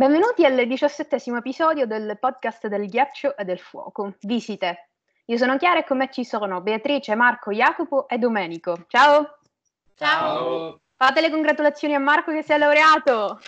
[0.00, 4.14] Benvenuti al diciassettesimo episodio del podcast del ghiaccio e del fuoco.
[4.22, 4.92] Visite.
[5.26, 8.86] Io sono Chiara e con me ci sono Beatrice, Marco, Jacopo e Domenico.
[8.88, 9.40] Ciao!
[9.94, 10.80] Ciao!
[10.96, 13.40] Fate le congratulazioni a Marco che si è laureato!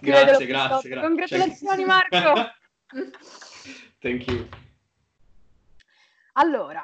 [0.00, 1.00] Grazie, grazie, grazie.
[1.00, 2.52] Congratulazioni Marco!
[4.00, 4.48] Thank you.
[6.32, 6.82] Allora,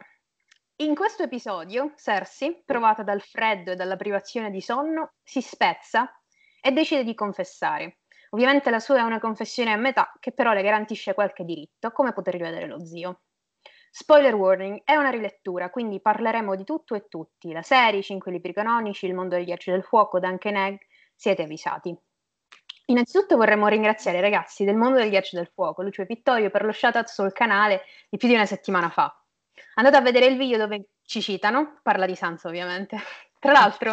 [0.77, 6.15] in questo episodio Cersei, provata dal freddo e dalla privazione di sonno, si spezza
[6.61, 7.97] e decide di confessare.
[8.35, 12.13] Ovviamente la sua è una confessione a metà che però le garantisce qualche diritto, come
[12.13, 13.21] poter rivedere lo zio.
[13.91, 18.33] Spoiler warning, è una rilettura, quindi parleremo di tutto e tutti, la serie, i cinque
[18.33, 20.79] libri canonici, il mondo degli ghiacci del fuoco, Duncan Egg,
[21.15, 21.95] siete avvisati.
[22.87, 26.65] Innanzitutto vorremmo ringraziare i ragazzi del mondo del ghiaccio del fuoco, Lucio e Vittorio, per
[26.65, 29.15] lo shoutout sul canale di più di una settimana fa.
[29.75, 32.97] Andate a vedere il video dove ci citano, parla di Sansa ovviamente.
[33.39, 33.93] Tra l'altro,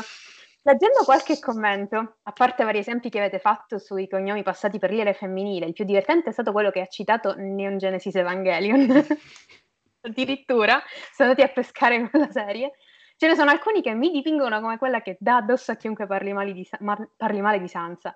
[0.62, 5.14] Leggendo qualche commento, a parte vari esempi che avete fatto sui cognomi passati per l'ire
[5.14, 8.88] femminile, il più divertente è stato quello che ha citato Neon Genesis Evangelion.
[10.02, 10.82] Addirittura
[11.14, 12.74] sono andati a pescare quella serie.
[13.16, 16.34] Ce ne sono alcuni che mi dipingono come quella che dà addosso a chiunque parli
[16.34, 16.68] male di,
[17.16, 18.14] parli male di Sansa.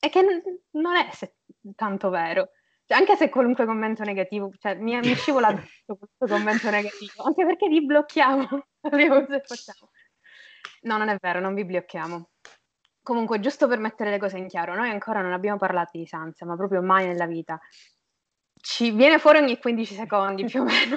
[0.00, 0.42] E che n-
[0.80, 1.36] non è se-
[1.74, 2.50] tanto vero.
[2.84, 7.44] Cioè, anche se qualunque commento negativo, cioè, mi, mi scivola addosso questo commento negativo, anche
[7.44, 8.48] perché li blocchiamo
[8.80, 9.90] la prima cosa che facciamo.
[10.82, 12.30] No, non è vero, non vi blocchiamo.
[13.02, 16.44] Comunque, giusto per mettere le cose in chiaro, noi ancora non abbiamo parlato di Sansa,
[16.44, 17.58] ma proprio mai nella vita.
[18.54, 20.96] Ci viene fuori ogni 15 secondi più o meno,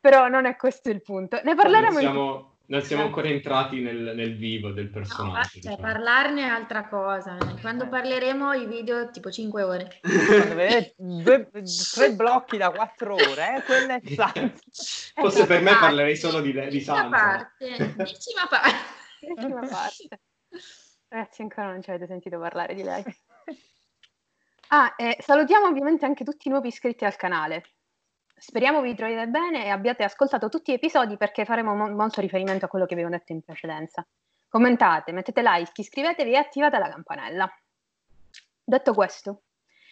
[0.00, 1.40] però non è questo il punto.
[1.44, 5.36] Ne parleremo non siamo, non siamo ancora entrati nel, nel, vivo del personaggio.
[5.36, 5.76] No, cioè, diciamo.
[5.76, 7.36] parlarne è altra cosa.
[7.60, 7.88] Quando eh.
[7.88, 10.00] parleremo i video tipo 5 ore.
[10.00, 11.50] Quando vedete due,
[11.94, 15.12] tre blocchi da 4 ore, eh, quella è Sansa.
[15.14, 17.08] Forse per me parlerei solo di, di Sansa.
[17.08, 18.97] Parte, decima parte.
[19.20, 20.20] Decima parte.
[21.08, 23.04] Ragazzi, ancora non ci avete sentito parlare di lei.
[24.70, 27.64] Ah, eh, salutiamo ovviamente anche tutti i nuovi iscritti al canale.
[28.36, 32.66] Speriamo vi troviate bene e abbiate ascoltato tutti gli episodi perché faremo mo- molto riferimento
[32.66, 34.06] a quello che ho detto in precedenza.
[34.46, 37.50] Commentate, mettete like, iscrivetevi e attivate la campanella.
[38.62, 39.44] Detto questo,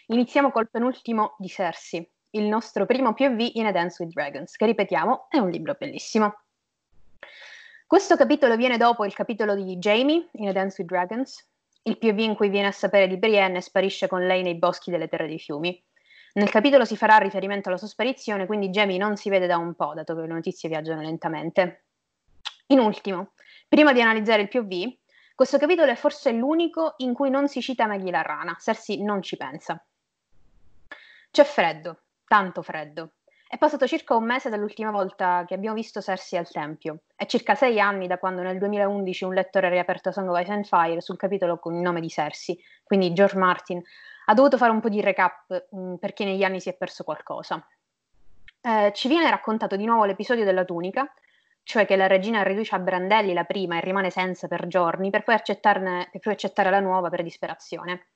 [0.09, 4.67] iniziamo col penultimo di Cersei, il nostro primo POV in A Dance with Dragons, che
[4.67, 6.46] ripetiamo è un libro bellissimo.
[7.89, 11.49] Questo capitolo viene dopo il capitolo di Jamie in A Dance with Dragons,
[11.83, 14.91] il POV in cui viene a sapere di Brienne e sparisce con lei nei boschi
[14.91, 15.81] delle terre dei fiumi.
[16.33, 19.75] Nel capitolo si farà riferimento alla sua sparizione, quindi Jamie non si vede da un
[19.75, 21.85] po', dato che le notizie viaggiano lentamente.
[22.67, 23.35] In ultimo,
[23.69, 24.93] prima di analizzare il POV,
[25.37, 29.23] questo capitolo è forse l'unico in cui non si cita Maggie la rana, Cersei non
[29.23, 29.81] ci pensa.
[31.31, 33.13] C'è freddo, tanto freddo.
[33.49, 37.55] È passato circa un mese dall'ultima volta che abbiamo visto Cersei al Tempio e circa
[37.55, 41.01] sei anni da quando nel 2011 un lettore ha riaperto Song of Ice and Fire
[41.01, 43.81] sul capitolo con il nome di Cersei, quindi George Martin
[44.27, 46.75] ha dovuto fare un po' di recap mh, mm, per chi negli anni si è
[46.75, 47.65] perso qualcosa.
[48.61, 51.09] Eh, ci viene raccontato di nuovo l'episodio della tunica,
[51.63, 55.23] cioè che la regina riduce a brandelli la prima e rimane senza per giorni per
[55.23, 58.07] poi, per poi accettare la nuova per disperazione.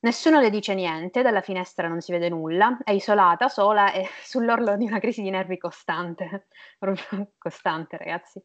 [0.00, 4.76] Nessuno le dice niente, dalla finestra non si vede nulla, è isolata, sola e sull'orlo
[4.76, 6.46] di una crisi di nervi costante.
[6.78, 8.40] Proprio costante, ragazzi.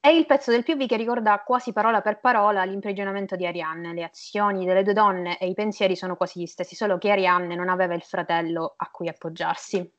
[0.00, 3.94] È il pezzo del POV che ricorda quasi parola per parola l'imprigionamento di Arianne.
[3.94, 7.54] Le azioni delle due donne e i pensieri sono quasi gli stessi, solo che Arianne
[7.54, 9.90] non aveva il fratello a cui appoggiarsi.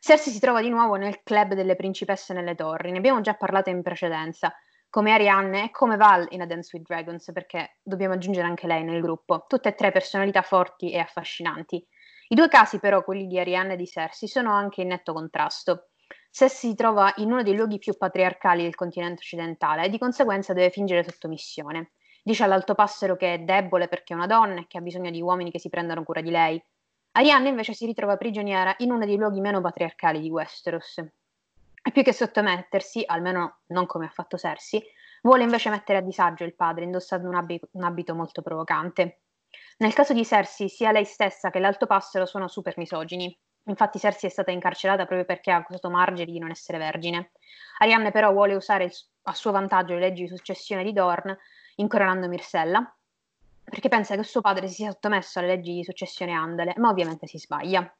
[0.00, 3.68] Cersei si trova di nuovo nel club delle principesse nelle torri, ne abbiamo già parlato
[3.68, 4.54] in precedenza,
[4.90, 8.84] come Arianne e come Val in A Dance with Dragons, perché dobbiamo aggiungere anche lei
[8.84, 9.44] nel gruppo.
[9.46, 11.86] Tutte e tre personalità forti e affascinanti.
[12.28, 15.90] I due casi, però, quelli di Arianne e di Cersei, sono anche in netto contrasto.
[16.30, 20.52] Cersei si trova in uno dei luoghi più patriarcali del continente occidentale e di conseguenza
[20.52, 21.92] deve fingere sottomissione.
[22.22, 25.22] Dice all'alto passero che è debole perché è una donna e che ha bisogno di
[25.22, 26.62] uomini che si prendano cura di lei.
[27.12, 31.02] Arianna invece si ritrova prigioniera in uno dei luoghi meno patriarcali di Westeros.
[31.82, 34.82] Più che sottomettersi, almeno non come ha fatto Cersei,
[35.22, 39.22] vuole invece mettere a disagio il padre indossando un abito, un abito molto provocante.
[39.78, 43.36] Nel caso di Cersei, sia lei stessa che l'alto passero sono super misogini.
[43.64, 47.32] Infatti Cersei è stata incarcerata proprio perché ha accusato Margery di non essere vergine.
[47.78, 48.92] Arianne però vuole usare il,
[49.22, 51.36] a suo vantaggio le leggi di successione di Dorn,
[51.76, 52.94] incoronando Mirsella,
[53.64, 57.26] perché pensa che suo padre si sia sottomesso alle leggi di successione Andale, ma ovviamente
[57.26, 57.94] si sbaglia.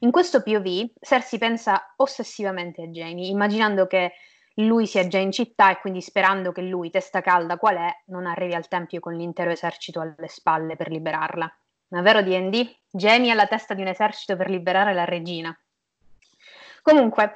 [0.00, 4.12] In questo POV Cersei pensa ossessivamente a Jamie, immaginando che
[4.56, 8.26] lui sia già in città e quindi sperando che lui, testa calda qual è, non
[8.26, 11.58] arrivi al tempio con l'intero esercito alle spalle per liberarla.
[11.88, 12.74] Ma vero D&D?
[12.90, 15.56] Jamie alla testa di un esercito per liberare la regina.
[16.82, 17.32] Comunque,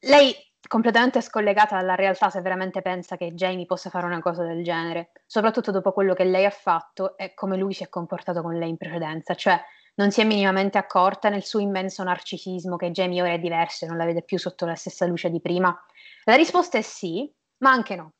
[0.00, 0.34] lei
[0.66, 5.12] completamente scollegata dalla realtà se veramente pensa che Jamie possa fare una cosa del genere,
[5.26, 8.68] soprattutto dopo quello che lei ha fatto e come lui si è comportato con lei
[8.68, 9.58] in precedenza, cioè
[9.98, 13.88] non si è minimamente accorta nel suo immenso narcisismo che Jamie ora è diverso e
[13.88, 15.76] non la vede più sotto la stessa luce di prima?
[16.24, 18.12] La risposta è sì, ma anche no.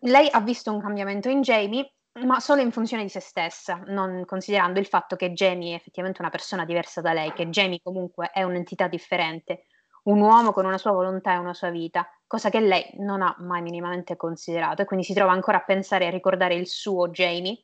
[0.00, 1.92] lei ha visto un cambiamento in Jamie,
[2.24, 6.22] ma solo in funzione di se stessa, non considerando il fatto che Jamie è effettivamente
[6.22, 9.66] una persona diversa da lei, che Jamie comunque è un'entità differente,
[10.04, 13.36] un uomo con una sua volontà e una sua vita, cosa che lei non ha
[13.40, 17.08] mai minimamente considerato e quindi si trova ancora a pensare e a ricordare il suo
[17.08, 17.62] Jamie,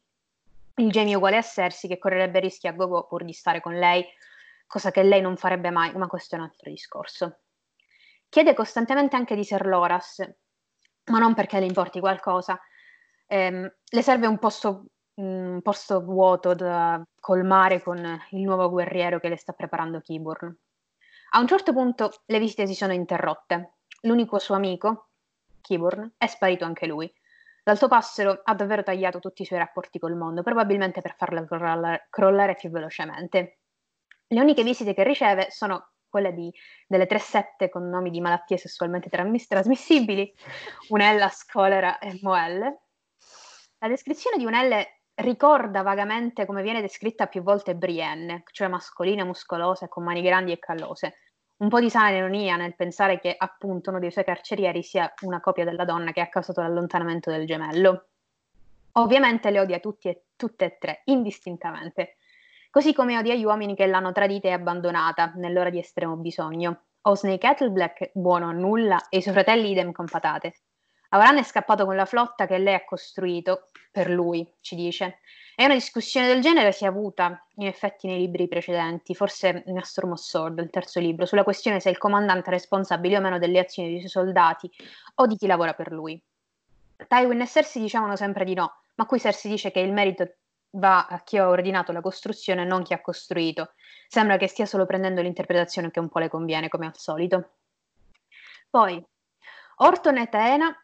[0.76, 4.04] il Jamie uguale a Cersei che correrebbe rischi a gogo pur di stare con lei,
[4.66, 7.40] cosa che lei non farebbe mai, ma questo è un altro discorso.
[8.28, 10.26] Chiede costantemente anche di Ser Loras,
[11.10, 12.58] ma non perché le importi qualcosa,
[13.26, 17.98] ehm, le serve un posto, un posto vuoto da colmare con
[18.30, 20.56] il nuovo guerriero che le sta preparando Kiburn.
[21.34, 23.74] A un certo punto le visite si sono interrotte.
[24.02, 25.10] L'unico suo amico,
[25.60, 27.12] Kiburn, è sparito anche lui.
[27.64, 32.54] L'altopassero ha davvero tagliato tutti i suoi rapporti col mondo, probabilmente per farla crollare, crollare
[32.56, 33.58] più velocemente.
[34.26, 36.52] Le uniche visite che riceve sono quelle di,
[36.86, 40.32] delle tre sette con nomi di malattie sessualmente trasmiss- trasmissibili,
[40.90, 42.82] un'Ellas, colera e Moelle.
[43.78, 49.88] La descrizione di un'L ricorda vagamente come viene descritta più volte Brienne, cioè mascolina, muscolosa,
[49.88, 51.14] con mani grandi e callose.
[51.58, 55.40] Un po' di sana ironia nel pensare che appunto uno dei suoi carcerieri sia una
[55.40, 58.08] copia della donna che ha causato l'allontanamento del gemello.
[58.92, 62.16] Ovviamente le odia tutti e, tutte e tre, indistintamente,
[62.68, 66.86] così come odia gli uomini che l'hanno tradita e abbandonata nell'ora di estremo bisogno.
[67.02, 70.54] Osney Kettleblack, buono a nulla, e i suoi fratelli idem con patate.
[71.10, 75.18] Avran è scappato con la flotta che lei ha costruito per lui, ci dice.
[75.54, 80.14] E una discussione del genere si è avuta in effetti nei libri precedenti, forse of
[80.14, 83.90] Sword, il terzo libro, sulla questione se il comandante è responsabile o meno delle azioni
[83.90, 84.70] dei suoi soldati
[85.16, 86.20] o di chi lavora per lui.
[87.06, 90.36] Tywin e Cersei dicevano sempre di no, ma qui Cersei dice che il merito
[90.72, 93.72] va a chi ha ordinato la costruzione e non chi ha costruito.
[94.08, 97.50] Sembra che stia solo prendendo l'interpretazione che un po' le conviene, come al solito.
[98.70, 99.04] Poi,
[99.76, 100.74] Orton e Taena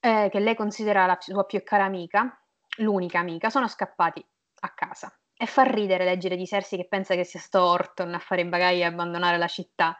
[0.00, 2.38] eh, che lei considera la sua più cara amica,
[2.78, 4.24] l'unica amica, sono scappati
[4.60, 5.12] a casa.
[5.36, 8.48] E fa ridere leggere di Cersei che pensa che sia sto Orton a fare i
[8.48, 9.98] bagagli e abbandonare la città,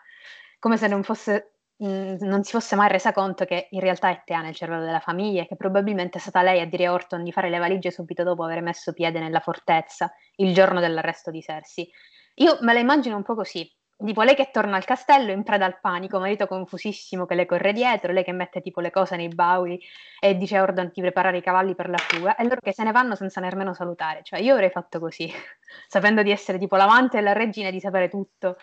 [0.59, 4.11] come se non, fosse, mh, mm, non si fosse mai resa conto che in realtà
[4.11, 6.93] è Tea nel cervello della famiglia e che probabilmente è stata lei a dire a
[6.93, 11.31] Orton di fare le valigie subito dopo aver messo piede nella fortezza il giorno dell'arresto
[11.31, 11.91] di Cersei.
[12.37, 15.67] Io me la immagino un po' così, Tipo lei che torna al castello in preda
[15.67, 19.29] al panico, marito confusissimo che le corre dietro, lei che mette tipo le cose nei
[19.29, 19.81] bauli
[20.21, 22.83] e dice a Ordon di preparare i cavalli per la fuga, e loro che se
[22.83, 24.23] ne vanno senza nemmeno salutare.
[24.25, 25.33] Cioè io avrei fatto così,
[25.87, 28.57] sapendo di essere tipo l'amante della regina e di sapere tutto.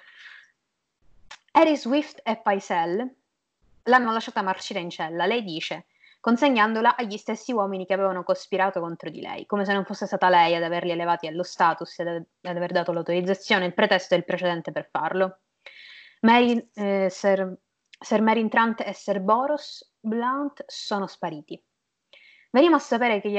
[1.54, 3.16] Harry Swift e Paisel
[3.84, 5.26] l'hanno lasciata marcire in cella.
[5.26, 5.86] Lei dice
[6.22, 10.30] consegnandola agli stessi uomini che avevano cospirato contro di lei, come se non fosse stata
[10.30, 14.24] lei ad averli elevati allo status e ad, aver dato l'autorizzazione, il pretesto e il
[14.24, 15.40] precedente per farlo.
[16.22, 17.58] Mary, eh, Sir,
[18.00, 21.62] Sir Mary Trant e Sir Boros Blount sono spariti.
[22.52, 23.30] Veniamo a sapere che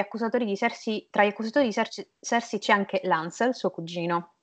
[0.56, 4.34] Cersei, tra gli accusatori di Cersei, Cersei c'è anche Lancel, suo cugino.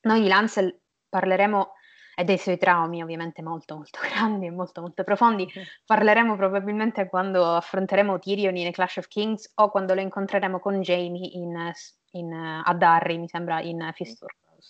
[0.00, 1.72] Noi di Lancel parleremo
[2.18, 5.46] e dei suoi traumi ovviamente molto molto grandi e molto molto profondi.
[5.84, 10.80] Parleremo probabilmente quando affronteremo Tyrion in A Clash of Kings o quando lo incontreremo con
[10.80, 11.70] Jamie in,
[12.12, 14.68] in, a Darry, mi sembra, in Fist for Crows.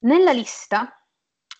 [0.00, 1.00] Nella lista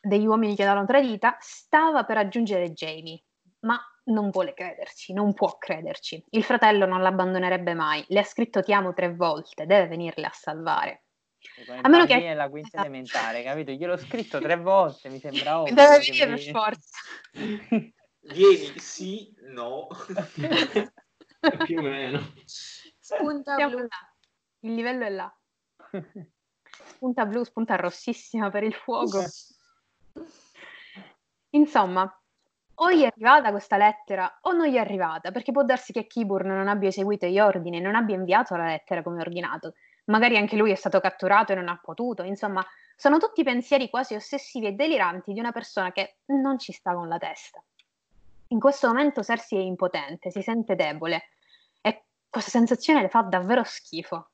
[0.03, 3.23] degli uomini che l'hanno tradita stava per aggiungere Jamie,
[3.61, 6.25] ma non vuole crederci, non può crederci.
[6.31, 10.33] Il fratello non l'abbandonerebbe mai, le ha scritto ti amo tre volte, deve venirle a
[10.33, 11.03] salvare.
[11.83, 12.17] A meno che...
[12.17, 12.87] è la quinta esatto.
[12.87, 13.73] elementare, capito?
[13.73, 15.75] Gliel'ho scritto tre volte, mi sembra ovvio.
[15.75, 16.99] Deve venire per forza.
[18.21, 19.87] Vieni, sì, no.
[21.65, 22.21] Più o meno.
[22.45, 23.79] Spunta blu.
[23.79, 24.15] Là.
[24.61, 25.35] Il livello è là.
[26.85, 29.25] Spunta blu, spunta rossissima per il fuoco.
[31.51, 32.23] Insomma,
[32.75, 36.07] o gli è arrivata questa lettera o non gli è arrivata, perché può darsi che
[36.07, 39.75] Kiburn non abbia eseguito gli ordini e non abbia inviato la lettera come ordinato
[40.11, 42.65] magari anche lui è stato catturato e non ha potuto, insomma,
[42.97, 47.09] sono tutti pensieri quasi ossessivi e deliranti di una persona che non ci sta con
[47.09, 47.63] la testa.
[48.49, 51.31] In questo momento Cersei è impotente, si sente debole
[51.81, 54.33] e questa sensazione le fa davvero schifo,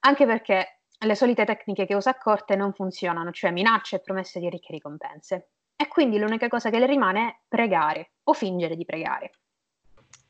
[0.00, 4.38] anche perché le solite tecniche che usa a corte non funzionano, cioè minacce e promesse
[4.38, 5.50] di ricche ricompense.
[5.74, 9.32] E quindi l'unica cosa che le rimane è pregare o fingere di pregare.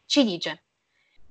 [0.06, 0.64] Ci dice,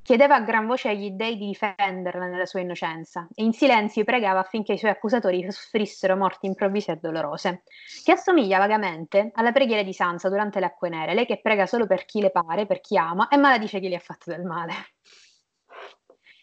[0.02, 4.40] chiedeva a gran voce agli dei di difenderla nella sua innocenza e in silenzio pregava
[4.40, 7.64] affinché i suoi accusatori soffrissero morti improvvise e dolorose,
[8.04, 11.86] che assomiglia vagamente alla preghiera di Sansa durante le acque nere, lei che prega solo
[11.86, 14.74] per chi le pare, per chi ama e maledice chi gli ha fatto del male.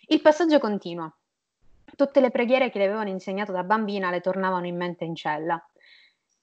[0.08, 1.12] Il passaggio continua.
[1.96, 5.60] Tutte le preghiere che le avevano insegnato da bambina le tornavano in mente in cella.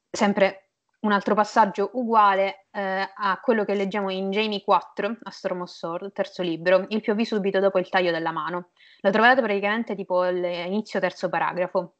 [0.09, 0.71] Sempre
[1.03, 5.69] un altro passaggio uguale eh, a quello che leggiamo in Jamie 4, a Storm of
[5.69, 8.69] Sword, terzo libro, il POV subito dopo il taglio della mano.
[9.01, 11.95] Lo trovate praticamente tipo all'inizio terzo paragrafo.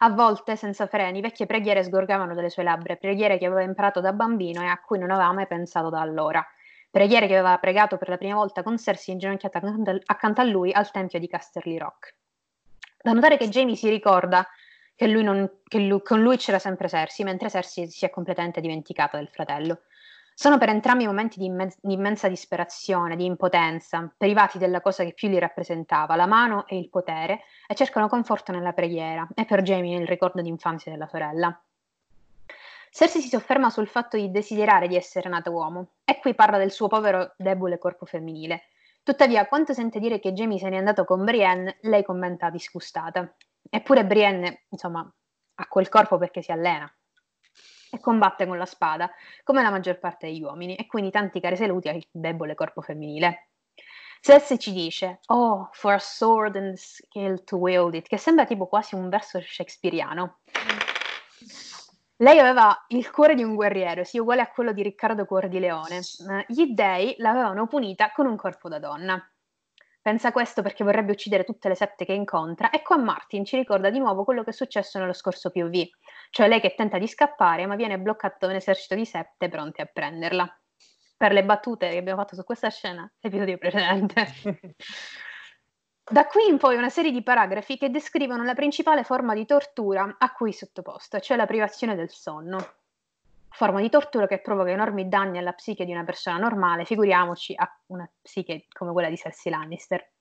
[0.00, 4.12] A volte, senza freni, vecchie preghiere sgorgavano dalle sue labbra, preghiere che aveva imparato da
[4.12, 6.44] bambino e a cui non aveva mai pensato da allora.
[6.90, 9.60] Preghiere che aveva pregato per la prima volta con Cersei inginocchiata
[10.06, 12.14] accanto a lui al tempio di Casterly Rock.
[13.02, 14.46] Da notare che Jamie si ricorda
[14.98, 18.60] che, lui non, che lui, con lui c'era sempre Cersei, mentre Cersei si è completamente
[18.60, 19.82] dimenticata del fratello.
[20.34, 25.12] Sono per entrambi momenti di, immen- di, immensa disperazione, di impotenza, privati della cosa che
[25.12, 29.62] più li rappresentava, la mano e il potere, e cercano conforto nella preghiera, e per
[29.62, 31.62] Jamie nel ricordo d'infanzia della sorella.
[32.90, 36.72] Cersei si sofferma sul fatto di desiderare di essere nata uomo, e qui parla del
[36.72, 38.62] suo povero, debole corpo femminile.
[39.04, 43.32] Tuttavia, quando sente dire che Jamie se n'è andato con Brienne, lei commenta disgustata.
[43.70, 45.00] Eppure Brienne, insomma,
[45.54, 46.90] ha quel corpo perché si allena
[47.90, 49.10] e combatte con la spada,
[49.42, 53.50] come la maggior parte degli uomini, e quindi tanti cari saluti al debole corpo femminile.
[54.20, 58.66] Cersei ci dice, oh, for a sword and skill to wield it, che sembra tipo
[58.66, 60.40] quasi un verso shakespeariano.
[62.20, 65.60] Lei aveva il cuore di un guerriero, sia uguale a quello di Riccardo Cuor di
[65.60, 66.00] Leone.
[66.48, 69.24] Gli dei l'avevano punita con un corpo da donna.
[70.08, 73.90] Pensa questo perché vorrebbe uccidere tutte le sette che incontra e qua Martin ci ricorda
[73.90, 75.86] di nuovo quello che è successo nello scorso POV,
[76.30, 79.82] cioè lei che tenta di scappare ma viene bloccata da un esercito di sette pronti
[79.82, 80.60] a prenderla.
[81.14, 84.26] Per le battute che abbiamo fatto su questa scena, episodio precedente.
[86.10, 90.16] Da qui in poi una serie di paragrafi che descrivono la principale forma di tortura
[90.18, 92.77] a cui è sottoposta, cioè la privazione del sonno
[93.58, 97.68] forma di tortura che provoca enormi danni alla psiche di una persona normale, figuriamoci a
[97.86, 100.12] una psiche come quella di Cersei Lannister.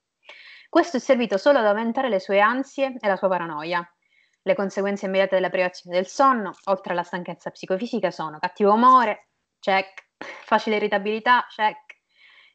[0.67, 3.87] Questo è servito solo ad aumentare le sue ansie e la sua paranoia.
[4.41, 9.27] Le conseguenze immediate della privazione del sonno, oltre alla stanchezza psicofisica, sono cattivo umore,
[9.59, 11.97] check, facile irritabilità, check,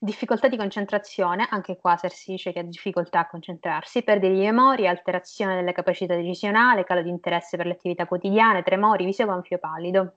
[0.00, 4.90] difficoltà di concentrazione, anche qua Cersei dice che ha difficoltà a concentrarsi, perdita di memoria,
[4.90, 10.16] alterazione delle capacità decisionali, calo di interesse per le attività quotidiane, tremori, viso gonfio pallido.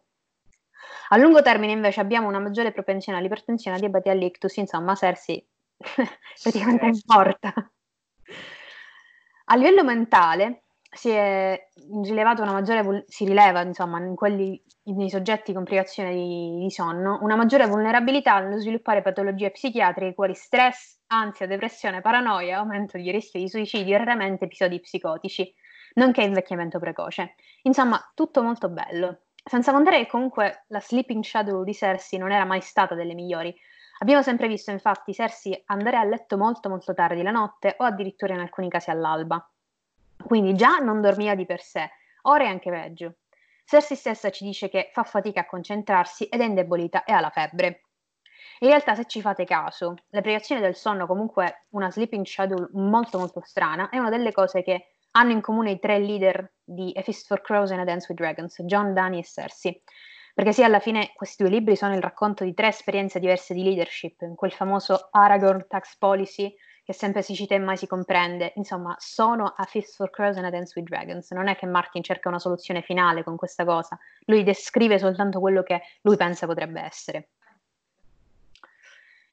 [1.10, 5.46] A lungo termine invece abbiamo una maggiore propensione all'ipertensione, a diabete e all'ictus, insomma Cersei
[6.42, 7.54] praticamente è morta.
[9.48, 10.64] A livello mentale
[10.96, 11.68] si è
[12.04, 17.20] rilevato una maggiore, si rileva insomma in quelli, nei soggetti con privazione di, di sonno,
[17.22, 23.40] una maggiore vulnerabilità nello sviluppare patologie psichiatriche quali stress, ansia, depressione, paranoia, aumento di rischio
[23.40, 25.54] di suicidio e raramente episodi psicotici,
[25.96, 27.36] nonché invecchiamento precoce.
[27.64, 29.25] Insomma, tutto molto bello.
[29.48, 33.56] Senza contare che comunque la sleeping shadow di Cersei non era mai stata delle migliori.
[34.00, 38.34] Abbiamo sempre visto infatti Cersei andare a letto molto molto tardi la notte o addirittura
[38.34, 39.48] in alcuni casi all'alba.
[40.26, 41.92] Quindi già non dormiva di per sé,
[42.24, 43.18] ora è anche peggio.
[43.66, 47.30] Cersei stessa ci dice che fa fatica a concentrarsi ed è indebolita e ha la
[47.30, 47.82] febbre.
[48.60, 53.20] In realtà, se ci fate caso, la privazione del sonno, comunque una sleeping shadow molto
[53.20, 57.02] molto strana, è una delle cose che hanno in comune i tre leader di A
[57.02, 59.82] Fist for Crows and A Dance with Dragons, John, Dani e Cersei.
[60.34, 63.64] Perché sì, alla fine questi due libri sono il racconto di tre esperienze diverse di
[63.64, 66.54] leadership, quel famoso Aragorn Tax Policy
[66.84, 68.52] che sempre si cita e mai si comprende.
[68.56, 71.32] Insomma, sono A Fist for Crows and A Dance with Dragons.
[71.32, 75.64] Non è che Martin cerca una soluzione finale con questa cosa, lui descrive soltanto quello
[75.64, 77.30] che lui pensa potrebbe essere.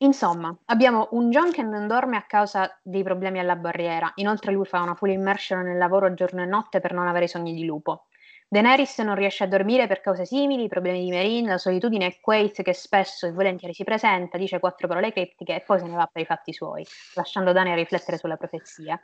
[0.03, 4.67] Insomma, abbiamo un John che non dorme a causa dei problemi alla barriera, inoltre lui
[4.67, 8.09] fa una full immersion nel lavoro giorno e notte per non avere sogni di lupo.
[8.49, 12.63] Daenerys non riesce a dormire per cause simili, problemi di Merin, la solitudine e Quaid
[12.63, 16.07] che spesso e volentieri si presenta, dice quattro parole criptiche e poi se ne va
[16.13, 19.01] per i fatti suoi, lasciando Dani a riflettere sulla profezia.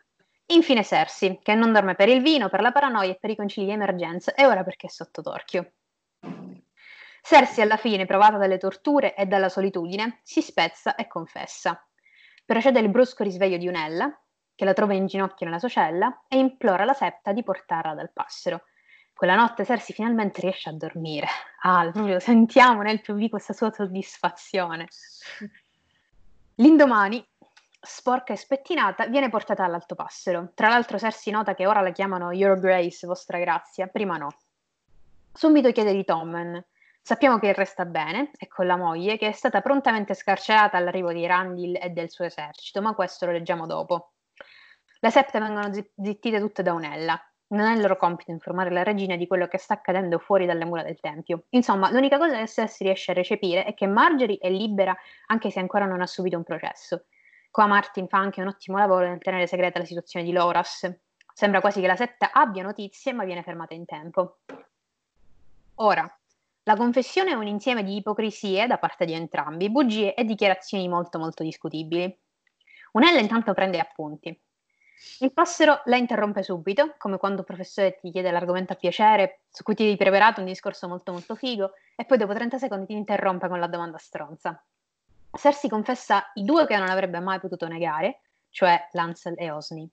[0.53, 3.67] Infine Cersei, che non dorme per il vino, per la paranoia e per i concili
[3.67, 5.73] di emergenza e ora perché è sotto torchio.
[7.29, 11.87] Cersei alla fine, provata dalle torture e dalla solitudine, si spezza e confessa.
[12.43, 14.19] Procede il brusco risveglio di Unella,
[14.55, 18.11] che la trova in ginocchio nella sua cella, e implora la setta di portarla dal
[18.15, 18.63] passero.
[19.13, 21.27] Quella notte Cersei finalmente riesce a dormire.
[21.65, 24.89] Ah, proprio sentiamo nel PV questa sua soddisfazione.
[26.55, 27.23] L'indomani,
[27.79, 30.53] sporca e spettinata, viene portata all'alto passero.
[30.55, 34.29] Tra l'altro Cersei nota che ora la chiamano Your Grace, vostra grazia, prima no.
[35.31, 36.65] Subito chiede di Tommen,
[37.01, 41.27] Sappiamo che resta bene e con la moglie, che è stata prontamente scarcerata all'arrivo di
[41.27, 44.13] Randil e del suo esercito, ma questo lo leggiamo dopo.
[45.01, 47.19] Le septe vengono zittite tutte da Unella.
[47.51, 50.67] Non è il loro compito informare la regina di quello che sta accadendo fuori dalle
[50.67, 51.45] mura del tempio.
[51.51, 54.95] Insomma, l'unica cosa che Cersei riesce a recepire è che Marjorie è libera
[55.27, 57.07] anche se ancora non ha subito un processo.
[57.51, 60.93] Qua Martin fa anche un ottimo lavoro nel tenere segreta la situazione di Loras.
[61.33, 64.41] Sembra quasi che la setta abbia notizie, ma viene fermata in tempo.
[65.77, 66.18] Ora,
[66.69, 71.19] la confessione è un insieme di ipocrisie da parte di entrambi, bugie e dichiarazioni molto
[71.19, 72.15] molto discutibili.
[72.93, 74.39] Unella intanto prende appunti.
[75.21, 79.63] Il passero la interrompe subito, come quando il professore ti chiede l'argomento a piacere, su
[79.63, 82.93] cui ti hai preparato un discorso molto molto figo, e poi dopo 30 secondi ti
[82.93, 84.63] interrompe con la domanda stronza.
[85.33, 88.21] Cersei confessa i due che non avrebbe mai potuto negare,
[88.51, 89.91] cioè Lancel e Osni.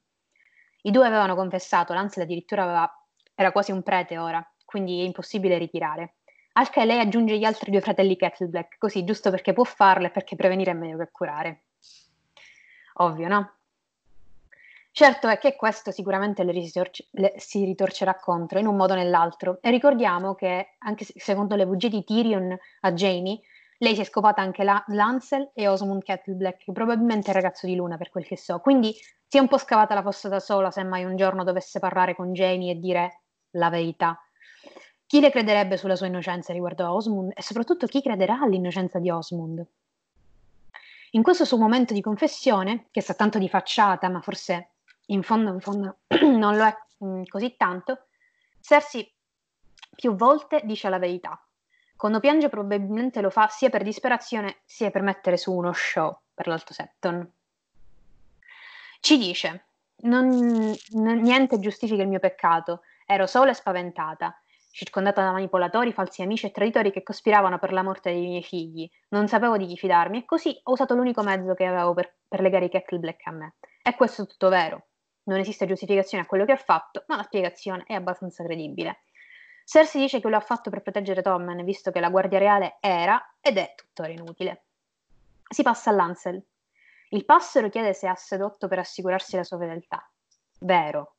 [0.81, 5.57] I due avevano confessato, Lancel addirittura aveva, era quasi un prete ora, quindi è impossibile
[5.57, 6.15] ritirare.
[6.57, 10.09] Al che lei aggiunge gli altri due fratelli Kettleblack, così giusto perché può farlo e
[10.09, 11.63] perché prevenire è meglio che curare.
[12.95, 13.53] Ovvio, no?
[14.91, 18.95] Certo è che questo sicuramente le, risorge, le si ritorcerà contro in un modo o
[18.95, 19.57] nell'altro.
[19.61, 23.41] E ricordiamo che, anche secondo le bugie di Tyrion a Jamie,
[23.79, 27.97] lei si è scopata anche la, Lancel e Osmond Kettleblack, probabilmente il ragazzo di Luna
[27.97, 28.59] per quel che so.
[28.59, 28.93] Quindi
[29.27, 32.15] si è un po' scavata la fossa da sola se mai un giorno dovesse parlare
[32.15, 34.17] con Jamie e dire la verità.
[35.07, 39.11] Chi le crederebbe sulla sua innocenza riguardo a Osmond e soprattutto chi crederà all'innocenza di
[39.11, 39.65] Osmond?
[41.11, 44.71] In questo suo momento di confessione, che sa tanto di facciata, ma forse
[45.07, 48.07] in fondo, in fondo non lo è mm, così tanto,
[48.59, 49.13] Cersei
[49.95, 51.39] più volte dice la verità.
[51.95, 56.47] Quando piange probabilmente lo fa sia per disperazione sia per mettere su uno show per
[56.47, 57.31] l'Alto Septon.
[58.99, 64.35] Ci dice, non, n- niente giustifica il mio peccato, ero sola e spaventata
[64.75, 68.89] circondata da manipolatori, falsi amici e traditori che cospiravano per la morte dei miei figli.
[69.09, 72.41] Non sapevo di chi fidarmi e così ho usato l'unico mezzo che avevo per, per
[72.41, 73.53] legare i Kettleblack a me.
[73.81, 74.87] E questo è tutto vero.
[75.23, 79.03] Non esiste giustificazione a quello che ho fatto, ma la spiegazione è abbastanza credibile.
[79.63, 83.35] Cersei dice che lo ha fatto per proteggere Tommen, visto che la Guardia Reale era
[83.39, 84.63] ed è tuttora inutile.
[85.47, 86.43] Si passa all'Ansel.
[87.11, 90.05] Il passero chiede se ha sedotto per assicurarsi la sua fedeltà.
[90.59, 91.14] Vero,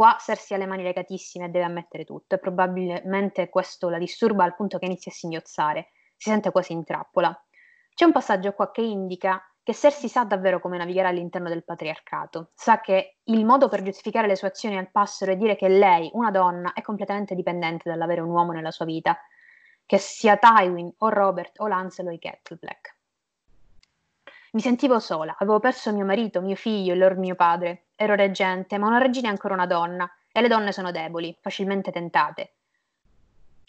[0.00, 4.44] Qua Cersei ha le mani legatissime e deve ammettere tutto e probabilmente questo la disturba
[4.44, 7.38] al punto che inizia a singhiozzare, si sente quasi in trappola.
[7.94, 12.52] C'è un passaggio qua che indica che Cersei sa davvero come navigare all'interno del patriarcato,
[12.54, 16.08] sa che il modo per giustificare le sue azioni al passero è dire che lei,
[16.14, 19.18] una donna, è completamente dipendente dall'avere un uomo nella sua vita,
[19.84, 22.96] che sia Tywin o Robert o Lancel o i Kettleblack.
[24.52, 27.88] Mi sentivo sola, avevo perso mio marito, mio figlio e loro mio padre.
[28.02, 31.92] Ero reggente, ma una regina è ancora una donna, e le donne sono deboli, facilmente
[31.92, 32.54] tentate.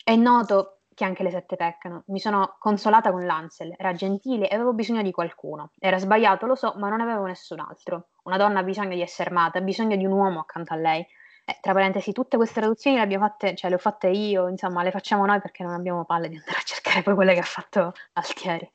[0.01, 2.03] È noto che anche le sette peccano.
[2.05, 5.71] Mi sono consolata con Lancel, era gentile e avevo bisogno di qualcuno.
[5.77, 8.07] Era sbagliato, lo so, ma non avevo nessun altro.
[8.23, 11.05] Una donna ha bisogno di essere amata, ha bisogno di un uomo accanto a lei.
[11.43, 14.81] Eh, tra parentesi, tutte queste traduzioni le abbiamo fatte, cioè le ho fatte io, insomma,
[14.81, 17.43] le facciamo noi perché non abbiamo palle di andare a cercare poi quelle che ha
[17.43, 18.71] fatto Altieri.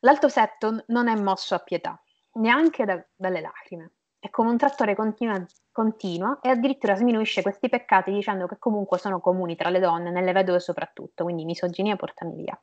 [0.00, 2.00] L'Alto Septon non è mosso a pietà,
[2.40, 3.92] neanche da, dalle lacrime.
[4.18, 9.20] È come un trattore continua, continua e addirittura sminuisce questi peccati dicendo che comunque sono
[9.20, 12.60] comuni tra le donne, nelle vedove soprattutto, quindi misoginia portami via.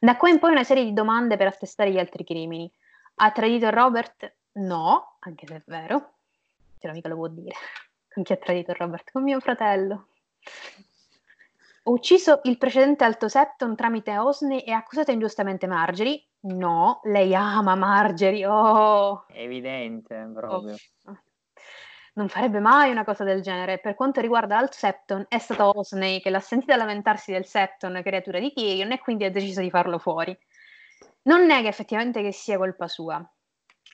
[0.00, 2.70] Da qua in poi una serie di domande per attestare gli altri crimini.
[3.16, 4.34] Ha tradito Robert?
[4.52, 6.12] No, anche se è vero.
[6.80, 7.54] L'ho mica lo può dire.
[8.12, 9.10] Con chi ha tradito Robert?
[9.10, 10.08] Con mio fratello.
[11.84, 16.22] Ho ucciso il precedente Alto Septon tramite Osney e accusato ingiustamente Marjorie.
[16.40, 18.46] No, lei ama Marjorie.
[18.46, 19.26] Oh.
[19.26, 20.74] È evidente, proprio.
[21.06, 21.18] Oh.
[22.14, 23.78] Non farebbe mai una cosa del genere.
[23.78, 28.38] Per quanto riguarda Alt Septon, è stato Osney che l'ha sentita lamentarsi del Septon, creatura
[28.38, 30.36] di Tyrion, e quindi ha deciso di farlo fuori.
[31.22, 33.24] Non nega effettivamente che sia colpa sua.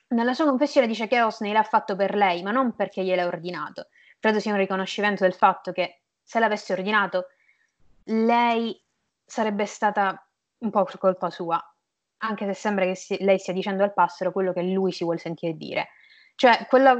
[0.07, 3.87] Nella sua confessione dice che Osney l'ha fatto per lei, ma non perché gliel'ha ordinato.
[4.19, 7.27] Credo sia un riconoscimento del fatto che se l'avesse ordinato
[8.05, 8.79] lei
[9.23, 10.27] sarebbe stata
[10.59, 11.59] un po' colpa sua,
[12.19, 15.19] anche se sembra che si, lei stia dicendo al passero quello che lui si vuole
[15.19, 15.89] sentire dire.
[16.35, 16.99] Cioè, quella,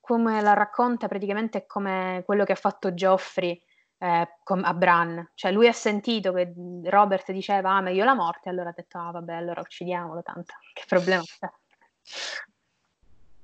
[0.00, 3.60] come la racconta praticamente è come quello che ha fatto Geoffrey
[3.98, 5.30] eh, a Bran.
[5.34, 6.52] Cioè, lui ha sentito che
[6.84, 10.84] Robert diceva, ah, meglio la morte, allora ha detto, ah, vabbè, allora uccidiamolo, tanto, che
[10.88, 11.48] problema c'è.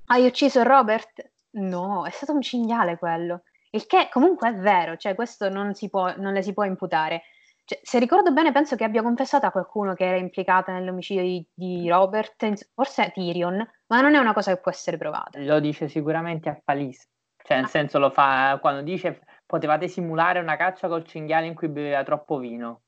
[0.06, 1.30] Hai ucciso Robert?
[1.50, 3.42] No, è stato un cinghiale quello.
[3.70, 7.22] Il che comunque è vero, cioè questo non, può, non le si può imputare.
[7.70, 11.46] Cioè, se ricordo bene, penso che abbia confessato a qualcuno che era implicata nell'omicidio di,
[11.54, 15.38] di Robert, forse Tyrion, ma non è una cosa che può essere provata.
[15.38, 17.06] Lo dice sicuramente a palese,
[17.36, 17.68] cioè nel ah.
[17.68, 22.38] senso lo fa quando dice potevate simulare una caccia col cinghiale in cui beveva troppo
[22.38, 22.80] vino.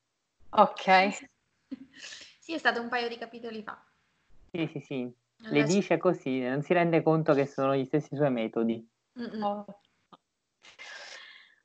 [0.49, 1.27] Ok.
[2.41, 3.81] Sì, è stato un paio di capitoli fa.
[4.51, 5.13] Sì, sì, sì.
[5.49, 8.85] Le dice così, non si rende conto che sono gli stessi suoi metodi.
[9.17, 9.43] Mm.
[9.43, 9.65] Oh.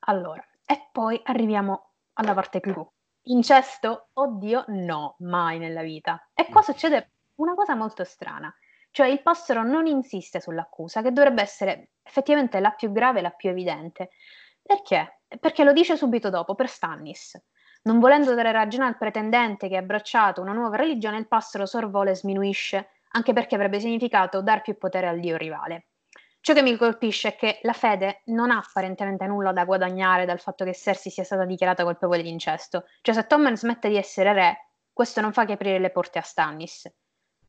[0.07, 2.89] Allora, e poi arriviamo alla parte clou.
[3.31, 4.09] Incesto?
[4.15, 6.31] Oddio, no, mai nella vita.
[6.33, 8.55] E qua succede una cosa molto strana.
[8.91, 13.31] Cioè il pastoro non insiste sull'accusa, che dovrebbe essere effettivamente la più grave e la
[13.31, 14.11] più evidente.
[14.63, 15.21] Perché?
[15.39, 17.39] Perché lo dice subito dopo, per Stannis.
[17.83, 22.11] Non volendo dare ragione al pretendente che ha abbracciato una nuova religione, il pastoro sorvola
[22.11, 25.89] e sminuisce, anche perché avrebbe significato dar più potere al dio rivale.
[26.49, 30.41] Ciò che mi colpisce è che la fede non ha apparentemente nulla da guadagnare dal
[30.41, 32.87] fatto che Cersei sia stata dichiarata colpevole di incesto.
[33.03, 36.23] Cioè, se Tommen smette di essere re, questo non fa che aprire le porte a
[36.23, 36.91] Stannis.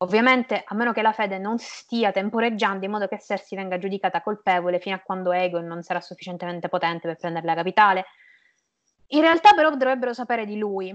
[0.00, 4.20] Ovviamente, a meno che la fede non stia temporeggiando in modo che Cersei venga giudicata
[4.20, 8.04] colpevole fino a quando Aegon non sarà sufficientemente potente per prendere la capitale.
[9.06, 10.94] In realtà, però, dovrebbero sapere di lui.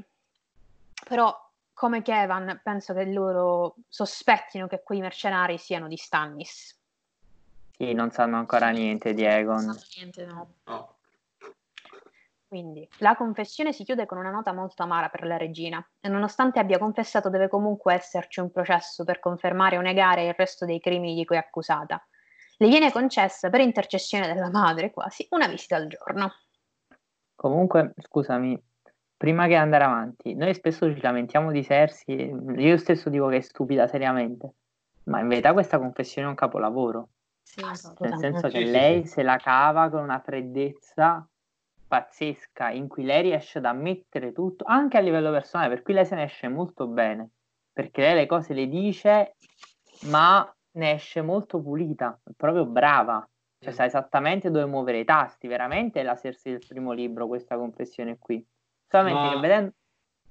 [1.09, 1.35] Però,
[1.73, 6.74] come Kevan, penso che loro sospettino che quei mercenari siano di Stannis.
[7.77, 9.65] Sì, non sanno ancora niente di Egon.
[9.65, 10.55] Non so niente, no.
[10.63, 10.95] No.
[12.47, 16.59] Quindi la confessione si chiude con una nota molto amara per la regina e nonostante
[16.59, 21.15] abbia confessato deve comunque esserci un processo per confermare o negare il resto dei crimini
[21.15, 22.01] di cui è accusata.
[22.57, 26.31] Le viene concessa per intercessione della madre quasi una visita al giorno.
[27.35, 28.57] Comunque, scusami,
[29.17, 33.41] prima che andare avanti, noi spesso ci lamentiamo di Cersei, io stesso dico che è
[33.41, 34.53] stupida seriamente,
[35.05, 37.09] ma in verità questa confessione è un capolavoro,
[37.45, 38.19] Sì, nel Assolutamente.
[38.19, 39.10] senso che lei sì.
[39.10, 41.25] se la cava con una freddezza
[41.88, 46.05] pazzesca, in cui lei riesce ad ammettere tutto, anche a livello personale, per cui lei
[46.05, 47.29] se ne esce molto bene,
[47.71, 49.36] perché lei le cose le dice,
[50.08, 53.25] ma ne esce molto pulita, proprio brava,
[53.60, 57.55] cioè sa esattamente dove muovere i tasti, veramente è la Cersei del primo libro questa
[57.55, 58.45] confessione qui.
[58.88, 59.73] Solamente Ma- che vedendo...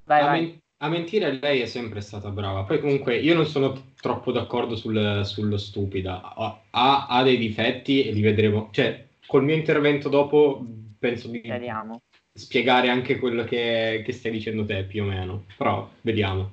[0.05, 0.64] Vai, vai.
[0.85, 2.65] A mentire lei è sempre stata brava.
[2.65, 6.35] Poi comunque io non sono troppo d'accordo sul- sullo stupida.
[6.35, 8.69] Ha, ha- ha dei difetti e li vedremo.
[8.73, 10.65] Cioè, col mio intervento dopo
[10.99, 12.01] penso di Vediamo.
[12.33, 15.45] spiegare anche quello che, che stai dicendo te più o meno.
[15.57, 16.53] Però vediamo.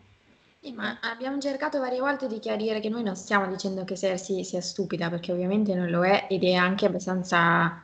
[0.63, 4.43] Sì, ma abbiamo cercato varie volte di chiarire che noi non stiamo dicendo che Cersei
[4.43, 7.81] sia stupida, perché ovviamente non lo è ed è anche abbastanza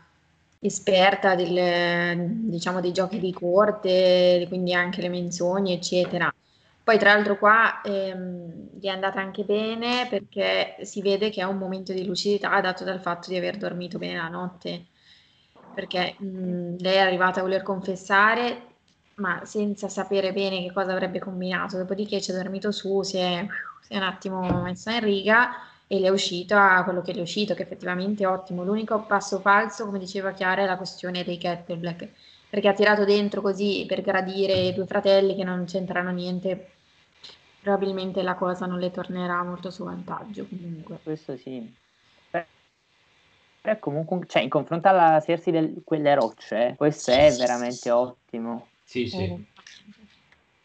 [0.59, 6.31] esperta del, diciamo, dei giochi di corte, quindi anche le menzogne, eccetera.
[6.87, 11.49] Poi tra l'altro qua ehm, gli è andata anche bene perché si vede che ha
[11.49, 14.87] un momento di lucidità dato dal fatto di aver dormito bene la notte,
[15.73, 18.63] perché mh, lei è arrivata a voler confessare
[19.15, 21.77] ma senza sapere bene che cosa avrebbe combinato.
[21.77, 23.45] Dopodiché ci è dormito su, si è,
[23.79, 25.49] si è un attimo messa in riga
[25.87, 28.63] e le è uscito a quello che le è uscito, che effettivamente è ottimo.
[28.63, 32.11] L'unico passo falso, come diceva Chiara, è la questione dei Kettleblack,
[32.49, 36.76] perché ha tirato dentro così per gradire i due fratelli che non c'entrano niente.
[37.67, 40.99] Probabilmente la cosa non le tornerà molto a suo vantaggio comunque.
[41.03, 41.75] Questo sì.
[42.29, 48.67] Però comunque, cioè, in confronto alla Cersei di quelle rocce, questo è veramente ottimo.
[48.85, 49.17] Sì, sì.
[49.17, 49.45] Eh, Il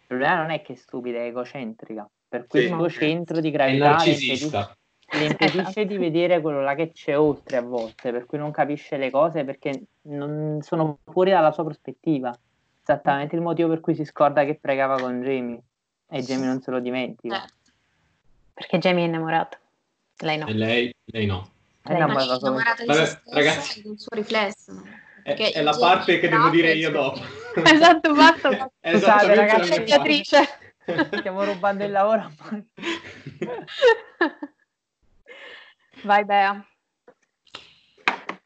[0.07, 2.09] problema non è che è stupida, è egocentrica.
[2.29, 2.67] Per cui Sì.
[2.67, 4.77] il suo centro di gravità le impedisce,
[5.11, 8.97] le impedisce di vedere quello là che c'è oltre a volte, per cui non capisce
[8.97, 12.33] le cose perché non sono fuori dalla sua prospettiva.
[12.81, 15.61] Esattamente il motivo per cui si scorda che pregava con Jamie
[16.13, 17.43] e Jamie non se lo dimentica.
[17.43, 17.49] Eh,
[18.53, 19.57] Perché Jamie è innamorato.
[20.19, 20.47] Lei no.
[20.47, 21.51] E lei, lei no.
[21.83, 23.81] È Lei è innamorata di Vabbè, se ragazzi.
[23.81, 24.83] e del suo riflesso.
[25.23, 27.21] È, è la parte che devo dire io dopo.
[27.65, 28.71] Esatto, basta.
[28.79, 29.71] È Scusate, ragazzi.
[29.71, 30.49] Mediatrice.
[31.19, 32.31] Stiamo rubando il lavoro.
[36.05, 36.65] Vai Bea.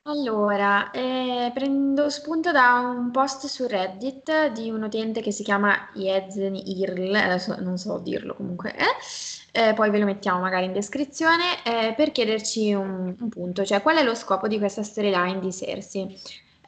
[0.08, 5.88] Allora, eh, prendo spunto da un post su Reddit di un utente che si chiama
[5.94, 10.72] Yezen Irl, adesso non so dirlo comunque, eh, eh, poi ve lo mettiamo magari in
[10.72, 15.40] descrizione, eh, per chiederci un, un punto, cioè qual è lo scopo di questa storyline
[15.40, 16.04] di Cersei.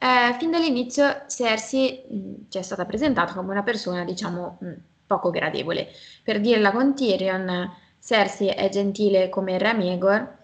[0.01, 4.71] Eh, fin dall'inizio Cersei ci è stata presentata come una persona, diciamo, mh,
[5.07, 5.87] poco gradevole.
[6.23, 7.71] Per dirla con Tyrion,
[8.01, 10.38] Cersei è gentile come il re Maegor,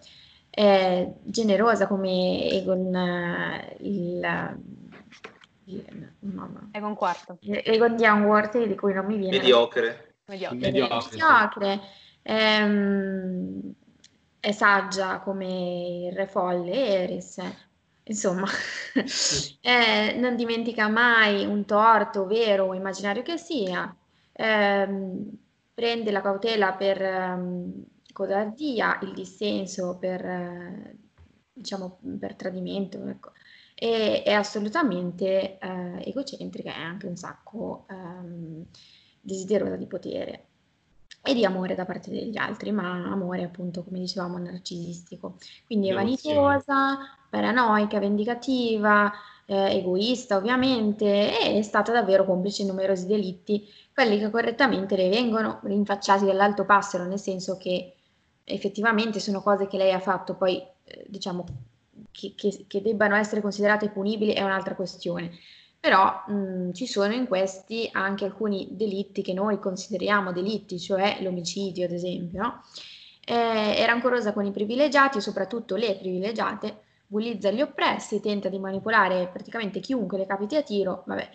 [0.55, 4.57] è generosa come Egon eh, il,
[5.65, 6.69] il- mamma.
[6.71, 7.37] È con quarto.
[7.41, 8.05] Egon di
[8.65, 10.15] di cui non mi viene Mediocre.
[10.25, 10.57] Mediocre.
[10.57, 11.17] Mediocre, sì.
[11.17, 11.79] mediocre,
[12.21, 13.73] ehm,
[14.39, 17.41] è saggia come il re folle Eris,
[18.03, 18.47] insomma,
[19.59, 23.93] eh, non dimentica mai un torto vero o immaginario che sia,
[24.31, 25.37] ehm,
[25.73, 30.97] prende la cautela per ehm, codardia, il dissenso per, eh,
[31.51, 33.33] diciamo, per tradimento, ecco.
[33.75, 38.65] e è assolutamente eh, egocentrica e anche un sacco ehm,
[39.19, 40.45] desiderosa di potere
[41.21, 45.35] e di amore da parte degli altri, ma amore appunto, come dicevamo, narcisistico.
[45.65, 46.99] Quindi è vanitosa,
[47.29, 49.11] paranoica, vendicativa,
[49.45, 51.05] eh, egoista ovviamente,
[51.41, 56.63] e è stata davvero complice in numerosi delitti, quelli che correttamente le vengono rinfacciati dall'alto
[56.63, 57.94] passero, nel senso che
[58.45, 61.43] effettivamente sono cose che lei ha fatto, poi eh, diciamo
[62.11, 65.31] che, che, che, debbano essere considerate punibili è un'altra questione
[65.85, 71.85] però mh, ci sono in questi anche alcuni delitti che noi consideriamo delitti, cioè l'omicidio
[71.85, 72.63] ad esempio, no?
[73.23, 79.27] eh, è rancorosa con i privilegiati, soprattutto le privilegiate, bullizza gli oppressi, tenta di manipolare
[79.27, 81.29] praticamente chiunque le capiti a tiro, vabbè,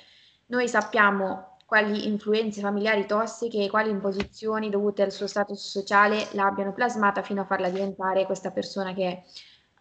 [0.46, 6.72] noi sappiamo quali influenze familiari tossiche e quali imposizioni dovute al suo status sociale l'abbiano
[6.72, 9.22] plasmata fino a farla diventare questa persona che è.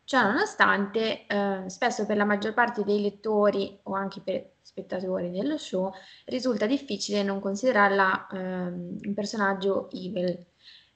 [0.04, 5.58] Ciò nonostante, eh, spesso per la maggior parte dei lettori o anche per spettatori dello
[5.58, 5.92] show
[6.26, 10.46] risulta difficile non considerarla eh, un personaggio evil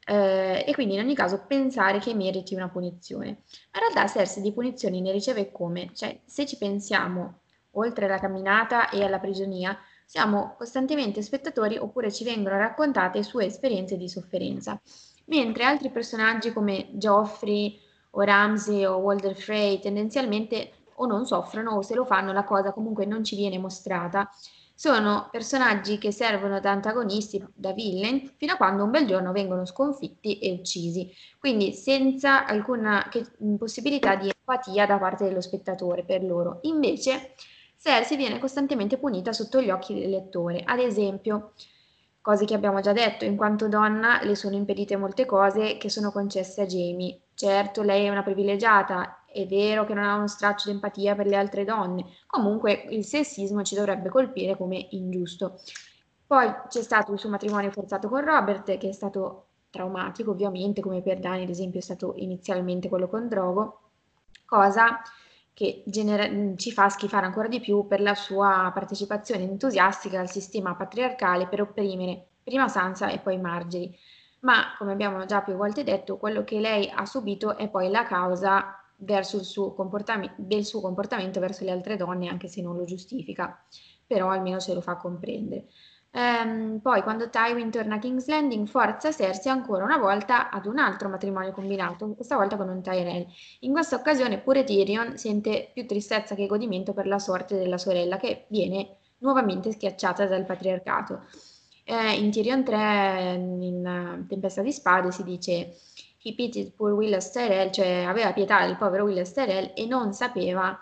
[0.05, 3.27] eh, e quindi in ogni caso pensare che meriti una punizione.
[3.29, 5.89] in realtà Cersei di punizioni ne riceve come?
[5.95, 7.39] Cioè, se ci pensiamo,
[7.71, 9.75] oltre alla camminata e alla prigionia,
[10.13, 14.79] siamo costantemente spettatori oppure ci vengono raccontate sue esperienze di sofferenza.
[15.25, 17.79] Mentre altri personaggi come Geoffrey
[18.11, 22.73] o Ramsey o Walter Frey tendenzialmente o non soffrono o se lo fanno la cosa
[22.73, 24.29] comunque non ci viene mostrata.
[24.75, 29.65] Sono personaggi che servono da antagonisti, da villain, fino a quando un bel giorno vengono
[29.65, 33.25] sconfitti e uccisi, quindi senza alcuna che,
[33.57, 36.59] possibilità di empatia da parte dello spettatore per loro.
[36.63, 37.33] Invece
[37.83, 40.63] Cersei viene costantemente punita sotto gli occhi del lettore.
[40.63, 41.51] Ad esempio,
[42.21, 46.09] cose che abbiamo già detto, in quanto donna le sono impedite molte cose che sono
[46.09, 47.23] concesse a Jamie.
[47.33, 51.25] Certo, lei è una privilegiata, è vero che non ha uno straccio di empatia per
[51.25, 55.59] le altre donne, comunque il sessismo ci dovrebbe colpire come ingiusto.
[56.25, 61.01] Poi c'è stato il suo matrimonio forzato con Robert, che è stato traumatico ovviamente, come
[61.01, 63.89] per Dani ad esempio è stato inizialmente quello con Drogo,
[64.45, 65.01] cosa
[65.53, 70.75] che genera- ci fa schifare ancora di più per la sua partecipazione entusiastica al sistema
[70.75, 73.95] patriarcale per opprimere prima Sansa e poi Margery.
[74.41, 78.03] Ma, come abbiamo già più volte detto, quello che lei ha subito è poi la
[78.03, 79.73] causa suo
[80.37, 83.63] del suo comportamento verso le altre donne, anche se non lo giustifica,
[84.05, 85.67] però almeno ce lo fa comprendere.
[86.15, 90.77] Ehm, poi quando Tywin torna a King's Landing forza Cersei ancora una volta ad un
[90.77, 93.25] altro matrimonio combinato, questa volta con un Tyrell.
[93.61, 98.17] In questa occasione pure Tyrion sente più tristezza che godimento per la sorte della sorella
[98.17, 101.21] che viene nuovamente schiacciata dal patriarcato.
[101.83, 105.75] Eh, in Tyrion 3, in Tempesta di Spade, si dice
[106.21, 110.79] He pitied poor Willis Tyrell, cioè aveva pietà del povero Willis Tyrell e non sapeva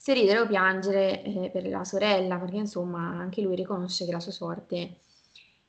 [0.00, 4.18] se ridere o piangere eh, per la sorella, perché insomma anche lui riconosce che la
[4.18, 4.96] sua sorte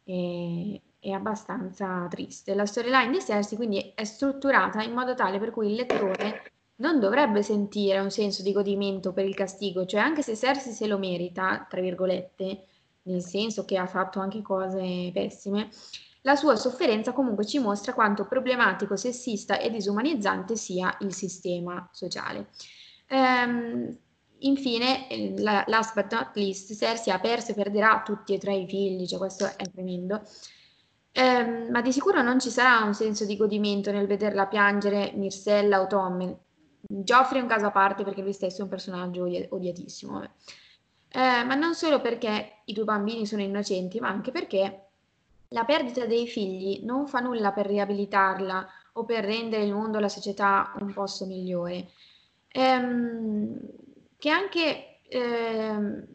[0.06, 2.56] è, è abbastanza triste.
[2.56, 6.44] La storyline di Cersei quindi è strutturata in modo tale per cui il lettore
[6.78, 10.88] non dovrebbe sentire un senso di godimento per il castigo, cioè anche se Cersei se
[10.88, 12.64] lo merita, tra virgolette,
[13.02, 15.68] nel senso che ha fatto anche cose pessime,
[16.22, 22.48] la sua sofferenza comunque ci mostra quanto problematico, sessista e disumanizzante sia il sistema sociale.
[23.10, 23.94] Um,
[24.44, 28.56] Infine, eh, la, last but not least, Cersei ha perso e perderà tutti e tre
[28.56, 30.22] i figli, cioè questo è tremendo.
[31.14, 35.82] Eh, ma di sicuro non ci sarà un senso di godimento nel vederla piangere Mirsella
[35.82, 36.38] o Tommen.
[36.82, 40.24] Geoffrey è un caso a parte perché lui stesso è un personaggio odiatissimo.
[41.14, 44.86] Eh, ma non solo perché i due bambini sono innocenti, ma anche perché
[45.50, 50.10] la perdita dei figli non fa nulla per riabilitarla o per rendere il mondo la
[50.10, 51.90] società un posto migliore.
[52.48, 53.60] Ehm,
[54.22, 56.08] che anche eh,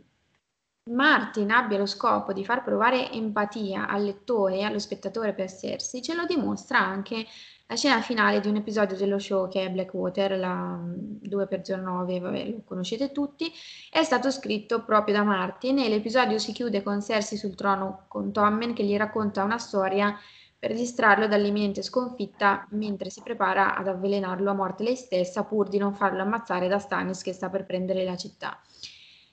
[0.93, 6.03] Martin abbia lo scopo di far provare empatia al lettore e allo spettatore per Cersei,
[6.03, 7.27] ce lo dimostra anche
[7.67, 12.63] la scena finale di un episodio dello show che è Blackwater, la 2x09, vabbè, lo
[12.65, 13.53] conoscete tutti,
[13.91, 18.31] è stato scritto proprio da Martin e l'episodio si chiude con Cersei sul trono con
[18.31, 20.17] Tommen che gli racconta una storia
[20.59, 25.79] per distrarlo dall'imminente sconfitta mentre si prepara ad avvelenarlo a morte lei stessa pur di
[25.79, 28.61] non farlo ammazzare da Stannis che sta per prendere la città.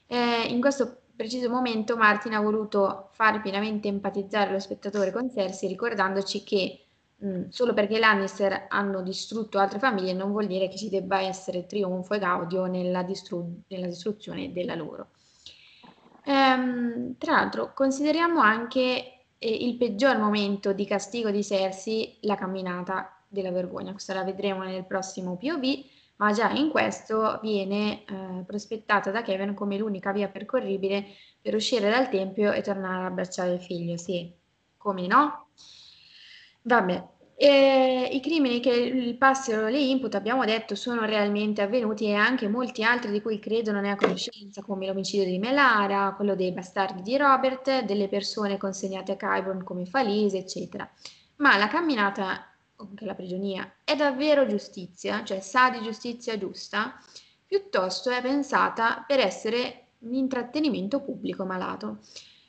[0.05, 5.69] Eh, in questo preciso momento Martin ha voluto fare pienamente empatizzare lo spettatore con Cersei
[5.69, 10.67] ricordandoci che mh, mm, solo perché i Lannister hanno distrutto altre famiglie non vuol dire
[10.67, 15.09] che ci debba essere trionfo e gaudio nella, distru- nella distruzione della loro.
[16.25, 19.12] Ehm, tra l'altro consideriamo anche
[19.47, 23.91] il peggior momento di castigo di Cersei, la camminata della vergogna.
[23.91, 25.85] Questa la vedremo nel prossimo POV,
[26.17, 31.05] ma già in questo viene eh, prospettata da Kevin come l'unica via percorribile
[31.41, 33.97] per uscire dal tempio e tornare ad abbracciare il figlio.
[33.97, 34.31] Sì,
[34.77, 35.47] come no?
[36.61, 37.07] Vabbè,
[37.45, 42.47] e I crimini che il passero le imputa, abbiamo detto, sono realmente avvenuti e anche
[42.47, 46.53] molti altri di cui credo non è a conoscenza, come l'omicidio di Melara, quello dei
[46.53, 50.89] bastardi di Robert, delle persone consegnate a Kyburn come Falise, eccetera.
[51.37, 56.97] Ma la camminata, anche la prigionia, è davvero giustizia, cioè sa di giustizia giusta,
[57.45, 61.97] piuttosto è pensata per essere un intrattenimento pubblico malato.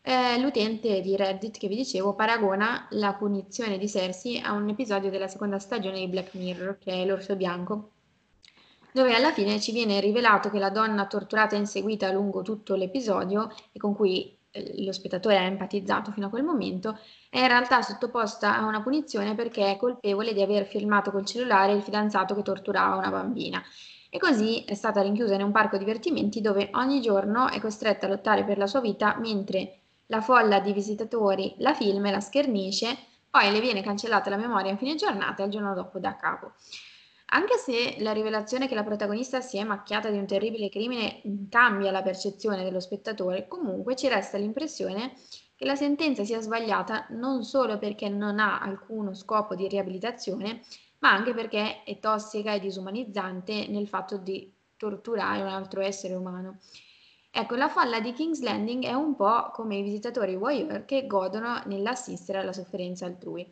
[0.07, 5.09] Eh, l'utente di Reddit che vi dicevo paragona la punizione di Cersei a un episodio
[5.09, 7.93] della seconda stagione di Black Mirror, che è l'orso bianco,
[8.93, 13.51] dove alla fine ci viene rivelato che la donna torturata e inseguita lungo tutto l'episodio
[13.73, 16.99] e con cui eh, lo spettatore ha empatizzato fino a quel momento,
[17.31, 21.73] è in realtà sottoposta a una punizione perché è colpevole di aver filmato col cellulare
[21.73, 23.63] il fidanzato che torturava una bambina.
[24.11, 28.11] E così è stata rinchiusa in un parco divertimenti dove ogni giorno è costretta a
[28.11, 29.79] lottare per la sua vita mentre
[30.15, 32.97] la folla di visitatori la filma e la schernisce,
[33.29, 36.53] poi le viene cancellata la memoria in fine giornata e il giorno dopo da capo.
[37.29, 41.91] Anche se la rivelazione che la protagonista si è macchiata di un terribile crimine cambia
[41.91, 45.15] la percezione dello spettatore, comunque ci resta l'impressione
[45.57, 50.63] che la sentenza sia sbagliata non solo perché non ha alcuno scopo di riabilitazione,
[51.01, 56.59] ma anche perché è tossica e disumanizzante nel fatto di torturare un altro essere umano.
[57.37, 61.61] Ecco, la folla di King's Landing è un po' come i visitatori voyeur che godono
[61.67, 63.45] nell'assistere alla sofferenza altrui.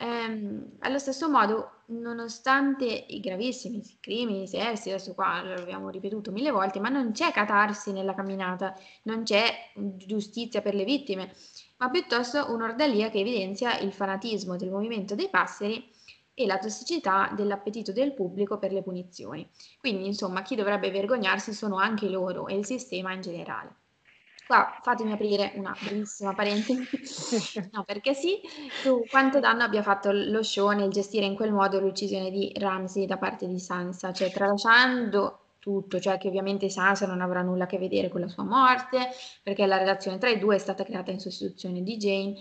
[0.00, 6.80] Ehm, allo stesso modo, nonostante i gravissimi crimini, sessi, adesso qua l'abbiamo ripetuto mille volte,
[6.80, 11.34] ma non c'è catarsi nella camminata, non c'è giustizia per le vittime,
[11.76, 15.86] ma piuttosto un'ordalia che evidenzia il fanatismo del movimento dei passeri
[16.34, 19.48] e la tossicità dell'appetito del pubblico per le punizioni.
[19.78, 23.76] Quindi, insomma, chi dovrebbe vergognarsi sono anche loro e il sistema in generale.
[24.46, 28.40] Qua fatemi aprire una brevissima parentesi, no perché sì,
[28.82, 33.06] su quanto danno abbia fatto lo show nel gestire in quel modo l'uccisione di Ramsey
[33.06, 37.66] da parte di Sansa, cioè tralasciando tutto, cioè che ovviamente Sansa non avrà nulla a
[37.68, 39.10] che vedere con la sua morte,
[39.44, 42.34] perché la relazione tra i due è stata creata in sostituzione di Jane,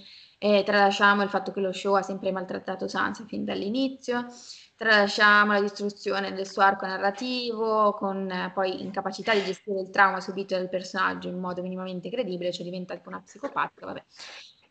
[0.43, 4.25] e tralasciamo il fatto che lo show ha sempre maltrattato Sansa fin dall'inizio,
[4.75, 10.19] tralasciamo la distruzione del suo arco narrativo con eh, poi incapacità di gestire il trauma
[10.19, 14.03] subito dal personaggio in modo minimamente credibile, cioè diventa tipo una psicopatica, vabbè.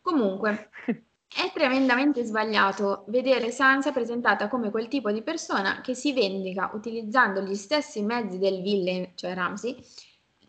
[0.01, 6.69] Comunque, è tremendamente sbagliato vedere Sansa presentata come quel tipo di persona che si vendica
[6.73, 9.81] utilizzando gli stessi mezzi del villain, cioè Ramsey,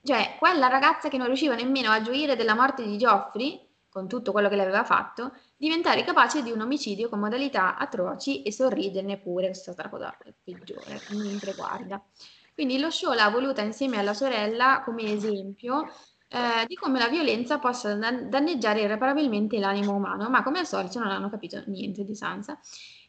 [0.02, 4.32] cioè quella ragazza che non riusciva nemmeno a gioire della morte di Geoffrey con tutto
[4.32, 9.18] quello che le aveva fatto, diventare capace di un omicidio con modalità atroci e sorriderne
[9.18, 12.02] pure, questa è stata la cosa peggiore, mentre guarda.
[12.54, 15.90] Quindi lo show l'ha voluta insieme alla sorella come esempio
[16.28, 21.10] eh, di come la violenza possa danneggiare irreparabilmente l'animo umano, ma come al solito non
[21.10, 22.58] hanno capito niente di Sansa,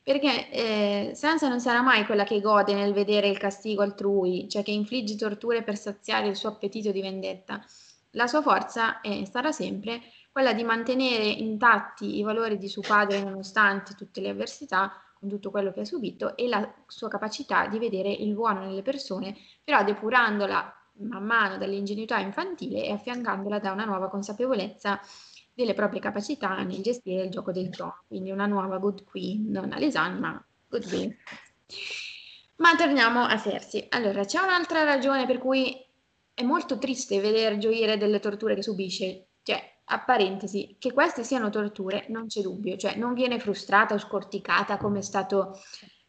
[0.04, 4.64] perché eh, Sansa non sarà mai quella che gode nel vedere il castigo altrui, cioè
[4.64, 7.64] che infligge torture per saziare il suo appetito di vendetta.
[8.12, 10.02] La sua forza è, sarà sempre
[10.34, 15.52] quella di mantenere intatti i valori di suo padre nonostante tutte le avversità, con tutto
[15.52, 19.84] quello che ha subito, e la sua capacità di vedere il buono nelle persone, però
[19.84, 25.00] depurandola man mano dall'ingenuità infantile e affiancandola da una nuova consapevolezza
[25.54, 29.72] delle proprie capacità nel gestire il gioco del tono, quindi una nuova good queen, non
[29.72, 31.16] Alisan, ma good queen.
[32.56, 33.86] Ma torniamo a Cersei.
[33.90, 35.76] Allora, c'è un'altra ragione per cui
[36.34, 41.50] è molto triste vedere gioire delle torture che subisce, cioè a parentesi, che queste siano
[41.50, 45.60] torture non c'è dubbio, cioè non viene frustrata o scorticata come è stato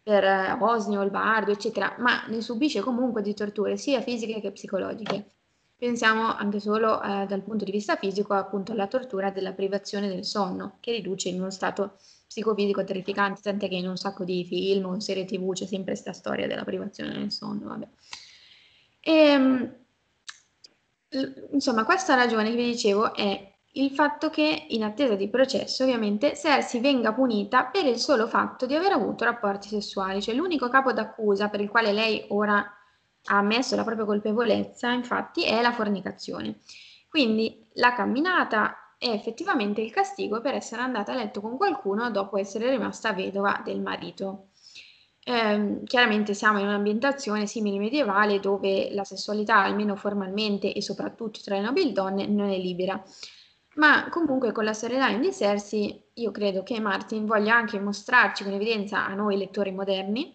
[0.02, 4.52] per eh, Osnio, il Bardo, eccetera, ma ne subisce comunque di torture sia fisiche che
[4.52, 5.30] psicologiche.
[5.76, 10.24] Pensiamo anche solo eh, dal punto di vista fisico appunto alla tortura della privazione del
[10.24, 11.96] sonno, che riduce in uno stato
[12.28, 16.12] psicofisico terrificante, tant'è che in un sacco di film o serie tv c'è sempre questa
[16.12, 17.68] storia della privazione del sonno.
[17.68, 17.88] Vabbè.
[19.00, 19.74] E, ehm,
[21.52, 26.36] insomma, questa ragione che vi dicevo è il fatto che, in attesa di processo, ovviamente,
[26.36, 30.92] Cersei venga punita per il solo fatto di aver avuto rapporti sessuali, cioè l'unico capo
[30.92, 36.60] d'accusa per il quale lei ora ha ammesso la propria colpevolezza, infatti, è la fornicazione.
[37.08, 42.38] Quindi la camminata è effettivamente il castigo per essere andata a letto con qualcuno dopo
[42.38, 44.50] essere rimasta vedova del marito.
[45.26, 51.56] Eh, chiaramente siamo in un'ambientazione simile medievale dove la sessualità, almeno formalmente e soprattutto tra
[51.56, 53.02] le nobili donne, non è libera.
[53.76, 58.52] Ma comunque con la storyline di Cersei io credo che Martin voglia anche mostrarci con
[58.52, 60.34] evidenza a noi lettori moderni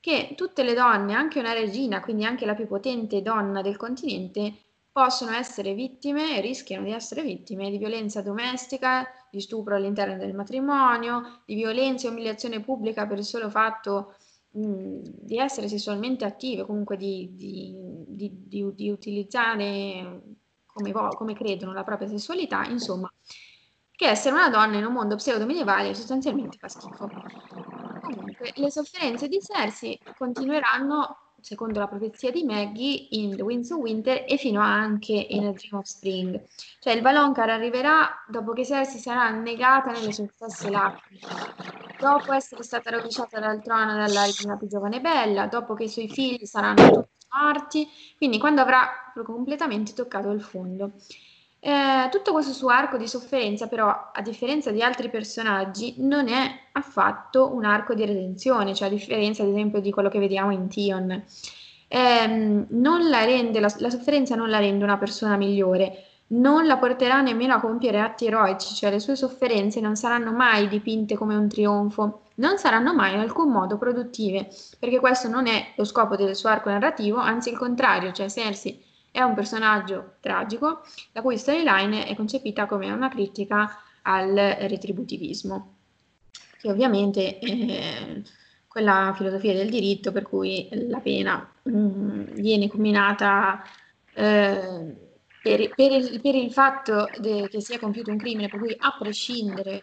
[0.00, 4.54] che tutte le donne, anche una regina, quindi anche la più potente donna del continente,
[4.90, 10.34] possono essere vittime e rischiano di essere vittime di violenza domestica, di stupro all'interno del
[10.34, 14.14] matrimonio, di violenza e umiliazione pubblica per il solo fatto
[14.52, 17.74] mh, di essere sessualmente attive, comunque di, di,
[18.06, 20.22] di, di utilizzare
[20.78, 23.12] come, come credono la propria sessualità, insomma,
[23.94, 27.10] che essere una donna in un mondo pseudo-medievale sostanzialmente fa schifo.
[28.02, 33.80] Comunque, le sofferenze di Cersei continueranno secondo la profezia di Maggie, in The Winds of
[33.80, 36.42] Winter e fino anche in A Dream of Spring.
[36.80, 41.20] Cioè il Valonqar arriverà dopo che Cersei sarà annegata nelle sue stesse lacrime,
[41.98, 46.08] dopo essere stata rovesciata dal trono dalla più giovane e bella, dopo che i suoi
[46.08, 50.92] figli saranno tutti morti, quindi quando avrà completamente toccato il fondo.
[51.60, 56.68] Eh, tutto questo suo arco di sofferenza, però, a differenza di altri personaggi, non è
[56.72, 60.68] affatto un arco di redenzione, cioè a differenza, ad esempio, di quello che vediamo in
[60.68, 61.10] Tion.
[61.88, 67.20] Eh, la, rende, la, la sofferenza non la rende una persona migliore, non la porterà
[67.20, 71.48] nemmeno a compiere atti eroici, cioè le sue sofferenze non saranno mai dipinte come un
[71.48, 74.48] trionfo, non saranno mai in alcun modo produttive,
[74.78, 78.84] perché questo non è lo scopo del suo arco narrativo, anzi il contrario, cioè Cersei
[79.10, 85.76] è un personaggio tragico, la cui storyline è concepita come una critica al retributivismo,
[86.60, 88.22] che ovviamente è
[88.68, 93.62] quella filosofia del diritto per cui la pena mh, mm, viene combinata
[94.12, 95.07] eh,
[95.42, 98.96] per, per, il, per, il, fatto de, che sia compiuto un crimine, per cui a
[98.98, 99.82] prescindere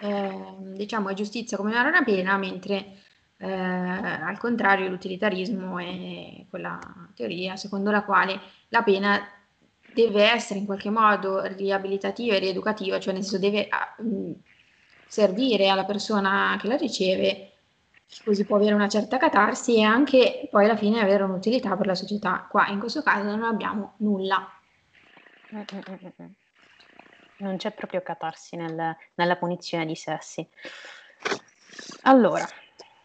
[0.00, 2.98] eh, diciamo, è giustizia come una pena, mentre
[3.38, 6.78] eh, al contrario, l'utilitarismo è quella
[7.14, 9.20] teoria secondo la quale la pena
[9.92, 14.40] deve essere in qualche modo riabilitativa e rieducativa, cioè nel senso deve uh,
[15.06, 17.52] servire alla persona che la riceve,
[18.24, 21.94] così può avere una certa catarsi e anche poi alla fine avere un'utilità per la
[21.94, 22.46] società.
[22.50, 24.53] Qua in questo caso non abbiamo nulla.
[27.36, 30.48] Non c'è proprio catarsi nel, nella punizione di sessi.
[32.02, 32.46] Allora,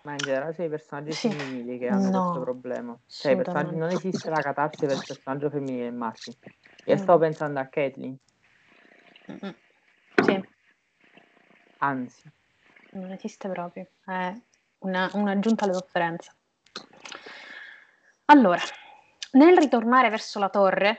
[0.03, 1.29] ma in generale sono i personaggi sì.
[1.29, 2.97] femminili che hanno no, questo problema.
[3.05, 6.33] Cioè, non esiste la catarsi per il personaggio femminile e maschio.
[6.85, 6.97] Io mm.
[6.97, 8.17] stavo pensando a Caitlyn.
[9.31, 9.55] Mm-mm.
[10.23, 10.49] Sì.
[11.79, 12.31] Anzi.
[12.91, 13.87] Non esiste proprio.
[14.05, 14.33] È
[14.79, 16.31] una, un'aggiunta alle sofferenze.
[18.25, 18.61] Allora,
[19.31, 20.95] nel ritornare verso la torre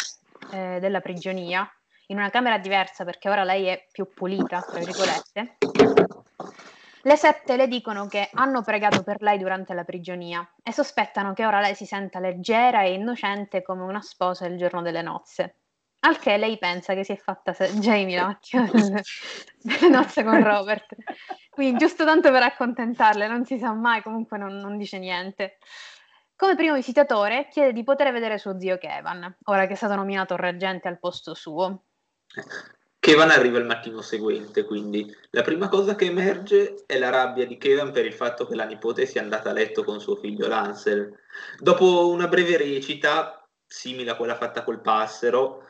[0.53, 1.69] eh, della prigionia,
[2.07, 5.59] in una camera diversa perché ora lei è più pulita, tra virgolette,
[7.03, 11.47] le sette le dicono che hanno pregato per lei durante la prigionia e sospettano che
[11.47, 15.57] ora lei si senta leggera e innocente come una sposa il giorno delle nozze.
[16.01, 19.03] Al che lei pensa che si è fatta se- Jamie delle,
[19.61, 20.95] delle nozze con Robert.
[21.51, 25.59] Quindi giusto tanto per accontentarle, non si sa mai, comunque non, non dice niente.
[26.41, 30.37] Come primo visitatore chiede di poter vedere suo zio Kevin, ora che è stato nominato
[30.37, 31.83] reggente al posto suo.
[32.99, 37.59] Kevan arriva il mattino seguente, quindi la prima cosa che emerge è la rabbia di
[37.59, 41.15] Kevan per il fatto che la nipote sia andata a letto con suo figlio Lancel.
[41.59, 45.69] Dopo una breve recita, simile a quella fatta col passero,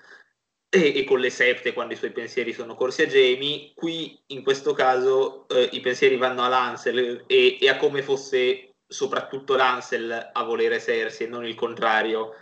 [0.68, 4.44] e, e, con le sette quando i suoi pensieri sono corsi a Jamie, qui in
[4.44, 10.30] questo caso eh, i pensieri vanno a Lancel e, e, a come fosse soprattutto Lancel
[10.32, 12.34] a volere Cersei e non il contrario.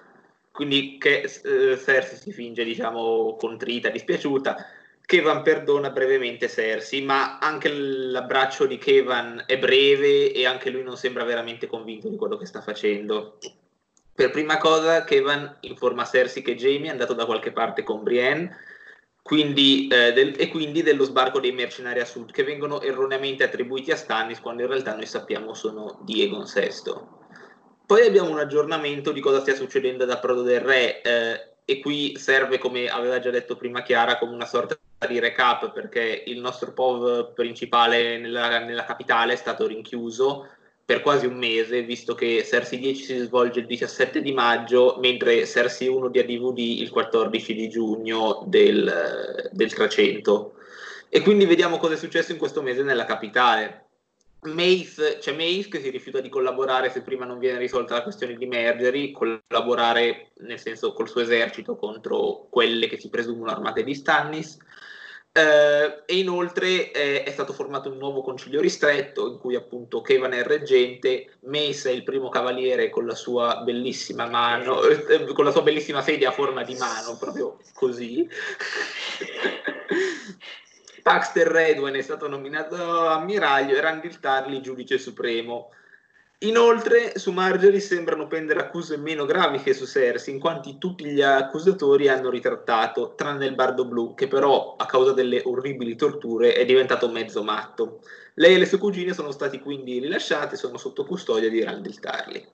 [0.51, 4.57] Quindi che eh, Cersei si finge diciamo contrita, dispiaciuta
[5.09, 10.99] Kevan perdona brevemente Cersei, ma anche l'abbraccio di Kevan è breve e anche lui non
[10.99, 13.39] sembra veramente convinto di quello che sta facendo.
[14.15, 18.55] Per prima cosa, Kevan informa Cersei che Jamie è andato da qualche parte con Brienne
[19.29, 23.91] quindi, eh, del, e quindi dello sbarco dei mercenari a sud che vengono erroneamente attribuiti
[23.91, 26.95] a Stannis quando in realtà noi sappiamo sono di Egon VI.
[27.85, 32.17] Poi abbiamo un aggiornamento di cosa stia succedendo ad Approdo del Re eh, e qui
[32.17, 36.73] serve, come aveva già detto prima Chiara, come una sorta di recap perché il nostro
[36.73, 40.49] POV principale nella, nella, capitale è stato rinchiuso
[40.89, 45.45] per quasi un mese, visto che Cersei 10 si svolge il 17 di maggio, mentre
[45.45, 50.55] Cersei 1 di ADVD il 14 di giugno del, del 300.
[51.11, 53.89] E quindi vediamo cosa è successo in questo mese nella capitale.
[54.45, 58.35] Mace, c'è Mace che si rifiuta di collaborare se prima non viene risolta la questione
[58.35, 63.95] di Mergery, collaborare nel senso col suo esercito contro quelle che si presumono armate di
[63.95, 64.57] Stannis.
[65.39, 70.33] Eh, e inoltre eh, è stato formato un nuovo concilio ristretto in cui appunto Kevan
[70.33, 75.45] è il reggente, Mace è il primo cavaliere con la sua bellissima mano, eh, con
[75.45, 78.29] la sua bellissima sedia a forma di mano, proprio così.
[81.03, 85.71] Paxter Redwen è stato nominato ammiraglio e Randall Tarly giudice supremo.
[86.43, 91.21] Inoltre, su Marjorie sembrano pendere accuse meno gravi che su Cersei, in quanto tutti gli
[91.21, 96.65] accusatori hanno ritrattato, tranne il bardo blu, che però, a causa delle orribili torture, è
[96.65, 98.03] diventato mezzo matto.
[98.35, 101.99] Lei e le sue cugine sono stati quindi rilasciate e sono sotto custodia di Randall
[101.99, 102.49] Tarly.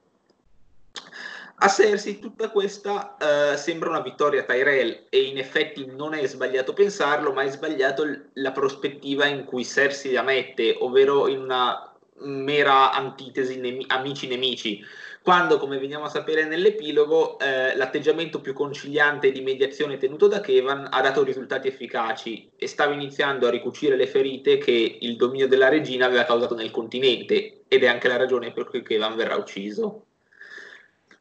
[1.57, 6.72] A Cersei tutta questa uh, sembra una vittoria Tyrell e in effetti non è sbagliato
[6.72, 11.93] pensarlo, ma è sbagliato l- la prospettiva in cui Cersei la mette, ovvero in una
[12.21, 14.85] mera antitesi nemi- amici-nemici,
[15.25, 20.89] quando, come veniamo a sapere nell'epilogo, eh, l'atteggiamento più conciliante di mediazione tenuto da Kevan
[20.91, 25.71] ha dato risultati efficaci e stava iniziando a ricucire le ferite che il dominio della
[25.71, 30.05] regina aveva causato nel continente ed è anche la ragione per cui Kevan verrà ucciso.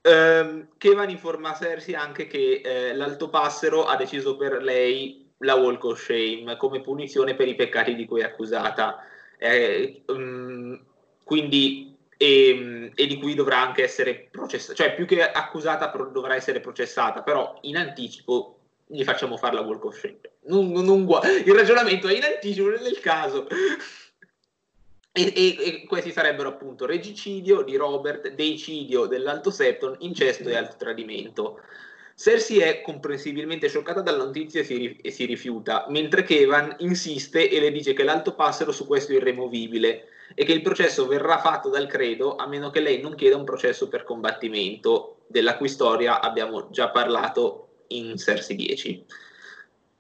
[0.01, 5.83] Um, Kevan informa Cersei anche che eh, l'Alto Passero ha deciso per lei la Walk
[5.85, 8.97] of Shame come punizione per i peccati di cui è accusata.
[10.07, 10.81] Um,
[11.23, 16.59] quindi, e, e, di cui dovrà anche essere processata, cioè più che accusata dovrà essere
[16.59, 20.19] processata, però in anticipo gli facciamo fare la Walk of Shame.
[20.45, 21.07] Non, non, non,
[21.45, 23.47] il ragionamento è in anticipo nel caso.
[25.15, 30.77] E, e, e, questi sarebbero appunto regicidio di Robert, deicidio dell'Alto Septon, incesto e altro
[30.77, 31.59] tradimento.
[32.15, 37.59] Cersei è comprensibilmente scioccata dalla notizia e si, e si, rifiuta, mentre Kevan insiste e
[37.59, 41.69] le dice che l'Alto Passero su questo è irremovibile e che il processo verrà fatto
[41.69, 46.21] dal credo a meno che lei non chieda un processo per combattimento, della cui storia
[46.21, 49.05] abbiamo già parlato in Cersei 10.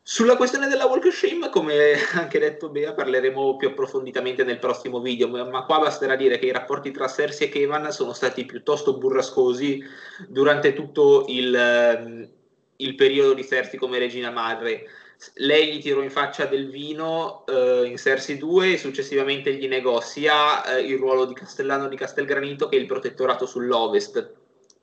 [0.05, 4.99] Sulla questione della walk of shame, come anche detto Bea, parleremo più approfonditamente nel prossimo
[4.99, 8.97] video, ma qua basterà dire che i rapporti tra Cersei e Kevan sono stati piuttosto
[8.97, 9.81] burrascosi
[10.27, 12.29] durante tutto il, ehm,
[12.75, 14.89] il periodo di Cersei come regina madre.
[15.35, 20.01] Lei gli tirò in faccia del vino eh, in Cersei 2 e successivamente gli negò
[20.01, 24.33] sia eh, il ruolo di castellano di Castelgranito che il protettorato sull'Ovest.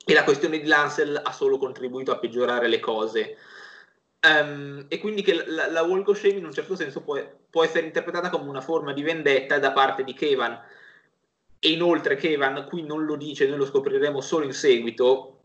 [0.03, 3.37] E la questione di Lancel ha solo contribuito a peggiorare le cose.
[4.23, 7.19] Um, e quindi che la, la walk of shame in un certo senso può,
[7.49, 10.59] può, essere interpretata come una forma di vendetta da parte di Kevan.
[11.57, 15.41] E inoltre Kevan qui non lo dice, noi lo scopriremo solo in seguito,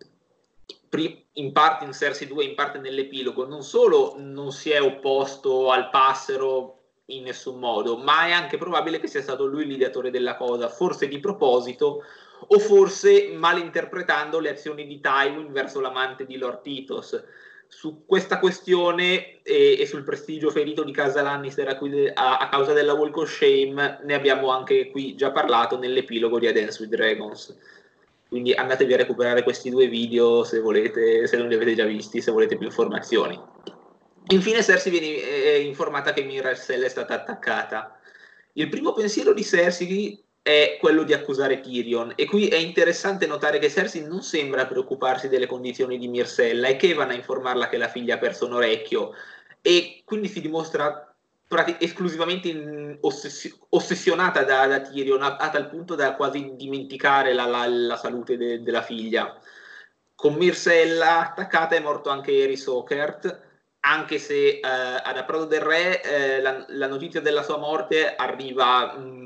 [1.35, 5.89] in parte in Cersei 2, in parte nell'epilogo, non solo non si è opposto al
[5.91, 10.69] passero in nessun modo, ma è anche probabile che sia stato lui l'ideatore della cosa,
[10.69, 12.03] forse di proposito
[12.47, 17.23] o forse malinterpretando le azioni di Tywin verso l'amante di Lord Titos
[17.77, 22.49] su questa questione e, e, sul prestigio ferito di Casa Lannister a, cui, a, a,
[22.49, 26.81] causa della Walk of Shame ne abbiamo anche qui già parlato nell'epilogo di A Dance
[26.81, 27.55] with Dragons.
[28.31, 32.23] Quindi andatevi a recuperare questi due video se volete, se non li avete già visti,
[32.23, 33.39] se volete più informazioni.
[34.29, 38.01] Infine Cersei viene eh, informata che Miracell è stata attaccata.
[38.55, 42.13] Il primo pensiero di Cersei è quello di accusare Tyrion.
[42.15, 46.77] E qui è interessante notare che Cersei non sembra preoccuparsi delle condizioni di Myrcella, è
[46.77, 49.13] Kevan a informarla che la figlia ha perso un orecchio
[49.61, 51.13] e quindi si dimostra
[51.49, 57.47] prati- esclusivamente ossessi- ossessionata da, da Tyrion a-, a, tal punto da quasi dimenticare la,
[57.47, 59.37] la, la salute de- della figlia.
[60.15, 63.41] Con Myrcella attaccata è morto anche Eris Oakert,
[63.81, 68.95] anche se eh, ad Aprodo del Re eh, la, la, notizia della sua morte arriva
[68.97, 69.26] mh,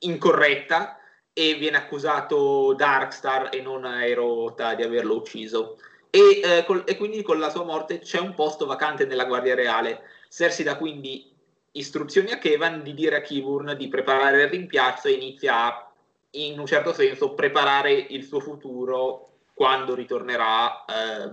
[0.00, 0.98] incorretta
[1.32, 5.78] e viene accusato Darkstar e non Aerota di averlo ucciso.
[6.10, 9.54] E, eh, col, e, quindi con la sua morte c'è un posto vacante nella Guardia
[9.54, 10.02] Reale.
[10.28, 11.30] Cersei dà quindi
[11.72, 15.92] istruzioni a Kevan di dire a Kiburn di preparare il rimpiazzo e inizia a,
[16.32, 21.30] in un certo senso, preparare il suo futuro quando ritornerà eh,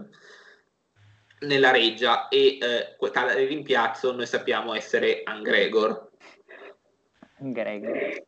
[1.45, 6.04] nella reggia e eh, tale rimpiazzo noi sappiamo essere Angregor.
[7.51, 8.23] Gregor.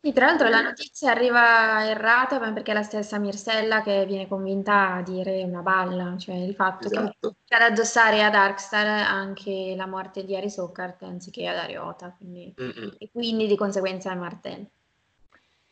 [0.00, 4.94] Sì, tra l'altro la notizia arriva errata perché è la stessa Mirsella che viene convinta
[4.94, 7.34] a dire una balla, cioè il fatto esatto.
[7.44, 12.54] che ad addossare a Darkstar anche la morte di Aris Occart anziché ad Ariota, quindi,
[12.96, 14.68] e quindi di conseguenza a Martel.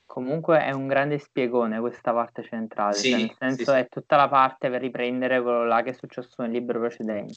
[0.04, 3.76] Comunque è un grande spiegone questa parte centrale, sì, cioè nel senso sì, sì.
[3.76, 7.34] è tutta la parte per riprendere quello là che è successo nel libro precedente.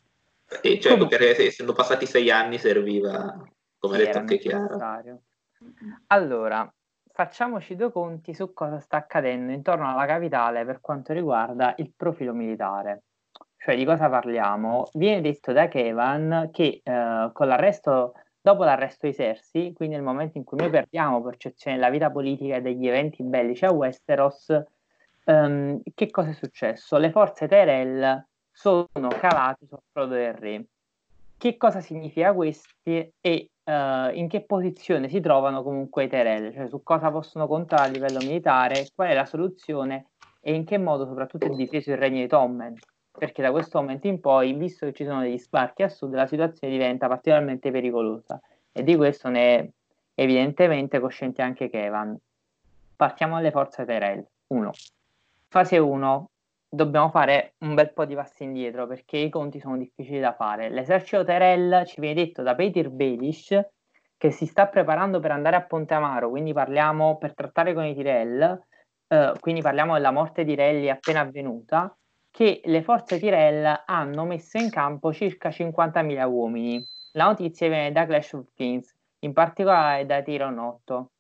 [0.64, 3.48] E certo, perché essendo passati sei anni serviva
[3.80, 5.22] come Sì, detto anche chiaro.
[6.08, 6.72] Allora,
[7.12, 12.34] facciamoci due conti su cosa sta accadendo intorno alla capitale per quanto riguarda il profilo
[12.34, 13.04] militare.
[13.58, 14.88] Cioè, di cosa parliamo?
[14.94, 20.38] Viene detto da Kevan che eh, con l'arresto, dopo l'arresto di Cersei, quindi nel momento
[20.38, 24.64] in cui noi perdiamo percezione della vita politica e degli eventi bellici a Westeros,
[25.26, 26.98] ehm, che cosa è successo?
[26.98, 30.66] Le forze Tyrell sono calate sul Frodo del Re.
[31.38, 32.70] Che cosa significa questo?
[32.84, 37.84] E uh, in che posizione si trovano comunque i Tyrell, cioè su cosa possono contare
[37.84, 40.08] a livello militare, qual è la soluzione
[40.42, 42.76] e in che modo soprattutto è difeso il regno di Tommen.
[43.12, 46.26] Perché da questo momento in poi, visto che ci sono degli sbarchi a sud, la
[46.26, 48.40] situazione diventa particolarmente pericolosa
[48.72, 49.70] e di questo ne è
[50.16, 52.18] evidentemente cosciente anche Kevan.
[52.96, 54.26] Partiamo dalle forze Tyrell.
[54.48, 54.72] 1.
[55.50, 56.30] Fase 1,
[56.70, 60.70] dobbiamo fare un bel po' di passi indietro perché i conti sono difficili da fare.
[60.70, 63.60] L'esercito Terel ci viene detto da Peter Baelish
[64.20, 67.96] che si sta preparando per andare a Ponte Amaro, quindi parliamo per trattare con i
[67.96, 68.62] Tyrell,
[69.08, 71.98] eh, quindi parliamo della morte di Relli appena avvenuta,
[72.30, 76.86] che le forze Tyrell hanno messo in campo circa 50.000 uomini.
[77.14, 81.12] La notizia viene da Clash of Kings, in particolare da 8.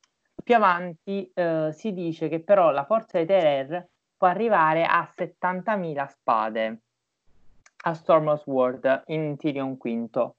[0.43, 3.87] Più avanti eh, si dice che però la forza dei Terer
[4.19, 6.81] può arrivare a 70.000 spade
[7.85, 10.29] a Stormos World in Tyrion V.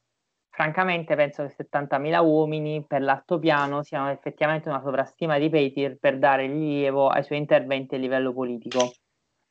[0.51, 6.47] Francamente penso che 70.000 uomini per l'altopiano siano effettivamente una sovrastima di Petir per dare
[6.47, 8.93] rilievo ai suoi interventi a livello politico.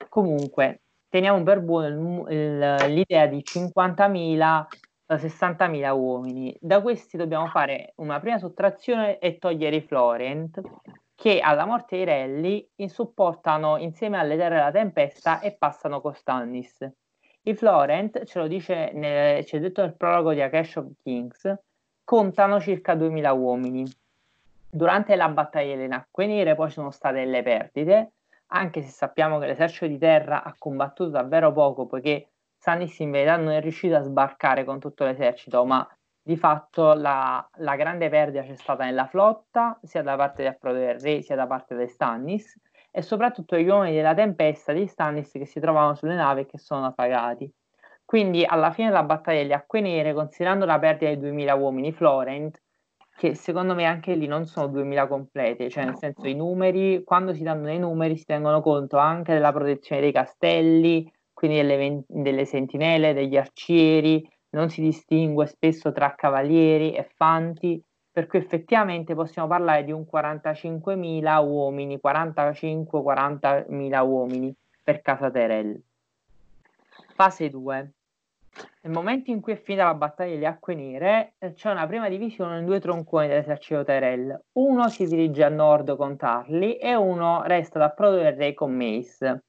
[0.08, 4.66] Comunque, teniamo per buono il, il, l'idea di 50.000
[5.16, 6.56] 60.000 uomini.
[6.62, 10.62] Da questi dobbiamo fare una prima sottrazione e togliere i Florent,
[11.20, 16.90] che alla morte di Relli supportano insieme alle terre della tempesta e passano con Stannis.
[17.42, 21.54] I Florent, ce lo dice nel, c'è detto nel prologo di A Cash of Kings,
[22.06, 23.86] contano circa 2000 uomini.
[24.70, 28.12] Durante la battaglia delle Nacque Nere poi sono state delle perdite,
[28.48, 33.36] anche se sappiamo che l'esercito di terra ha combattuto davvero poco, poiché Stannis in verità
[33.36, 35.86] non è riuscito a sbarcare con tutto l'esercito, ma
[36.30, 40.78] di fatto la, la, grande perdita c'è stata nella flotta, sia da parte di Approdo
[40.78, 42.56] del Re, sia da parte di Stannis,
[42.92, 46.60] e soprattutto gli uomini della tempesta di Stannis che si trovavano sulle navi e che
[46.60, 47.52] sono appagati.
[48.06, 52.62] Quindi alla fine della battaglia delle Acque Nere, considerando la perdita di 2000 uomini Florent,
[53.18, 57.34] che secondo me anche lì non sono 2000 complete, cioè nel senso i numeri, quando
[57.34, 62.46] si danno i numeri si tengono conto anche della protezione dei castelli, quindi delle, delle
[62.46, 67.82] sentinelle, degli arcieri, non si distingue spesso tra cavalieri e fanti,
[68.12, 75.80] per cui effettivamente possiamo parlare di un 45.000 uomini, 45-40.000 uomini per casa Terel.
[77.14, 77.94] Fase 2.
[78.82, 82.60] Nel momento in cui è finita la battaglia delle acque nere, c'è una prima divisione
[82.60, 84.46] in due tronconi dell'esercito Terel.
[84.54, 88.74] Uno si dirige a nord con Tarli e uno resta da Prodo del Re con
[88.74, 89.44] Mace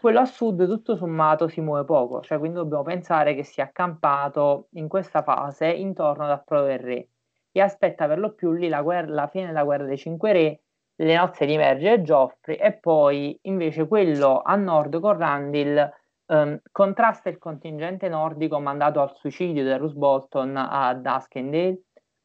[0.00, 4.68] quello a sud tutto sommato si muove poco, cioè quindi dobbiamo pensare che sia accampato
[4.72, 7.08] in questa fase intorno ad Approdo del Re
[7.52, 10.60] e aspetta per lo più lì la, guerra, la fine della guerra dei cinque re,
[10.94, 15.92] le nozze di Merge e Geoffrey e poi invece quello a nord con Randil
[16.26, 21.82] um, contrasta il contingente nordico mandato al suicidio da Roose Bolton a Duskendale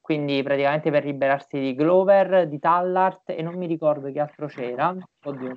[0.08, 4.96] quindi praticamente per liberarsi di Glover, di Tallart e non mi ricordo che altro c'era,
[5.26, 5.54] oddio,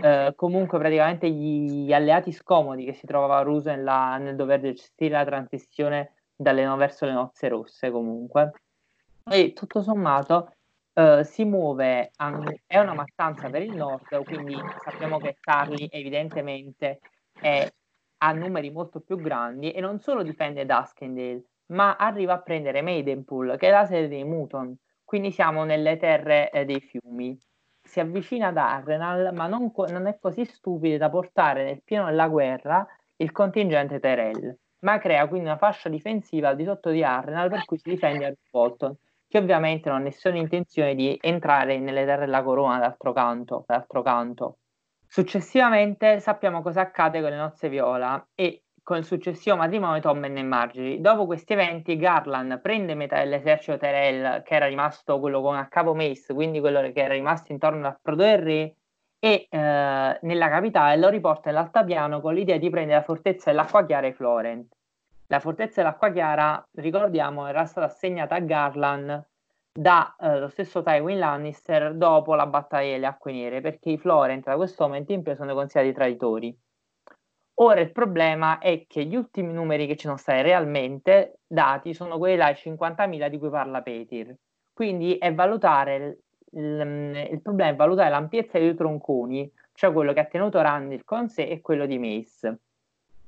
[0.00, 5.24] eh, comunque praticamente gli alleati scomodi che si trovava Russo nella, nel dover gestire la
[5.24, 8.52] transizione dalle no verso le nozze rosse comunque.
[9.28, 10.52] E tutto sommato
[10.92, 17.00] eh, si muove, an- è una mattanza per il nord, quindi sappiamo che Carly evidentemente
[17.40, 17.68] è,
[18.18, 23.56] ha numeri molto più grandi e non solo difende Duskendale, ma arriva a prendere Maidenpool,
[23.56, 27.38] che è la sede dei Muton, quindi siamo nelle terre eh, dei fiumi.
[27.82, 32.06] Si avvicina ad Arrenal, ma non, co- non, è così stupido da portare nel pieno
[32.06, 37.02] della guerra il contingente Terel, ma crea quindi una fascia difensiva al di sotto di
[37.02, 38.96] Arrenal per cui si difende a Bolton,
[39.28, 43.64] che ovviamente non ha nessuna intenzione di entrare nelle terre della corona d'altro canto.
[43.66, 44.58] D'altro canto.
[45.06, 50.42] Successivamente sappiamo cosa accade con le nozze viola e con il successivo matrimonio Tommen e
[50.42, 51.00] Marjorie.
[51.00, 55.94] Dopo questi eventi, Garland prende metà dell'esercito Terel, che era rimasto quello con a capo
[55.94, 58.76] Mace, quindi quello che era rimasto intorno al Proto del Re,
[59.24, 64.08] e eh, nella capitale lo riporta nell'altapiano con l'idea di prendere la fortezza dell'Acqua Chiara
[64.08, 64.72] e Florent.
[65.28, 69.26] La fortezza dell'Acqua Chiara, ricordiamo, era stata assegnata a Garland
[69.72, 74.56] da eh, stesso Tywin Lannister dopo la battaglia delle Acque Nere, perché i Florent da
[74.56, 76.58] questo momento in poi sono considerati traditori.
[77.56, 82.18] Ora il problema è che gli ultimi numeri che ci sono stati realmente dati sono
[82.18, 84.34] quelli là, 50.000 di cui parla Petir.
[84.72, 90.20] Quindi è valutare il, il, il, problema è valutare l'ampiezza dei tronconi, cioè quello che
[90.20, 92.58] ha tenuto Randall con sé e quello di Mace.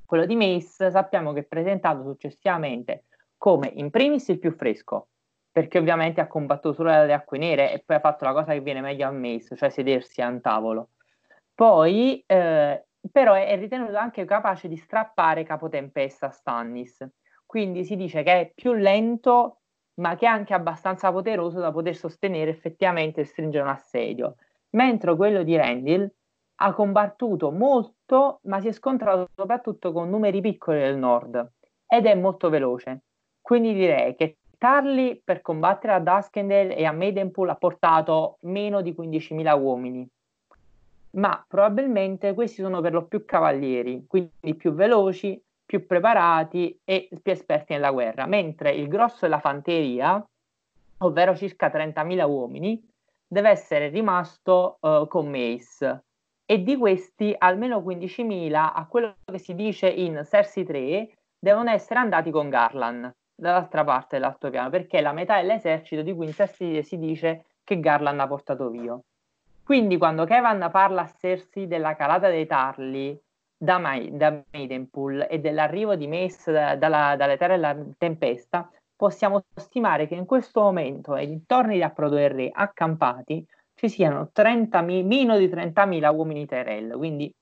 [0.07, 3.05] Quello di Mace sappiamo che è presentato successivamente
[3.37, 5.09] come in primis il più fresco,
[5.53, 8.61] perché ovviamente ha combattuto solo le acque nere e poi ha fatto la cosa che
[8.61, 10.89] viene meglio a Mace, cioè sedersi a un tavolo.
[11.55, 17.07] Poi eh, però è, ritenuto anche capace di strappare Capotempesta a Stannis.
[17.47, 19.61] Quindi si dice che è più lento
[19.97, 24.37] ma che è anche abbastanza poderoso da poter sostenere effettivamente e stringere un assedio.
[24.71, 26.13] Mentre quello di Rendil
[26.57, 31.53] ha combattuto molto, ma si è scontrato soprattutto con numeri piccoli del nord
[31.87, 33.05] ed è molto veloce.
[33.41, 38.95] Quindi direi che Tarly per combattere a Duskendale e a Maidenpool ha portato meno di
[38.97, 40.09] 15.000 uomini,
[41.15, 47.33] ma probabilmente questi sono per lo più cavalieri, quindi più veloci, più preparati e più
[47.33, 50.25] esperti nella guerra, mentre il grosso della fanteria,
[50.99, 52.89] ovvero circa 30.000 uomini,
[53.27, 56.05] deve essere rimasto uh, con Mace
[56.47, 62.01] e di questi almeno 15.000 a quello che si dice in Cersei 3 devono essere
[62.01, 66.99] andati con Garland dall'altra parte dell'altopiano perché la metà dell'esercito di cui in Cersei si
[66.99, 68.99] dice che Garland ha portato via.
[69.65, 73.19] Quindi quando Kevan parla a Cersei della calata dei Tarli
[73.57, 79.43] da, Mai, da Maidenpool e dell'arrivo di Mace da, dalla, dalle terre della tempesta, possiamo
[79.55, 83.45] stimare che in questo momento nei dintorni di Approdo del Re accampati
[83.75, 87.35] ci siano 30.000, meno di 30.000 uomini Tyrell, quindi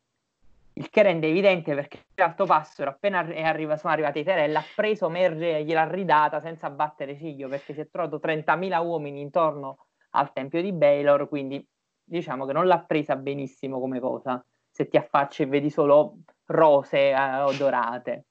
[0.75, 4.65] il che rende evidente perché l'alto passero appena è arriva, sono arrivati i Tyrell ha
[4.75, 9.87] preso Merge e gliel'ha ridata senza battere ciglio perché si è trovato 30.000 uomini intorno
[10.11, 11.67] al tempio di Baylor quindi
[12.13, 17.11] diciamo che non l'ha presa benissimo come cosa se ti affacci e vedi solo rose
[17.11, 18.25] eh, odorate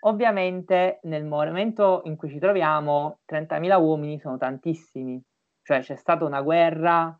[0.00, 5.20] ovviamente nel momento in cui ci troviamo 30.000 uomini sono tantissimi.
[5.62, 7.18] Cioè c'è stata una guerra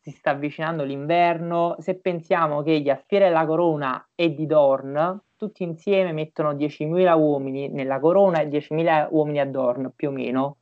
[0.00, 5.62] si sta avvicinando l'inverno, se pensiamo che gli Alfieri della Corona e di Dorn tutti
[5.62, 10.56] insieme mettono 10.000 uomini nella Corona e 10.000 uomini a Dorn più o meno,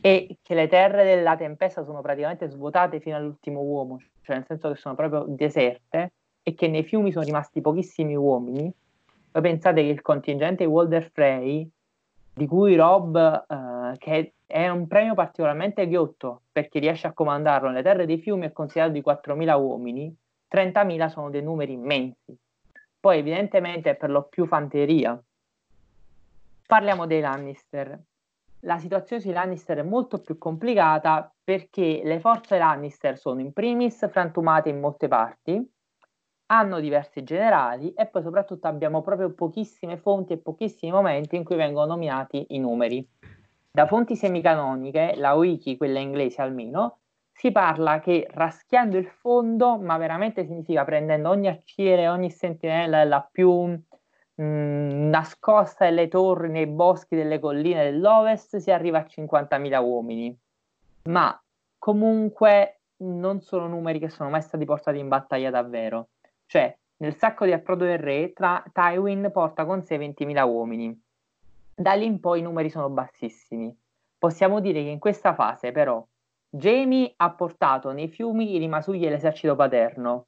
[0.00, 4.70] e che le terre della tempesta sono praticamente svuotate fino all'ultimo uomo, cioè nel senso
[4.70, 6.12] che sono proprio deserte
[6.42, 8.72] e che nei fiumi sono rimasti pochissimi uomini,
[9.32, 11.68] voi pensate che il contingente Walder Frey,
[12.32, 17.82] di cui Rob, eh, che è un premio particolarmente ghiotto perché riesce a comandarlo nelle
[17.82, 20.14] terre dei fiumi è considerato di 4.000 uomini,
[20.50, 22.36] 30.000 sono dei numeri immensi.
[22.98, 25.20] Poi evidentemente è per lo più fanteria.
[26.66, 27.98] Parliamo dei Lannister.
[28.64, 34.06] La situazione sui Lannister è molto più complicata perché le forze Lannister sono in primis
[34.10, 35.66] frantumate in molte parti,
[36.46, 41.56] hanno diversi generali e poi soprattutto abbiamo proprio pochissime fonti e pochissimi momenti in cui
[41.56, 43.08] vengono nominati i numeri.
[43.72, 46.98] Da fonti semicanoniche, la wiki, quella inglese almeno,
[47.32, 53.26] si parla che raschiando il fondo, ma veramente significa prendendo ogni acciere, ogni sentinella la
[53.30, 53.80] più
[54.40, 60.36] mh, mm, nascosta delle torri nei boschi delle colline dell'ovest, si arriva a 50.000 uomini.
[61.04, 61.40] Ma
[61.78, 66.10] comunque non sono numeri che sono mai stati portati in battaglia davvero.
[66.46, 71.02] Cioè, nel sacco di approdo del re, tra Tywin porta con sé 20.000 uomini
[71.80, 73.74] da lì in poi i numeri sono bassissimi.
[74.18, 76.06] Possiamo dire che in questa fase, però,
[76.46, 80.26] Jamie ha portato nei fiumi i rimasugli dell'esercito paterno,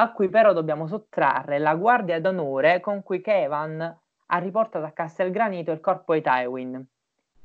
[0.00, 3.98] a cui però dobbiamo sottrarre la guardia d'onore con cui Kevan
[4.30, 6.86] ha riportato a Castelgranito il corpo di Tywin.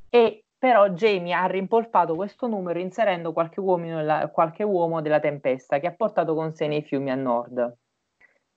[0.10, 5.80] E però Jamie ha rimpolpato questo numero inserendo qualche uomo, nella, qualche uomo della tempesta
[5.80, 7.78] che ha portato con sé nei fiumi a nord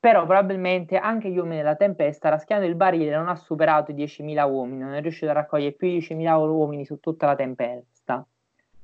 [0.07, 4.49] però probabilmente anche gli uomini della tempesta, raschiando il barile, non ha superato i 10.000
[4.49, 8.24] uomini, non è riuscito a raccogliere più di 10.000 uomini su tutta la tempesta.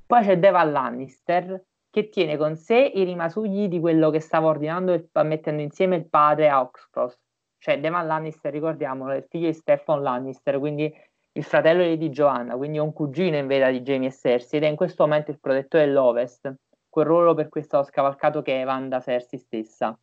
[0.04, 4.94] Poi c'è Deval Lannister, che tiene con sé i rimasugli di quello che stava ordinando,
[4.94, 7.20] il, mettendo insieme il padre a Oxcross.
[7.58, 10.92] Cioè Deval Lannister, ricordiamolo, è il figlio di Stefan Lannister, quindi
[11.34, 14.68] il fratello di Joanna, quindi un cugino in veda di Jamie e Cersei, ed è
[14.68, 16.52] in questo momento il protettore dell'Ovest,
[16.88, 19.96] quel ruolo per cui è stato scavalcato Kevan da Cersei stessa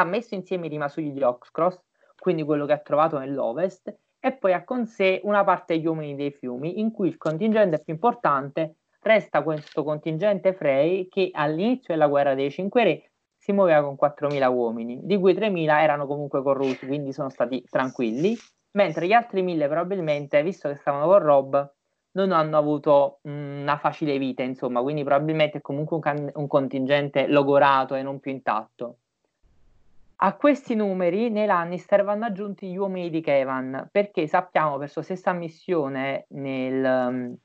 [0.00, 1.80] ha messo insieme i rimasugli di Oxcross,
[2.18, 6.14] quindi quello che ha trovato nell'ovest, e poi ha con sé una parte degli uomini
[6.14, 12.08] dei fiumi, in cui il contingente più importante resta questo contingente Frey che all'inizio della
[12.08, 16.86] guerra dei Cinque Re si muoveva con 4.000 uomini, di cui 3.000 erano comunque corrotti,
[16.86, 18.36] quindi sono stati tranquilli,
[18.72, 21.72] mentre gli altri 1.000 probabilmente, visto che stavano con Rob,
[22.12, 26.46] non hanno avuto mh, una facile vita, insomma, quindi probabilmente è comunque un, can- un
[26.46, 28.98] contingente logorato e non più intatto.
[30.20, 35.02] A questi numeri nei Lannister vanno aggiunti gli uomini di Kevan, perché sappiamo per sua
[35.02, 37.36] stessa missione nel, um,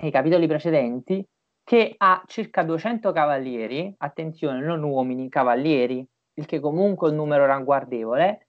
[0.00, 1.24] nei capitoli precedenti
[1.62, 7.46] che ha circa 200 cavalieri, attenzione, non uomini, cavalieri, il che comunque è un numero
[7.46, 8.48] ranguardevole,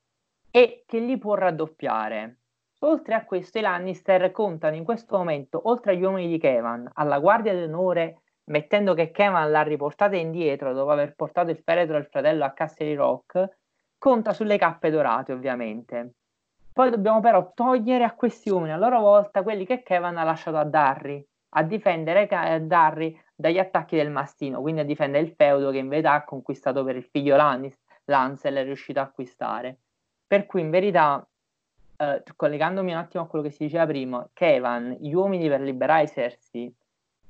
[0.52, 2.39] e che li può raddoppiare.
[2.80, 7.20] Oltre a questo, i Lannister contano in questo momento, oltre agli uomini di Kevan, alla
[7.20, 12.43] Guardia d'Onore, mettendo che Kevan l'ha riportata indietro dopo aver portato il feretro del fratello
[12.43, 13.58] a Castle Rock,
[13.98, 16.16] conta sulle cappe dorate ovviamente.
[16.72, 20.58] Poi dobbiamo però togliere a questi uomini a loro volta quelli che Kevin ha lasciato
[20.58, 21.26] a Darry,
[21.58, 22.28] a difendere
[22.64, 26.84] Darry dagli attacchi del mastino, quindi a difendere il feudo che in verità ha conquistato
[26.84, 29.78] per il figlio Lannis, Lancel è riuscito a acquistare.
[30.28, 31.26] Per cui in verità,
[31.97, 36.08] eh, collegandomi un attimo a quello che si diceva prima, Kevan, gli uomini per liberare
[36.08, 36.74] Cersei,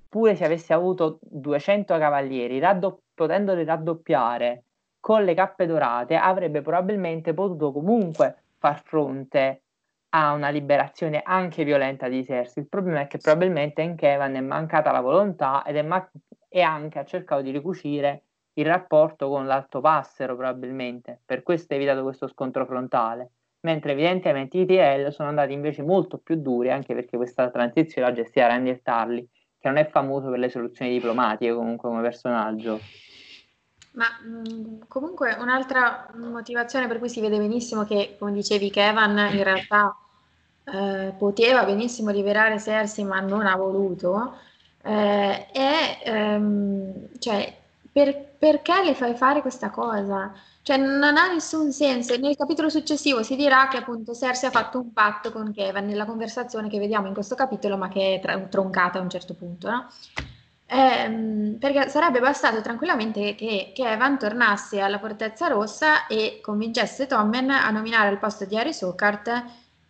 [0.09, 4.63] pure se avesse avuto 200 cavalieri, raddopp- potendoli raddoppiare
[4.99, 9.64] con le cappe dorate, avrebbe probabilmente potuto comunque far fronte
[10.17, 12.63] a una liberazione anche violenta di Cersei.
[12.63, 16.09] Il problema è che probabilmente in Kevan è mancata la volontà ed è ma-
[16.47, 18.21] e anche ha cercato di ricucire
[18.53, 24.57] il rapporto con l'Alto Passero probabilmente, per questo ha evitato questo scontro frontale, mentre evidentemente
[24.57, 28.79] i Tyrell sono andati invece molto più duri anche perché questa transizione la gestiva Randy
[28.81, 29.27] Tarly,
[29.59, 32.79] che non è famoso per le soluzioni diplomatiche comunque come personaggio.
[33.95, 39.43] Ma mh, comunque un'altra motivazione per cui si vede benissimo che, come dicevi Kevin, in
[39.43, 39.93] realtà
[40.65, 44.37] eh, poteva benissimo liberare Cersei ma non ha voluto,
[44.81, 47.55] eh, è ehm, cioè,
[47.91, 50.33] per, perché le fai fare questa cosa?
[50.61, 52.17] Cioè, non ha nessun senso.
[52.17, 56.05] Nel capitolo successivo si dirà che appunto Cersei ha fatto un patto con Kevin nella
[56.05, 59.69] conversazione che vediamo in questo capitolo, ma che è tra- troncata a un certo punto,
[59.69, 59.87] no?
[60.67, 67.69] Ehm, perché sarebbe bastato tranquillamente che Kevin tornasse alla Fortezza Rossa e convincesse Tommen a
[67.69, 69.43] nominare al posto di Harry Sokart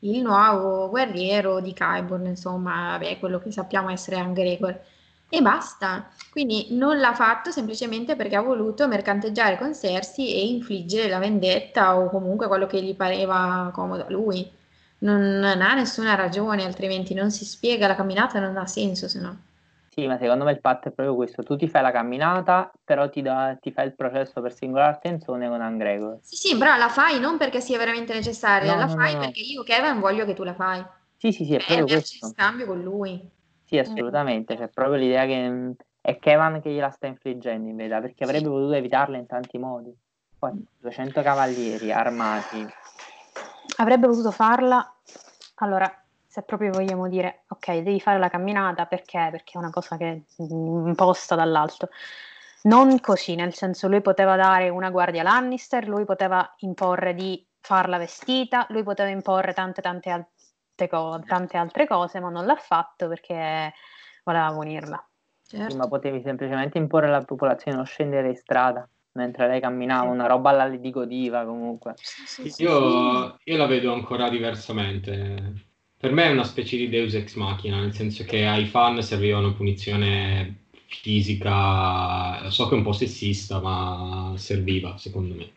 [0.10, 4.80] il nuovo guerriero di Qyburn, insomma, vabbè, quello che sappiamo essere Angregor
[5.30, 6.10] e basta.
[6.32, 11.98] Quindi non l'ha fatto semplicemente perché ha voluto mercanteggiare con Cersei e infliggere la vendetta
[11.98, 14.50] o comunque quello che gli pareva comodo a lui.
[15.00, 19.20] Non, non ha nessuna ragione, altrimenti non si spiega, la camminata non ha senso se
[19.20, 19.38] no.
[19.98, 21.42] Sì, ma secondo me il patto è proprio questo.
[21.42, 25.48] Tu ti fai la camminata, però ti, da, ti fai il processo per singolare attenzione
[25.48, 26.18] con Angregor.
[26.22, 29.20] Sì, sì, però la fai non perché sia veramente necessaria, No, la no, fai no,
[29.22, 30.86] perché io, Kevin, voglio che tu la fai.
[31.16, 32.28] Sì, sì, sì, è E proprio in questo.
[32.28, 33.26] scambio con lui.
[33.64, 34.58] Sì, assolutamente.
[34.58, 38.50] C'è proprio l'idea che mh, è Kevan che gliela sta infliggendo in verità, perché avrebbe
[38.50, 39.96] potuto evitarla in tanti modi.
[40.38, 42.68] Poi 200 cavalieri armati.
[43.78, 44.94] Avrebbe potuto farla.
[45.60, 46.05] Allora,
[46.36, 49.30] se proprio vogliamo dire, ok, devi fare la camminata perché?
[49.32, 51.88] Perché è una cosa che è imposta dall'alto.
[52.64, 57.98] Non così, nel senso lui poteva dare una guardia Lannister, lui poteva imporre di farla
[57.98, 63.08] vestita, lui poteva imporre tante tante altre, co- tante altre cose, ma non l'ha fatto
[63.08, 63.72] perché
[64.26, 65.10] voleva punirla.
[65.42, 65.78] Sì, Certo.
[65.78, 70.50] ma potevi semplicemente imporre alla popolazione non scendere in strada mentre lei camminava, una roba
[70.50, 71.94] alla Lady Godiva comunque.
[71.96, 72.64] Sì, sì, sì.
[72.64, 75.74] Io, io la vedo ancora diversamente.
[76.06, 79.40] Per me è una specie di Deus ex machina, nel senso che ai fan serviva
[79.40, 85.52] una punizione fisica, so che è un po' sessista, ma serviva secondo me.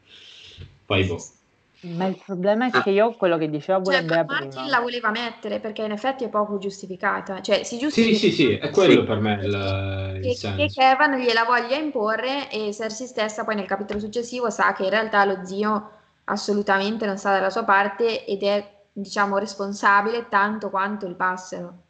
[0.86, 1.32] Poi boh.
[1.80, 4.68] Ma il problema è che io quello che diceva pure Cioè, Bea Martin prima.
[4.68, 7.40] la voleva mettere perché in effetti è poco giustificata.
[7.40, 9.07] Cioè, si Sì, giustifica sì, sì, è quello Sì.
[9.07, 10.70] per me il, il che, che.
[10.72, 15.24] Kevin gliela voglia imporre e Cersei stessa poi nel capitolo successivo sa che in realtà
[15.24, 15.90] lo zio
[16.24, 21.84] assolutamente non sta dalla sua parte ed è, diciamo, responsabile tanto quanto il passero.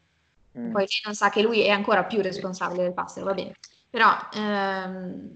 [0.59, 0.71] Mm.
[0.71, 3.55] Poi lei non sa che lui è ancora più responsabile del passero, va bene.
[3.91, 5.31] Però ehm,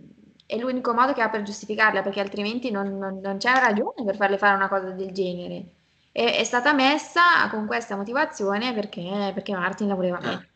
[0.47, 4.17] è l'unico modo che ha per giustificarla, perché altrimenti non, non- non c'è ragione per
[4.17, 5.75] farle fare una cosa del genere.
[6.13, 10.51] E- è stata messa con questa motivazione perché, perché Martin la voleva mettere.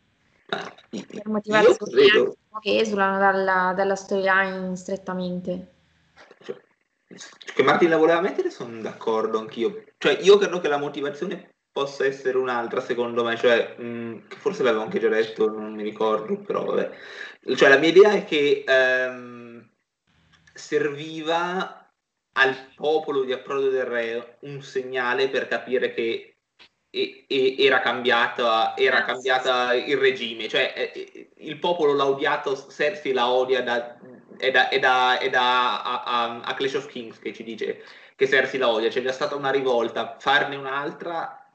[0.49, 0.71] Ah,
[1.13, 5.75] Per Io motivazioni che esulano dalla, dalla storyline strettamente.
[7.53, 9.83] Che Martin la voleva mettere, sono d'accordo anch'io.
[9.97, 14.63] Cioè, io credo che la motivazione possa essere un'altra, secondo me, cioè, mh, che forse
[14.63, 16.91] l'avevo anche già detto, non mi ricordo, però vabbè.
[17.55, 19.69] Cioè, la mia idea è che ehm,
[20.53, 21.91] serviva
[22.33, 26.37] al popolo di Approdo del Re un segnale per capire che
[26.89, 33.13] e- e- era cambiata, era cambiata il regime, cioè eh, il popolo l'ha odiato, Cersei
[33.13, 33.97] la odia da,
[34.37, 37.83] è da, è da- è da- a, a- a Clash of Kings che ci dice
[38.15, 41.45] che Cersei la odia, c'è già stata una rivolta, farne un'altra,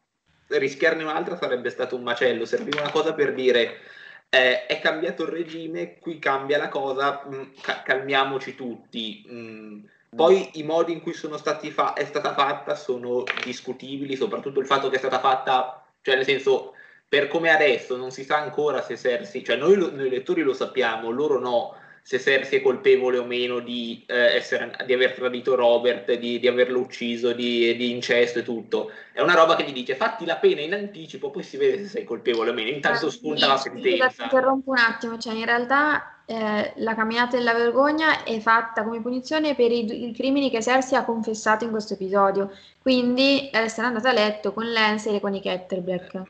[0.48, 3.80] rischiarne un'altra sarebbe stato un macello, serviva una cosa per dire
[4.28, 9.24] eh, è cambiato il regime, qui cambia la cosa, mh, ca- calmiamoci tutti.
[9.26, 9.88] mh.
[10.14, 14.96] Poi i modi in cui fa- è stata fatta sono discutibili, soprattutto il fatto che
[14.96, 16.74] è stata fatta, cioè nel senso,
[17.08, 20.52] per come adesso non si sa ancora se Cersei, cioè noi, lo- noi lettori lo
[20.52, 25.54] sappiamo, loro no, se Cersei è colpevole o meno di, eh, essere, di aver tradito
[25.54, 28.90] Robert, di, di averlo ucciso, di, di incesto e tutto.
[29.12, 31.88] È una roba che gli dice fatti la pena in anticipo, poi si vede se
[31.88, 34.24] sei colpevole o meno, intanto spunta la Scusa, ti sentenza.
[34.24, 39.54] interrompo un attimo, cioè in realtà eh, la camminata della vergogna è fatta come punizione
[39.54, 42.50] per i, i crimini che Cersei ha confessato in questo episodio,
[42.80, 46.22] quindi essere andata a letto con Lancel e con i Ketterblack.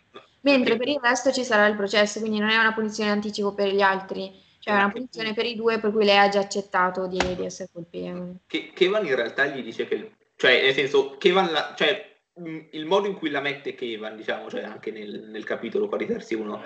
[0.43, 3.73] Mentre per il resto ci sarà il processo, quindi non è una punizione anticipo per
[3.73, 7.19] gli altri, cioè una punizione per i due per cui lei ha già accettato di,
[7.35, 8.43] di essere colpevole.
[8.47, 12.87] Che Kevan in realtà gli dice che, cioè nel senso, Kevan, la, cioè mh, il
[12.87, 16.35] modo in cui la mette Kevan, diciamo, cioè anche nel, nel capitolo qua di Terzi
[16.35, 16.65] 1,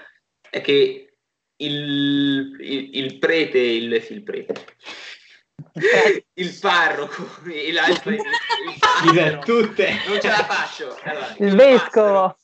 [0.50, 1.16] è che
[1.56, 4.66] il, il, il prete, il, sì, il prete,
[6.34, 9.88] il parroco, il, il, il passero, tutte.
[10.06, 10.98] non ce la faccio.
[11.02, 12.36] Allora, Il vescovo.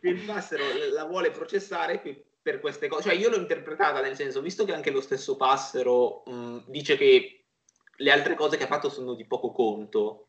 [0.00, 2.00] il passero la vuole processare
[2.42, 3.04] per- queste cose.
[3.04, 7.44] Cioè, io l'ho interpretata nel senso, visto che anche lo stesso passero mh, dice che
[7.96, 10.26] le altre cose che ha fatto sono di poco conto.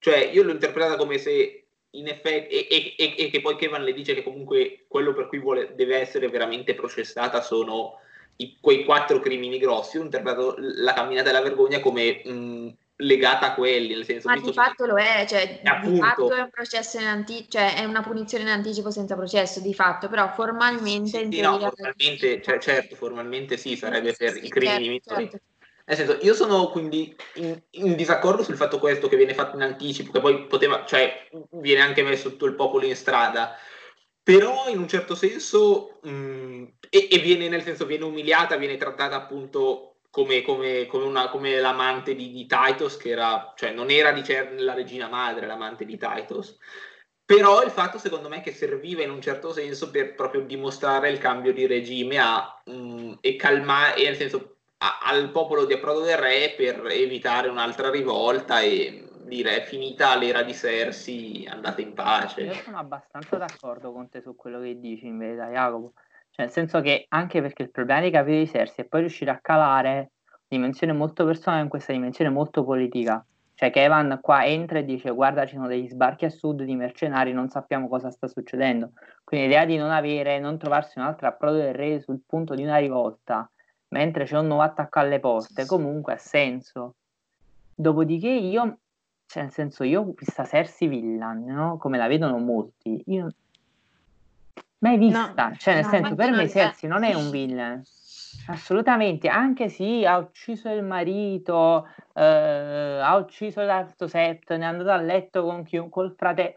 [0.00, 3.82] Cioè, io l'ho interpretata come se in effetti, e, e- e- e che poi Kevan
[3.82, 8.00] le dice che comunque quello per cui vuole, deve essere veramente processata sono
[8.36, 9.98] i- quei quattro crimini grossi.
[9.98, 12.68] Ho interpretato la camminata della vergogna come mh,
[13.00, 16.04] legata a quelli, nel senso Ma di fatto lo è, cioè di appunto.
[16.04, 19.74] fatto è un processo in anticipo, cioè è una punizione in anticipo senza processo, di
[19.74, 24.46] fatto, però formalmente in Sì, no, formalmente, cioè, certo, formalmente sì, sarebbe Sì, per sì,
[24.46, 25.38] i crimini certo, certo.
[25.86, 29.62] Nel senso, io sono quindi in, in disaccordo sul fatto questo che viene fatto in
[29.62, 33.56] anticipo, che poi poteva, cioè, viene anche messo tutto il popolo in strada,
[34.22, 39.16] però in un certo senso, mh, e, e viene nel senso, viene umiliata, viene trattata
[39.16, 44.10] appunto come, come, come, una, come l'amante di, di Titus, che era, cioè non era
[44.10, 44.24] di
[44.58, 46.58] la regina madre, l'amante di Titus.
[47.24, 51.18] Però il fatto, secondo me, che serviva in un certo senso per proprio dimostrare il
[51.18, 56.16] cambio di regime a, mh, e calmare, nel senso, a- al popolo di approdo del
[56.16, 61.94] re per evitare un'altra rivolta e dire è finita l'era di Cersei, andate in Io
[61.94, 62.52] pace.
[62.64, 65.92] sono abbastanza d'accordo con te su quello che dici in verità, Jacopo.
[66.38, 69.32] Cioè, nel senso che anche perché il problema dei capitoli di Cersei è poi riuscire
[69.32, 70.12] a calare
[70.46, 73.26] dimensione molto personale in questa dimensione molto politica.
[73.54, 76.76] Cioè che Evan qua entra e dice guarda ci sono degli sbarchi a sud di
[76.76, 78.92] mercenari, non sappiamo cosa sta succedendo.
[79.24, 82.62] Quindi l'idea di non avere, non trovarsi un altro approdo del re sul punto di
[82.62, 83.50] una rivolta,
[83.88, 86.94] mentre c'è un nuovo attacco alle porte, comunque ha senso.
[87.74, 88.78] Dopodiché io,
[89.26, 91.78] cioè nel senso io questa Cersei Villan, no?
[91.78, 93.26] Come la vedono molti, io
[94.78, 97.82] mai vista, cioè nel no, senso per me Cersei non è un villain.
[98.46, 104.96] Assolutamente, anche sì, ha ucciso il marito, eh, ha ucciso l'altro Septon, è andato a
[104.96, 106.56] letto con chiun- col fratello.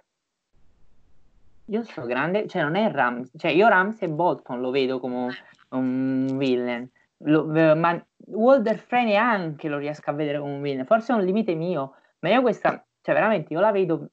[1.65, 5.33] Io sto grande, cioè non è Ramsey, cioè io Ramsey e Bolton lo vedo come
[5.69, 6.89] un, villain,
[7.23, 7.45] Lo-
[7.75, 11.55] ma Walder Frey neanche lo riesco a vedere come un villain, forse è un limite
[11.55, 14.09] mio, ma io questa, cioè veramente io la vedo,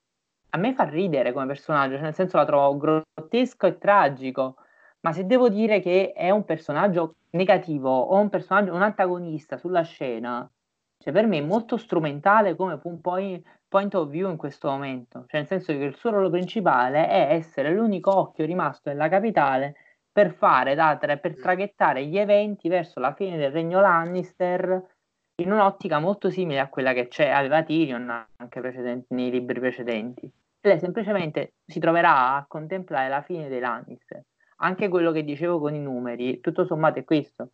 [0.50, 4.56] a me fa ridere come personaggio, cioè nel senso la trovo grottesco e tragico,
[5.00, 9.82] ma se devo dire che è un personaggio negativo o un personaggio, un antagonista sulla
[9.82, 10.50] scena,
[10.98, 15.24] cioè per me è molto strumentale come un point, point of view in questo momento,
[15.26, 19.74] cioè nel senso che il suo ruolo principale è essere l'unico occhio rimasto nella capitale
[20.10, 24.96] per fare, da, per traghettare gli eventi verso la fine del regno Lannister
[25.40, 30.28] in un'ottica molto simile a quella che c'è, aveva Tyrion anche nei libri precedenti.
[30.60, 34.24] Lei semplicemente si troverà a contemplare la fine dei Lannister.
[34.56, 37.50] Anche quello che dicevo con i numeri, tutto sommato è questo,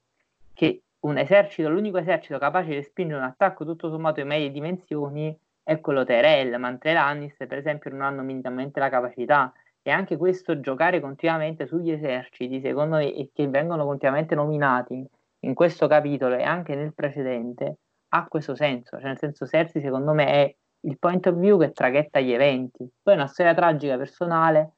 [0.55, 5.39] che un esercito, l'unico esercito capace di spingere un attacco tutto sommato in medie dimensioni
[5.63, 10.17] è quello Tyrell, mentre i Lannister per esempio non hanno minimamente la capacità e anche
[10.17, 15.07] questo giocare continuamente sugli eserciti, secondo me, e che vengono continuamente nominati
[15.45, 17.79] in questo capitolo e anche nel precedente,
[18.09, 18.99] ha questo senso.
[18.99, 22.89] Cioè, nel senso, Cersei, secondo me, è il point of view che traghetta gli eventi.
[23.03, 24.73] Poi è una storia tragica personale,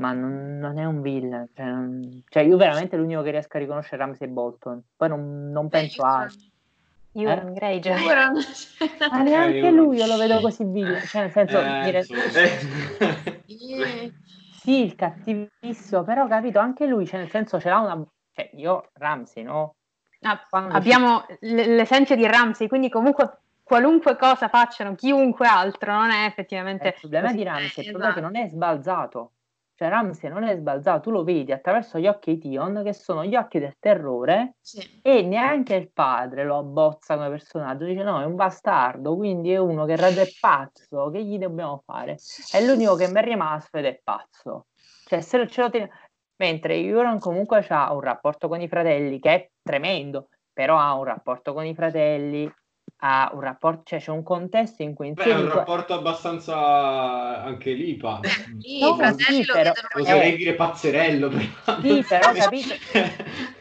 [0.00, 1.48] ma non, non è un villain.
[1.54, 4.82] Cioè, non- cioè, io veramente l'unico che riesco a riconoscere è Ramsey Bolton.
[4.96, 6.28] Poi non, non penso a.
[7.16, 7.52] Io Eh?
[7.52, 7.94] Greyjoy.
[9.10, 11.00] Ma neanche lui io lo vedo così villain.
[11.00, 12.04] Cioè, nel senso, Eh, dire.
[13.46, 14.12] Eh,
[14.52, 18.04] sì, il cattivissimo, però capito, anche lui, cioè, nel senso, ce l'ha una.
[18.32, 19.76] Cioè, io, Ramsey, no?
[20.26, 26.88] Ah, abbiamo l'esempio di Ramsey, quindi comunque qualunque cosa facciano chiunque altro non è effettivamente
[26.88, 27.36] Il problema così.
[27.36, 28.20] di Ramsey è Eh, che esatto.
[28.20, 29.30] non è sbalzato.
[29.76, 33.24] Cioè, Ramsey non è sbalzato, tu lo vedi attraverso gli occhi di Tion, che sono
[33.24, 35.00] gli occhi del terrore, sì.
[35.02, 37.84] e neanche il padre lo abbozza come personaggio.
[37.84, 41.10] Dice: No, è un bastardo, quindi è uno che è pazzo.
[41.10, 42.18] Che gli dobbiamo fare?
[42.52, 44.66] È l'unico che mi è rimasto ed è pazzo.
[45.06, 45.90] Cioè, se ce lo ten-
[46.36, 51.04] Mentre Euron comunque ha un rapporto con i fratelli che è tremendo, però ha un
[51.04, 52.52] rapporto con i fratelli,
[52.98, 57.72] ha un rapporto, cioè c'è un contesto in cui Beh, è un rapporto abbastanza anche
[57.72, 58.20] lì, pa.
[58.58, 60.36] Sì, No, i fratelli sì, lo però- Oserei Eh.
[60.36, 61.80] dire pazzerello, però.
[61.80, 62.74] Sì, però capito?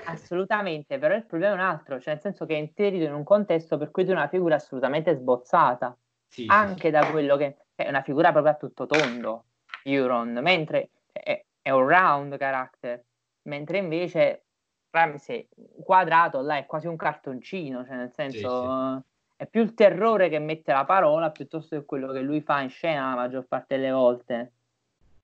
[0.06, 3.24] Assolutamente, però il problema è un altro, cioè nel senso che è inserito in un
[3.24, 5.96] contesto per cui tu è una figura assolutamente sbozzata,
[6.28, 9.46] Sì, sì, anche da quello che è una figura proprio a tutto tondo,
[9.84, 13.04] Euron, mentre è è un round character,
[13.44, 14.44] mentre invece
[14.92, 15.48] Ramsey
[15.84, 19.34] quadrato là è quasi un cartoncino, cioè nel senso sì, sì.
[19.38, 22.70] è più il terrore che mette la parola piuttosto che quello che lui fa in
[22.70, 24.52] scena la maggior parte delle volte.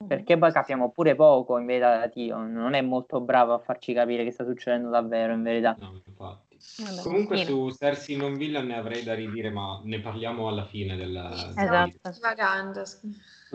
[0.07, 3.91] Perché poi capiamo pure poco in verità da Tio, non è molto bravo a farci
[3.91, 5.75] capire che sta succedendo davvero in verità.
[5.77, 6.57] No, infatti.
[6.77, 7.49] Vabbè, Comunque fine.
[7.49, 11.29] su Cersei non Villain ne avrei da ridire, ma ne parliamo alla fine della...
[11.53, 12.11] Esatto.
[12.13, 12.83] Svagando.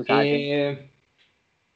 [0.04, 0.90] E...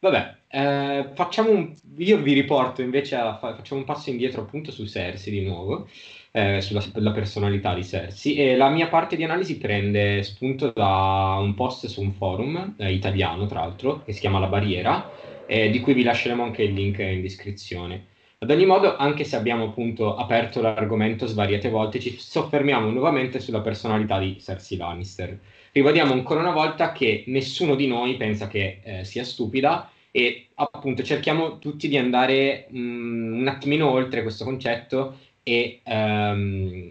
[0.00, 1.74] Vabbè, eh, facciamo un...
[1.96, 3.36] io vi riporto invece a...
[3.36, 5.88] facciamo un passo indietro appunto su Cersei di nuovo,
[6.30, 11.54] eh, sulla personalità di Cersei e la mia parte di analisi prende spunto da un
[11.54, 15.10] post su un forum eh, italiano tra l'altro che si chiama La Barriera,
[15.48, 18.08] di cui vi lasceremo anche il link in descrizione.
[18.40, 23.62] Ad ogni modo, anche se abbiamo appunto aperto l'argomento svariate volte, ci soffermiamo nuovamente sulla
[23.62, 25.40] personalità di Cersei Lannister
[25.78, 31.04] ribadiamo ancora una volta che nessuno di noi pensa che eh, sia stupida e appunto
[31.04, 36.90] cerchiamo tutti di andare mh, mm, un attimino oltre questo concetto e um,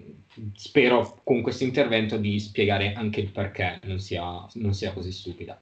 [0.55, 5.59] spero con questo intervento di spiegare anche il perché non sia, non sia così stupida.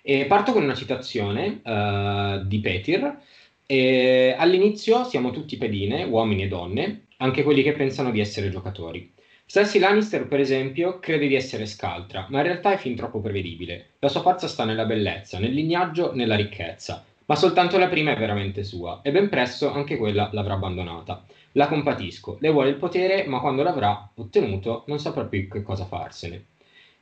[0.00, 3.18] E parto con una citazione uh, di Petir.
[3.66, 9.10] E all'inizio siamo tutti pedine, uomini e donne, anche quelli che pensano di essere giocatori.
[9.52, 13.90] Cersei Lannister, per esempio, crede di essere scaltra, ma in realtà è fin troppo prevedibile.
[13.98, 17.04] La sua forza sta nella bellezza, nel lignaggio, nella ricchezza.
[17.26, 21.26] Ma soltanto la prima è veramente sua, e ben presto anche quella l'avrà abbandonata.
[21.52, 25.84] La compatisco, le vuole il potere, ma quando l'avrà ottenuto non saprà più che cosa
[25.84, 26.46] farsene.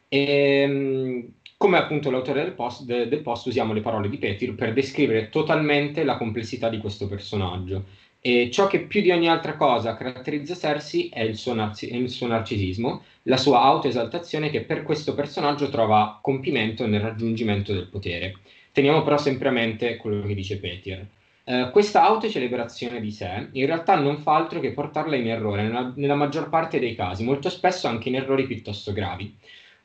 [0.08, 4.56] E, ehm, come appunto l'autore del post, de, del post usiamo le parole di Petir
[4.56, 9.56] per descrivere totalmente la complessità di questo personaggio e ciò che più di ogni altra
[9.56, 14.82] cosa caratterizza Cersei è il suo, narci- il suo narcisismo, la sua autoesaltazione che per
[14.82, 18.34] questo personaggio trova compimento nel raggiungimento del potere.
[18.72, 21.06] Teniamo però sempre a mente quello che dice Petir.
[21.44, 25.92] Uh, questa autocelebrazione di sé in realtà non fa altro che portarla in errore nella,
[25.96, 29.34] nella maggior parte dei casi, molto spesso anche in errori piuttosto gravi,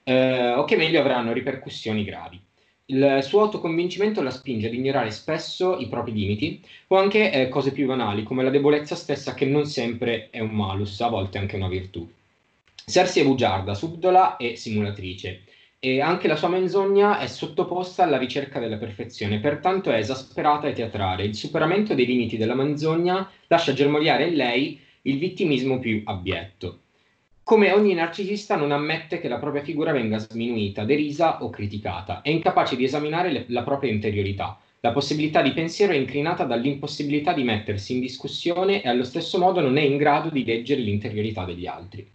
[0.03, 2.45] uh, o che meglio avranno ripercussioni gravi
[2.88, 7.71] il suo autoconvincimento la spinge ad ignorare spesso i propri limiti o anche eh, cose
[7.71, 11.55] più banali come la debolezza stessa che non sempre è un malus, a volte anche
[11.55, 12.07] una virtù.
[12.86, 15.45] Cersei è bugiarda, subdola e simulatrice
[15.79, 20.73] e anche la sua menzogna è sottoposta alla ricerca della perfezione, pertanto è esasperata e
[20.73, 21.23] teatrale.
[21.23, 26.79] Il superamento dei limiti della menzogna lascia germogliare in lei il vittimismo più abietto.
[27.46, 32.30] Come ogni narcisista non ammette che la propria figura venga sminuita, derisa o criticata, è
[32.30, 34.60] incapace di esaminare le, la propria interiorità.
[34.80, 39.62] La possibilità di pensiero è inclinata dall'impossibilità di mettersi in discussione e allo stesso modo
[39.62, 42.12] non è in grado di leggere l'interiorità degli altri.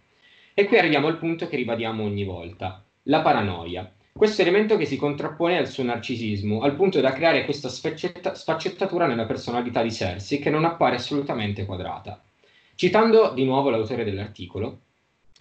[0.53, 3.89] E qui arriviamo al punto che ribadiamo ogni volta, la paranoia.
[4.11, 9.07] Questo elemento che si contrappone al suo narcisismo, al punto da creare questa sfaccetta- sfaccettatura
[9.07, 12.21] nella personalità di Cersei che non appare assolutamente quadrata.
[12.75, 14.79] Citando di nuovo l'autore dell'articolo,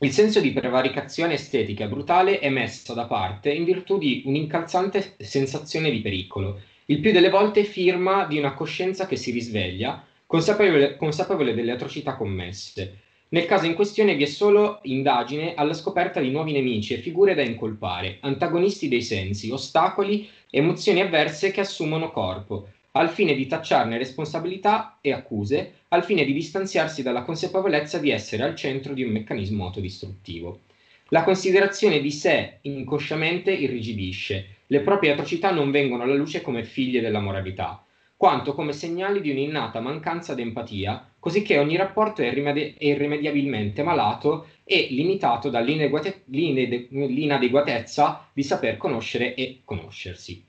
[0.03, 5.90] il senso di prevaricazione estetica brutale è messo da parte in virtù di un'incalzante sensazione
[5.90, 11.53] di pericolo, il più delle volte firma di una coscienza che si risveglia, consapevole, consapevole
[11.53, 13.01] delle atrocità commesse.
[13.28, 17.34] Nel caso in questione vi è solo indagine alla scoperta di nuovi nemici e figure
[17.34, 23.98] da incolpare, antagonisti dei sensi, ostacoli, emozioni avverse che assumono corpo, al fine di tacciarne
[23.98, 29.11] responsabilità e accuse, al fine di distanziarsi dalla consapevolezza di essere al centro di un
[29.11, 30.61] meccanismo autodistruttivo.
[31.09, 37.01] La considerazione di sé inconsciamente irrigidisce, le proprie atrocità non vengono alla luce come figlie
[37.01, 37.84] della moralità,
[38.16, 44.47] quanto come segnali di un'innata mancanza d'empatia, cosicché ogni rapporto è, irrimedi- è irrimediabilmente malato
[44.62, 50.46] e limitato dall'inadeguatezza di saper conoscere e conoscersi.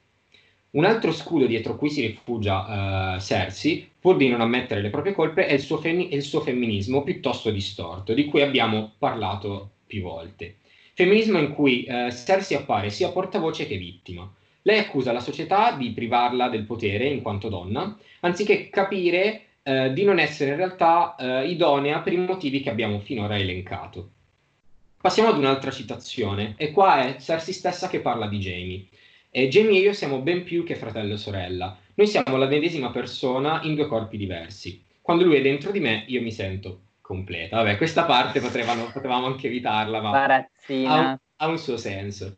[0.71, 5.13] Un altro scudo dietro cui si rifugia uh, Cersei, pur di non ammettere le proprie
[5.13, 10.01] colpe, è il, suo femi- il suo femminismo piuttosto distorto, di cui abbiamo parlato più
[10.01, 10.55] volte.
[10.93, 14.29] Femminismo in cui uh, Cersei appare sia portavoce che vittima.
[14.63, 20.03] Lei accusa la società di privarla del potere in quanto donna, anziché capire uh, di
[20.03, 21.15] non essere in realtà
[21.45, 24.09] idonea per i motivi che abbiamo finora elencato.
[24.99, 28.85] Passiamo ad un'altra citazione, e qua è Cersei stessa che parla di Jamie.
[29.29, 31.77] E Jamie e io siamo ben più che fratello e sorella.
[32.01, 34.83] Noi siamo la medesima persona in due corpi diversi.
[35.01, 37.57] Quando lui è dentro di me, io mi sento completa.
[37.57, 42.33] Vabbè, questa parte potevano, potevamo anche evitarla, ma ha un, ha un, suo senso.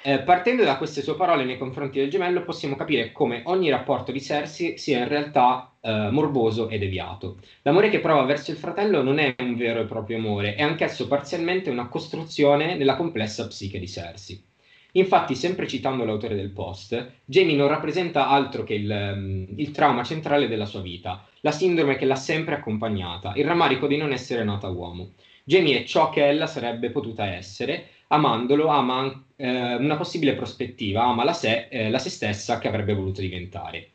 [0.00, 4.12] Eh, partendo da queste sue parole nei confronti del gemello, possiamo capire come ogni rapporto
[4.12, 7.36] di Cersei sia in realtà eh, morboso e deviato.
[7.64, 11.06] L'amore che prova verso il fratello non è un vero e proprio amore, è anch'esso
[11.06, 14.42] parzialmente una costruzione nella complessa psiche di Cersei.
[14.92, 20.04] Infatti, sempre citando l'autore del post, Jamie non rappresenta altro che il, mm, il, trauma
[20.04, 24.44] centrale della sua vita, la sindrome che l'ha sempre accompagnata, il rammarico di non essere
[24.44, 25.12] nata uomo.
[25.44, 31.24] Jamie è ciò che ella sarebbe potuta essere, amandolo ama eh, una possibile prospettiva, ama
[31.24, 33.92] la sé, eh, la sé stessa che avrebbe voluto diventare.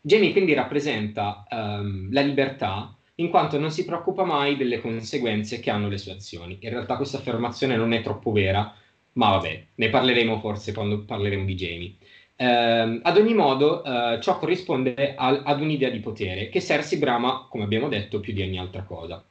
[0.00, 5.70] Jamie quindi rappresenta ehm, la libertà in quanto non si preoccupa mai delle conseguenze che
[5.70, 6.58] hanno le sue azioni.
[6.60, 8.74] In realtà questa affermazione non è troppo vera,
[9.20, 11.94] ma vabbè, ne parleremo forse quando parleremo di Jamie.
[12.36, 17.46] Uh, ad ogni modo, uh, ciò corrisponde al, ad un'idea di potere che Cersei brama,
[17.50, 19.22] come abbiamo detto, più di ogni altra cosa.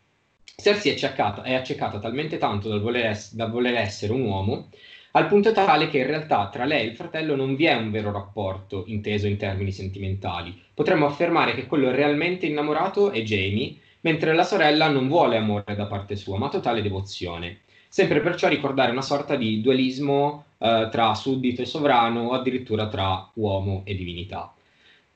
[0.55, 4.69] Cersei è accecata, è accecata talmente tanto dal voler, ess- dal voler essere un uomo
[5.13, 7.89] al punto tale che in realtà tra lei e il fratello non vi è un
[7.89, 10.55] vero rapporto inteso in termini sentimentali.
[10.71, 15.87] Potremmo affermare che quello realmente innamorato è Jamie, mentre la sorella non vuole amore da
[15.87, 17.61] parte sua, ma totale devozione.
[17.91, 23.27] Sempre perciò ricordare una sorta di dualismo eh, tra suddito e sovrano o addirittura tra
[23.33, 24.53] uomo e divinità.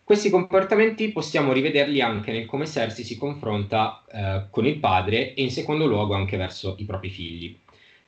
[0.03, 5.43] Questi comportamenti possiamo rivederli anche nel come Cersei si confronta eh, con il padre e
[5.43, 7.57] in secondo luogo anche verso i propri figli.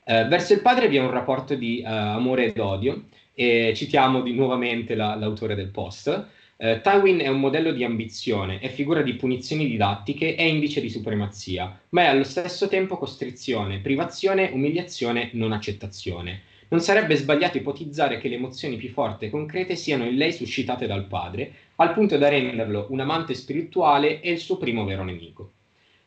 [0.03, 4.21] Eh, verso il padre vi è un rapporto di uh, amore ed odio, e citiamo
[4.21, 6.27] di, nuovamente la, l'autore del post.
[6.57, 10.89] Uh, Tywin è un modello di ambizione, è figura di punizioni didattiche, è indice di
[10.89, 16.43] supremazia, ma è allo stesso tempo costrizione, privazione, umiliazione, non accettazione.
[16.69, 20.87] Non sarebbe sbagliato ipotizzare che le emozioni più forti e concrete siano in lei suscitate
[20.87, 25.51] dal padre, al punto da renderlo un amante spirituale e il suo primo vero nemico.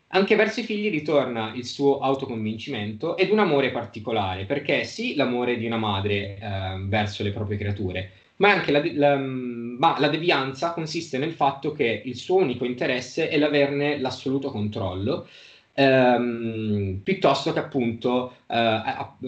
[0.08, 5.58] Anche verso i figli ritorna il suo autoconvincimento ed un amore particolare, perché sì, l'amore
[5.58, 6.38] di una madre eh,
[6.86, 12.02] verso le proprie creature, ma anche la, la, ma la, devianza consiste nel fatto che
[12.04, 15.28] il suo unico interesse è l'averne l'assoluto controllo,
[15.74, 18.80] ehm, piuttosto che appunto eh,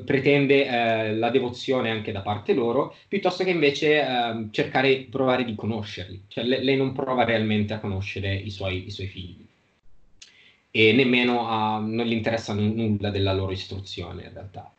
[0.04, 5.44] pretende eh, la devozione anche da parte loro, piuttosto che invece ehm, cercare di provare
[5.44, 9.48] di conoscerli, cioè le, lei non prova realmente a conoscere i suoi, i suoi figli
[10.72, 14.72] e nemmeno a, non gli interessa n- nulla della loro istruzione in realtà.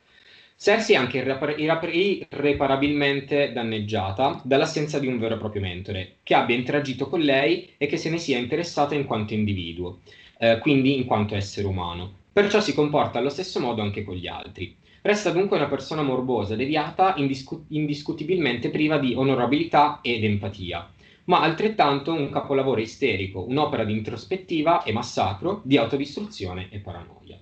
[0.61, 6.55] Cersei è anche irrepar- irreparabilmente danneggiata dall'assenza di un vero e proprio mentore, che abbia
[6.55, 10.01] interagito con lei e che se ne sia interessata in quanto individuo,
[10.37, 12.13] eh, quindi in quanto essere umano.
[12.31, 14.75] Perciò si comporta allo stesso modo anche con gli altri.
[15.01, 20.87] Resta dunque una persona morbosa, deviata, indiscu- indiscutibilmente priva di onorabilità ed empatia
[21.23, 27.39] ma altrettanto un capolavoro isterico, un'opera di introspettiva e massacro, di autodistruzione e paranoia.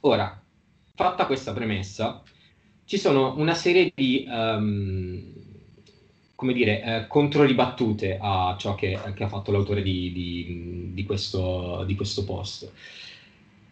[0.00, 0.39] Ora,
[0.94, 2.22] fatta questa premessa,
[2.84, 5.22] ci sono una serie di, um,
[6.34, 11.84] come dire, eh, controribattute a ciò che, che, ha fatto l'autore di, di, di, questo,
[11.86, 12.72] di questo post.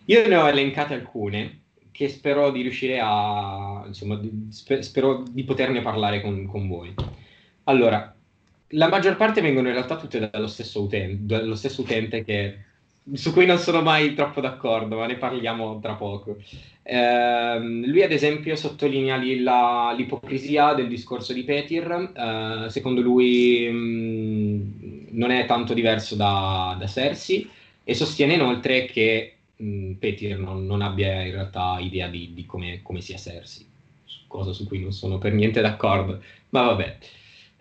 [0.04, 4.20] Io ne ho elencate alcune che spero di riuscire a, insomma,
[4.50, 6.94] spero di poterne parlare con, con voi.
[7.64, 8.14] Allora,
[8.68, 12.66] la maggior parte vengono in realtà tutte dallo stesso utente, dallo stesso utente che,
[13.12, 16.36] su cui non sono mai troppo d'accordo, ma ne parliamo tra poco.
[16.82, 22.12] Eh, lui, ad esempio, sottolinea la, l'ipocrisia del discorso di Petir.
[22.14, 27.48] Eh, secondo lui mh, non è tanto diverso da, da Cersei
[27.84, 32.80] e sostiene inoltre che mh, Petir non, non, abbia in realtà idea di, di come,
[32.82, 33.66] come sia Cersei,
[34.26, 36.22] cosa su cui non sono per niente d'accordo.
[36.50, 36.96] Ma vabbè.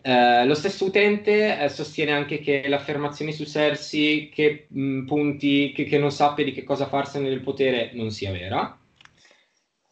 [0.08, 5.84] Eh, lo stesso utente eh, sostiene anche che l'affermazione su Cersei che mh, punti che,
[5.84, 8.80] che, non sappia di che cosa farsene del potere non sia vera.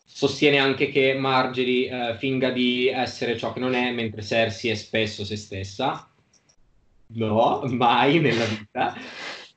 [0.06, 4.76] Sostiene anche che Marjorie eh, finga di essere ciò che non è, mentre Cersei è
[4.76, 6.10] spesso se stessa.
[7.08, 8.96] No, mai nella vita.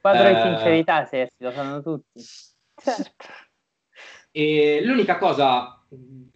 [0.00, 2.20] Quadro di eh, sincerità, Cersei, lo sanno tutti.
[2.82, 3.26] Certo.
[4.30, 5.77] E l'unica cosa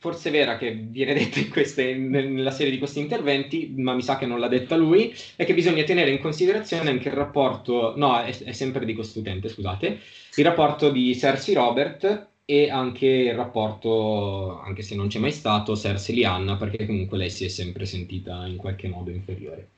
[0.02, 4.26] forse vera che viene detta queste, nella serie di questi interventi, ma mi sa che
[4.26, 8.36] non l'ha detta lui, è che bisogna tenere in considerazione anche il rapporto, no, è,
[8.36, 10.00] è sempre di quest'utente, scusate,
[10.34, 15.76] il rapporto di Cersei Robert e anche il rapporto, anche se non c'è mai stato,
[15.76, 19.68] Cersei Lianna, perché comunque lei si è sempre sentita in qualche modo inferiore.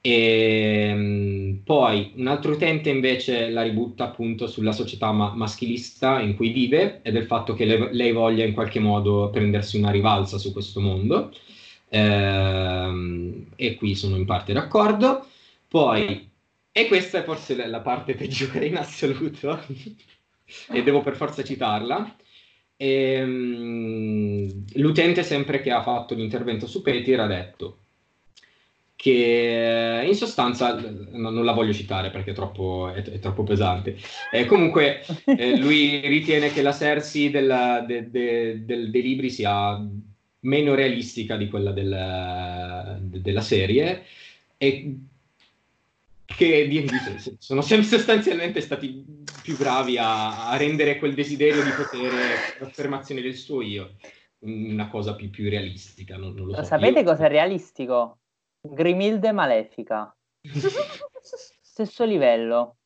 [0.00, 0.10] E
[0.90, 6.50] ehm, poi un altro utente invece la ributta appunto sulla società ma- maschilista in cui
[6.50, 10.52] vive e del fatto che le- lei voglia in qualche modo prendersi una rivalsa su
[10.52, 11.32] questo mondo.
[11.90, 15.26] Ehm, e qui sono in parte d'accordo.
[15.66, 16.30] Poi,
[16.72, 19.60] e questa è forse la parte peggiore in assoluto,
[20.72, 22.16] e devo per forza citarla.
[22.76, 27.78] Ehm, l'utente sempre che ha fatto l'intervento su Petir ha detto
[29.00, 33.96] che in sostanza no, non la voglio citare perché è troppo, è, è troppo pesante.
[34.32, 39.80] Eh, comunque eh, lui ritiene che la Cersei della, de, de, de, dei libri sia
[40.40, 44.02] meno realistica di quella del, della serie
[44.56, 44.96] e
[46.24, 46.86] che
[47.38, 49.04] sono sempre sostanzialmente stati
[49.44, 53.94] più bravi a, a, rendere quel desiderio di potere, l'affermazione del suo io,
[54.40, 56.16] una cosa più, più realistica.
[56.16, 56.64] Non, non lo so.
[56.64, 57.04] Sapete io...
[57.04, 58.18] cosa è realistico?
[58.70, 60.14] Grimilde Malefica.
[61.62, 62.76] Stesso livello.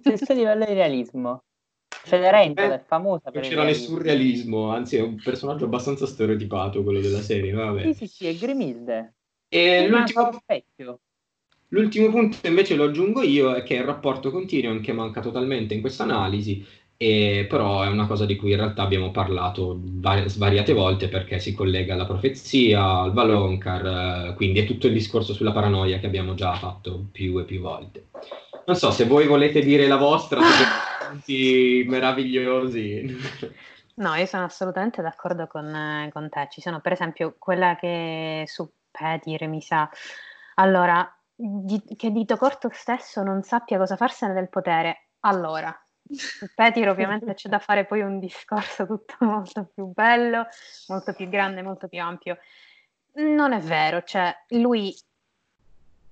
[0.00, 1.42] Stesso livello di realismo.
[2.04, 7.00] Cenerentola è famosa per Non c'era nessun realismo, anzi è un personaggio abbastanza stereotipato quello
[7.00, 7.82] della serie, vabbè.
[7.82, 9.14] Sì, sì, sì, è Grimilde.
[9.48, 10.30] E l'ultimo...
[11.70, 15.80] L'ultimo punto invece lo aggiungo io, è che il rapporto continuum che manca totalmente in
[15.80, 16.64] questa analisi,
[16.96, 21.38] e, però è una cosa di cui in realtà abbiamo parlato var- svariate volte perché
[21.38, 26.06] si collega alla profezia, al Valonkar, eh, quindi è tutto il discorso sulla paranoia che
[26.06, 28.06] abbiamo già fatto più e più volte.
[28.66, 30.40] Non so se voi volete dire la vostra,
[31.08, 33.16] punti meravigliosi.
[33.96, 36.48] No, io sono assolutamente d'accordo con, eh, con te.
[36.50, 39.88] Ci sono per esempio quella che su Petir mi sa.
[40.56, 45.12] Allora, di, che Dito Corto stesso non sappia cosa farsene del potere.
[45.20, 45.74] Allora,
[46.54, 50.46] Petir ovviamente c'è da fare poi un discorso tutto molto più bello,
[50.88, 52.38] molto più grande, molto più ampio.
[53.14, 54.94] Non è vero, cioè lui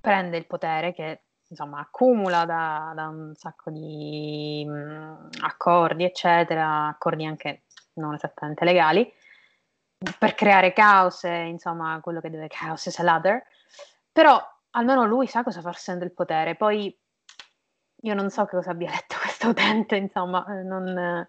[0.01, 6.89] prende il potere che insomma accumula da, da un sacco di mh, mm, accordi, eccetera,
[6.89, 7.62] accordi anche
[7.95, 9.11] non esattamente legali,
[10.19, 13.43] per creare caos, insomma quello che deve caos is a ladder,
[14.12, 14.41] però
[14.71, 16.57] almeno lui sa cosa farsene del potere.
[16.57, 16.97] Poi
[18.03, 20.97] io non so che cosa abbia letto questo utente, insomma, eh, non...
[20.97, 21.28] Eh,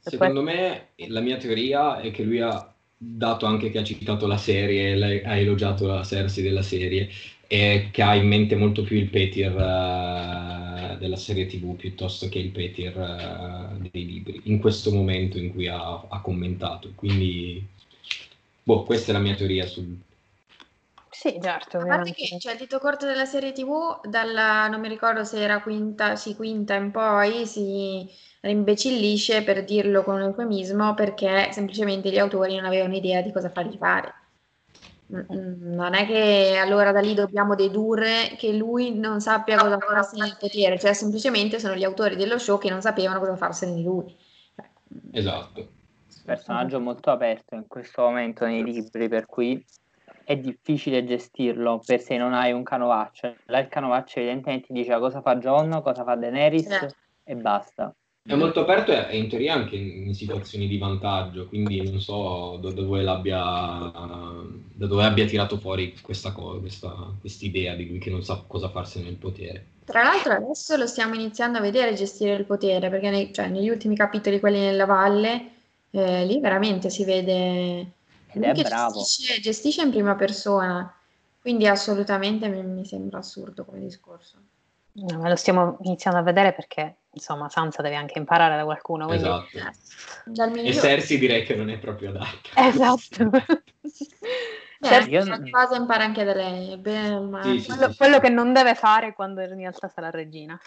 [0.00, 4.38] Secondo me la mia teoria è che lui ha dato anche che ha citato la
[4.38, 7.10] serie, ha elogiato la Cersei della serie
[7.46, 12.38] e che ha in mente molto più il Petir uh, della serie tv piuttosto che
[12.38, 16.92] il Petir uh, dei libri, in questo momento in cui ha, ha commentato.
[16.94, 17.62] Quindi,
[18.62, 19.94] boh, questa è la mia teoria sul,
[21.18, 21.78] sì, certo.
[21.78, 25.42] A parte che cioè, il dito corto della serie TV, dalla, non mi ricordo se
[25.42, 28.08] era quinta, sì, quinta in poi, si
[28.40, 33.50] rimbecillisce per dirlo con un eufemismo perché semplicemente gli autori non avevano idea di cosa
[33.50, 34.14] fargli fare.
[35.08, 40.36] Non è che allora da lì dobbiamo dedurre che lui non sappia cosa farsene del
[40.38, 44.16] potere, cioè semplicemente sono gli autori dello show che non sapevano cosa farsene di lui.
[45.10, 45.72] Esatto.
[46.24, 49.64] Personaggio molto aperto in questo momento nei libri, per cui
[50.28, 53.34] è difficile gestirlo per se non hai un canovaccio.
[53.46, 56.94] Là il canovaccio evidentemente dice cosa fa John, cosa fa Daenerys eh.
[57.24, 57.94] e basta.
[58.22, 62.70] È molto aperto e in teoria anche in situazioni di vantaggio, quindi non so da
[62.72, 68.22] dove, l'abbia, da dove abbia tirato fuori questa cosa, questa idea di lui che non
[68.22, 69.64] sa cosa farsi nel potere.
[69.86, 73.70] Tra l'altro adesso lo stiamo iniziando a vedere gestire il potere, perché nei, cioè, negli
[73.70, 75.52] ultimi capitoli, quelli nella valle,
[75.90, 77.92] eh, lì veramente si vede
[78.32, 78.98] ed è bravo.
[78.98, 80.94] Gestisce, gestisce, in prima persona,
[81.40, 84.38] quindi assolutamente mi, mi sembra assurdo come discorso.
[84.92, 89.06] No, ma lo stiamo iniziando a vedere perché insomma Sansa deve anche imparare da qualcuno.
[89.06, 89.28] Quindi...
[89.28, 89.58] Esatto.
[90.54, 92.66] Eh, e Cersei direi che non è proprio adatta.
[92.66, 93.30] Esatto.
[94.80, 95.24] eh, io...
[95.24, 99.14] qualcosa impara anche da lei, bene, sì, sì, quello, sì, quello che non deve fare
[99.14, 100.58] quando in realtà sarà regina.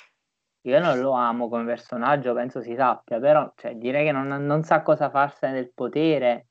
[0.66, 4.64] Io non lo amo come personaggio, penso si sappia, però cioè, direi che non, non
[4.64, 6.51] sa cosa farsene del potere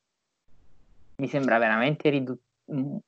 [1.21, 2.49] mi sembra veramente riduttivo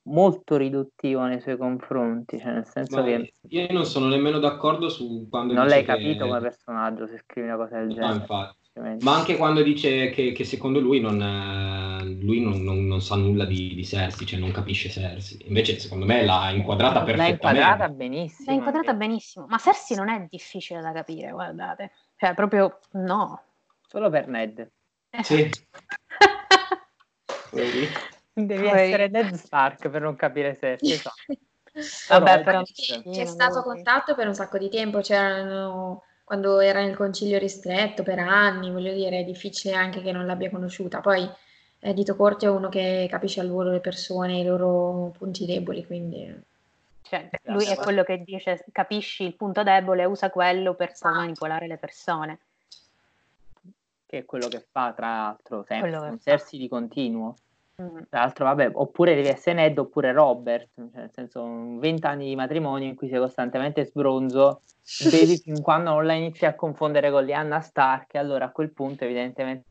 [0.05, 4.89] molto riduttivo nei suoi confronti, cioè nel senso Ma che io non sono nemmeno d'accordo
[4.89, 6.29] su quando non l'hai capito che...
[6.29, 8.15] come personaggio se scrivi una cosa del no, genere.
[8.15, 8.61] Infatti.
[9.01, 11.19] Ma anche quando dice che, che secondo lui non,
[12.23, 15.45] lui non, non, non sa nulla di, di, Cersei, cioè non capisce Cersei.
[15.47, 17.43] Invece secondo me l'ha inquadrata perfettamente.
[17.43, 18.47] L'ha inquadrata benissimo.
[18.51, 19.47] L'ha inquadrata benissimo.
[19.47, 21.93] Ma Cersei non è difficile da capire, guardate.
[22.17, 23.43] Cioè proprio no.
[23.87, 24.71] Solo per Ned.
[25.21, 25.51] Sì.
[28.35, 28.81] Devi Poi...
[28.81, 31.13] essere Ned Stark per non capire se sa.
[32.09, 37.39] Vabbè, però c'è stato contatto per un sacco di tempo, c'erano quando era nel concilio
[37.39, 41.01] ristretto per anni, voglio dire, è difficile anche che non l'abbia conosciuta.
[41.01, 41.29] Poi
[41.81, 45.85] eh, Dito Corti è uno che capisce al volo le persone, i loro punti deboli,
[45.85, 46.51] quindi...
[47.03, 51.17] Cioè, lui è quello che dice capisci il punto debole, usa quello per esatto.
[51.17, 52.39] manipolare le persone.
[54.13, 57.35] Che è quello che fa, tra l'altro, sempre, Cersei di continuo.
[57.81, 57.97] Mm.
[58.11, 61.43] Tra l'altro, vabbè, oppure devi essere Ned oppure Robert, cioè nel senso,
[61.79, 64.61] 20 anni di matrimonio in cui sei costantemente sbronzo,
[65.11, 69.05] vedi fin quando non la inizi a confondere con Lianna Stark, allora a quel punto
[69.05, 69.65] evidentemente...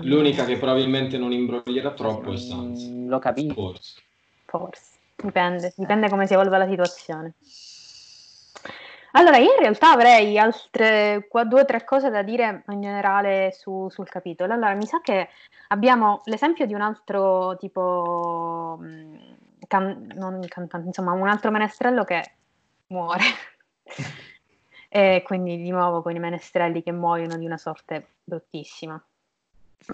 [0.00, 2.88] L'unica che probabilmente non imbroglierà troppo è Sansa.
[2.88, 3.54] Mm, lo capisco.
[3.54, 4.02] Forse.
[4.46, 4.90] Forse.
[5.14, 7.34] Dipende, dipende come si evolve la situazione.
[9.12, 13.52] Allora, io in realtà avrei altre qua, due o tre cose da dire in generale
[13.52, 14.52] su, sul capitolo.
[14.52, 15.28] Allora, mi sa che
[15.68, 19.14] abbiamo l'esempio di un altro tipo, mm,
[19.68, 22.22] can, non cantante, insomma, un altro menestrello che
[22.88, 23.22] muore.
[24.88, 29.02] e quindi di nuovo con i menestrelli che muoiono di una sorte bruttissima.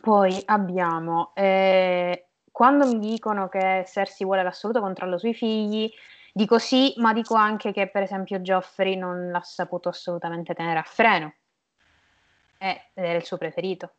[0.01, 5.91] Poi abbiamo, eh, quando mi dicono che Cersei vuole l'assoluto controllo sui figli,
[6.33, 10.85] Dico sì, ma dico anche che per esempio Geoffrey non l'ha saputo assolutamente tenere a
[10.85, 11.35] freno
[12.59, 13.95] ed era il suo preferito.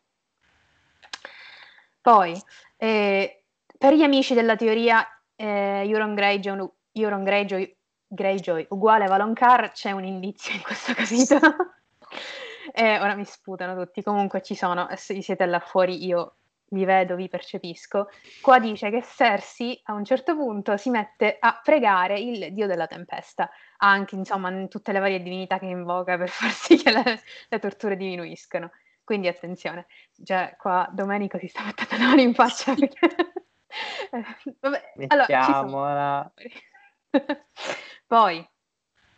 [2.02, 2.40] Poi,
[2.78, 3.44] eh,
[3.78, 7.78] per gli amici della teoria eh, Euron Greyjoy, Euron Greyjoy,
[8.08, 11.56] Greyjoy uguale Valonqar, c'è un indizio in questo capitolo.
[12.74, 16.39] e ora mi sputano tutti, comunque ci sono, se siete là fuori io
[16.70, 18.10] vi vedo, vi percepisco,
[18.42, 22.88] qua dice che Cersei a un certo punto si mette a pregare il dio della
[22.88, 27.22] tempesta, anche insomma in tutte le varie divinità che invoca per far sì che le,
[27.48, 28.72] le torture diminuiscano.
[29.04, 32.76] Quindi attenzione, già qua Domenico si sta mettendo le mani in faccia.
[34.60, 36.20] Vabbè, Mettiamola.
[36.20, 36.34] Allora,
[38.06, 38.48] Poi,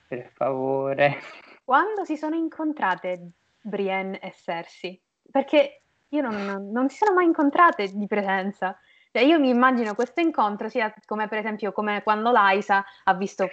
[0.07, 1.19] per favore,
[1.64, 5.02] quando si sono incontrate Brienne e Cersei?
[5.30, 5.81] Perché
[6.12, 8.78] io non, non si sono mai incontrate di presenza.
[9.14, 13.50] Cioè, io mi immagino questo incontro sia come per esempio come quando Laisa ha visto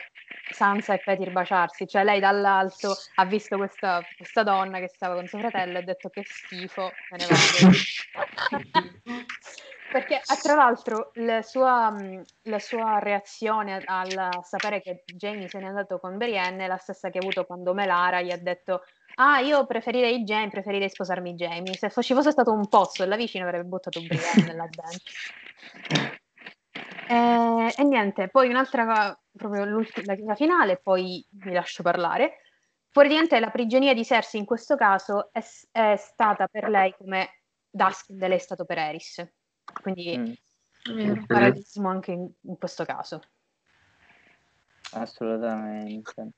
[0.52, 5.26] Sansa e Petir baciarsi, cioè lei dall'alto ha visto questa, questa donna che stava con
[5.26, 7.74] suo fratello e ha detto che schifo, me ne vado.
[9.90, 11.94] Perché eh, tra l'altro la sua,
[12.42, 17.08] la sua, reazione al sapere che Jamie se n'è andato con Brienne è la stessa
[17.08, 18.82] che ha avuto quando Melara gli ha detto
[19.20, 21.74] Ah, io preferirei Jamie, preferirei sposarmi Jamie.
[21.74, 26.16] Se ci fosse stato un pozzo là vicino avrebbe buttato Brienne là dentro.
[27.08, 32.42] E, e, niente, poi un'altra cosa, proprio l'ultima, la finale, poi vi lascio parlare.
[32.92, 35.42] Praticamente la prigionia di Cersei in questo caso è,
[35.72, 39.26] è stata per lei come Duskendale è stato per Eris.
[39.82, 40.98] Quindi mm.
[41.10, 43.20] un parallelismo anche in, in questo caso.
[44.92, 46.32] Assolutamente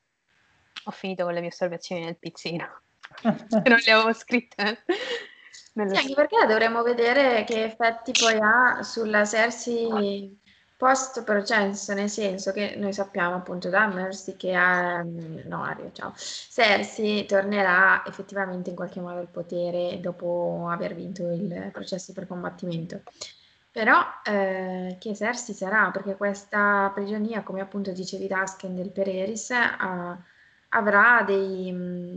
[0.85, 2.83] ho finito con le mie osservazioni nel pizzino.
[3.23, 4.85] non le avevo scritte.
[5.73, 10.39] Sì, anche perché dovremmo vedere che effetti poi ha sulla Cersei
[10.77, 16.15] post processo, nel senso che noi sappiamo appunto da Mercy che ha, no Aria, ciao,
[16.17, 23.03] Cersei tornerà effettivamente in qualche modo al potere dopo aver vinto il processo per combattimento.
[23.71, 25.91] Però eh, che Cersei sarà?
[25.93, 30.19] Perché questa prigionia, come appunto dicevi Dasken del Pereris, ha
[30.71, 31.73] avrà dei,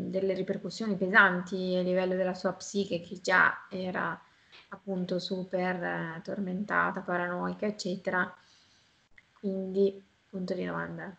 [0.09, 4.19] delle ripercussioni pesanti a livello della sua psiche che già era
[4.69, 8.31] appunto super eh, tormentata, paranoica, eccetera.
[9.39, 11.15] Quindi, punto di domanda.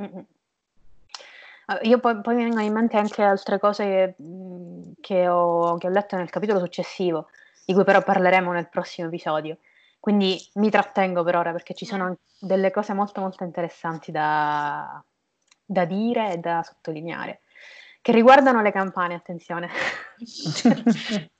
[0.00, 0.20] Mm-hmm.
[1.82, 4.14] Io poi, poi, mi vengono in mente anche altre cose che,
[5.00, 7.28] che, ho, che ho letto nel capitolo successivo,
[7.64, 9.58] di cui però parleremo nel prossimo episodio.
[10.00, 15.04] Quindi mi trattengo per ora perché ci sono delle cose molto molto interessanti da,
[15.70, 17.42] da dire e da sottolineare,
[18.00, 19.68] che riguardano le campane, attenzione.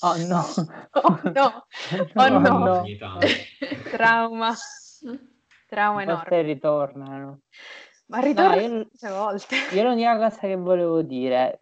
[0.00, 0.44] oh no.
[0.92, 1.66] Oh no.
[2.16, 2.58] Oh no.
[2.58, 2.84] no.
[3.92, 4.54] Trauma.
[5.68, 6.22] Trauma enorme.
[6.22, 7.40] Forse ritornano.
[8.06, 9.56] Ma ritornano no, volte.
[9.72, 11.58] Io l'unica cosa che volevo dire,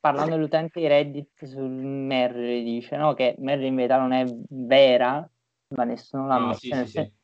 [0.00, 5.28] parlando dell'utente di Reddit sul Merry, dice no, che Merry in verità non è vera,
[5.74, 6.60] ma nessuno l'ha no, messo.
[6.60, 7.16] Sì, sì, sì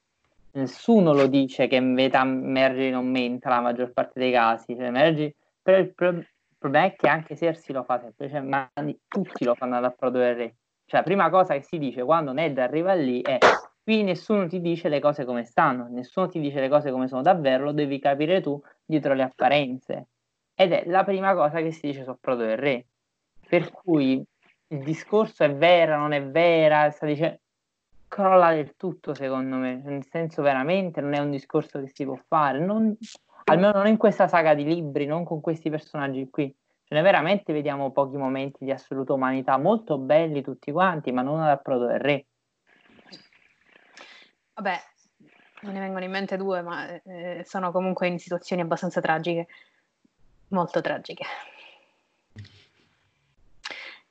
[0.55, 4.75] nessuno lo dice che in verità Mergy non menta la maggior parte dei casi.
[4.75, 6.27] Cioè, Mergy, però il, pro- il,
[6.59, 8.71] problema è che anche Cersei lo fa sempre, cioè, ma
[9.07, 10.57] tutti lo fanno ad approdo del re.
[10.87, 13.39] Cioè, la prima cosa che si dice quando Ned arriva lì è
[13.83, 17.23] qui nessuno ti dice le cose come stanno, nessuno ti dice le cose come sono
[17.23, 20.09] davvero, lo devi capire tu dietro le apparenze.
[20.55, 22.87] Ed è la prima cosa che si dice su approdo del re.
[23.47, 24.25] Per cui
[24.69, 27.41] il discorso è vera, non è vera, sta dicendo
[28.15, 29.83] crolla del tutto, secondo me.
[29.85, 32.61] Nel senso, veramente non è un discorso che si può fare.
[32.61, 32.97] Non,
[33.47, 36.55] almeno non in questa saga di libri, non con questi personaggi qui.
[36.85, 41.41] Ce ne veramente vediamo pochi momenti di assoluta umanità, molto belli tutti quanti, ma non
[41.41, 42.27] ad approdo del re.
[44.55, 44.77] Vabbè,
[45.63, 49.49] me ne vengono in mente due, ma eh, sono comunque in situazioni abbastanza tragiche,
[50.49, 51.25] molto tragiche.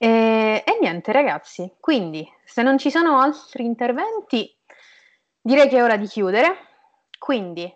[0.04, 4.54] E, e, niente ragazzi, quindi se non ci sono altri interventi
[5.40, 6.58] direi che è ora di chiudere.
[7.18, 7.74] Quindi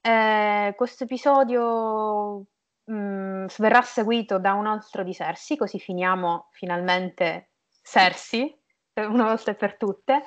[0.00, 2.44] eh, questo episodio
[2.84, 7.50] mh, mm, verrà seguito da un altro di Sersi, così finiamo finalmente
[7.82, 8.56] Sersi,
[9.00, 10.22] una volta e per tutte.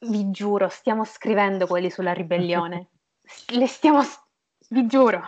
[0.00, 2.90] Vi giuro, stiamo scrivendo quelli sulla ribellione.
[3.56, 4.02] Le stiamo,
[4.68, 5.24] vi giuro,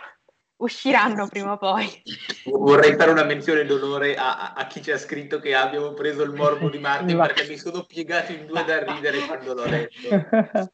[0.63, 2.01] usciranno prima o poi.
[2.45, 6.23] Vorrei fare una menzione d'onore a, a, a chi ci ha scritto che abbiamo preso
[6.23, 10.71] il morbo di Martin perché mi sono piegato in due da ridere quando l'ho letto.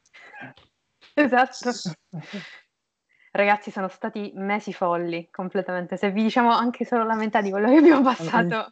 [1.12, 1.70] Esatto.
[3.32, 5.96] Ragazzi, sono stati mesi folli, completamente.
[5.96, 8.68] Se vi diciamo anche solo la metà di quello che abbiamo passato,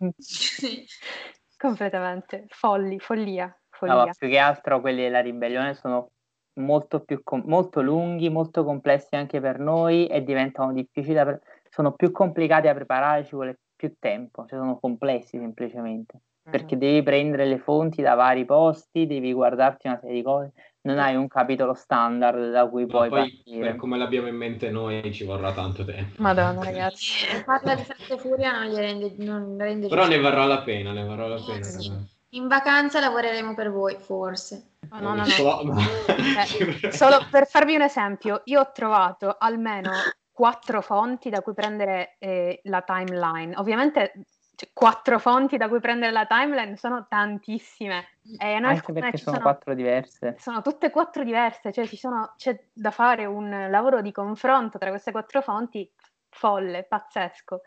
[1.56, 4.04] completamente folli, follia, follia.
[4.04, 6.10] No, più che altro quelli della ribellione sono
[6.58, 11.40] molto più com- molto lunghi, molto complessi anche per noi e diventano difficili da pre-
[11.68, 17.02] sono più complicati da preparare, ci vuole più tempo, cioè sono complessi semplicemente, perché devi
[17.02, 20.52] prendere le fonti da vari posti, devi guardarti una serie di cose,
[20.82, 23.68] non hai un capitolo standard da cui puoi poi, partire.
[23.68, 26.20] Per come l'abbiamo in mente noi ci vorrà tanto tempo.
[26.22, 27.24] Madonna ragazzi.
[27.44, 31.04] Farla di e furia non gli rende, non rende Però ne varrà la pena, ne
[31.04, 31.78] varrà la pena.
[31.78, 34.72] Eh, in vacanza lavoreremo per voi, forse.
[34.90, 35.24] Oh, no, no,
[35.62, 35.80] no.
[35.80, 39.92] eh, solo per farvi un esempio, io ho trovato almeno
[40.32, 43.56] quattro fonti da cui prendere eh, la timeline.
[43.56, 44.12] Ovviamente
[44.54, 48.06] cioè, quattro fonti da cui prendere la timeline sono tantissime.
[48.38, 50.36] E Anche perché sono, sono, quattro diverse.
[50.38, 55.12] Sono tutte quattro diverse, cioè sono, c'è da fare un lavoro di confronto tra queste
[55.12, 55.88] quattro fonti
[56.28, 57.62] folle, pazzesco.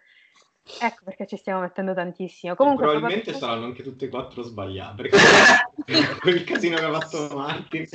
[0.79, 2.55] Ecco perché ci stiamo mettendo tantissimo.
[2.55, 3.47] Comunque, probabilmente proprio...
[3.47, 5.17] saranno anche tutte e quattro sbagliate, perché
[6.19, 7.87] quel casino che ha fatto Martin.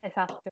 [0.00, 0.42] esatto.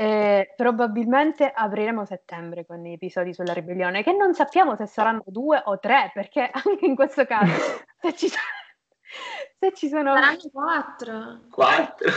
[0.00, 5.60] Eh, probabilmente apriremo settembre con gli episodi sulla ribellione, che non sappiamo se saranno due
[5.64, 7.52] o tre, perché anche in questo caso,
[8.00, 10.14] se ci, se ci sono...
[10.14, 11.40] Saranno quattro.
[11.50, 12.10] Quattro.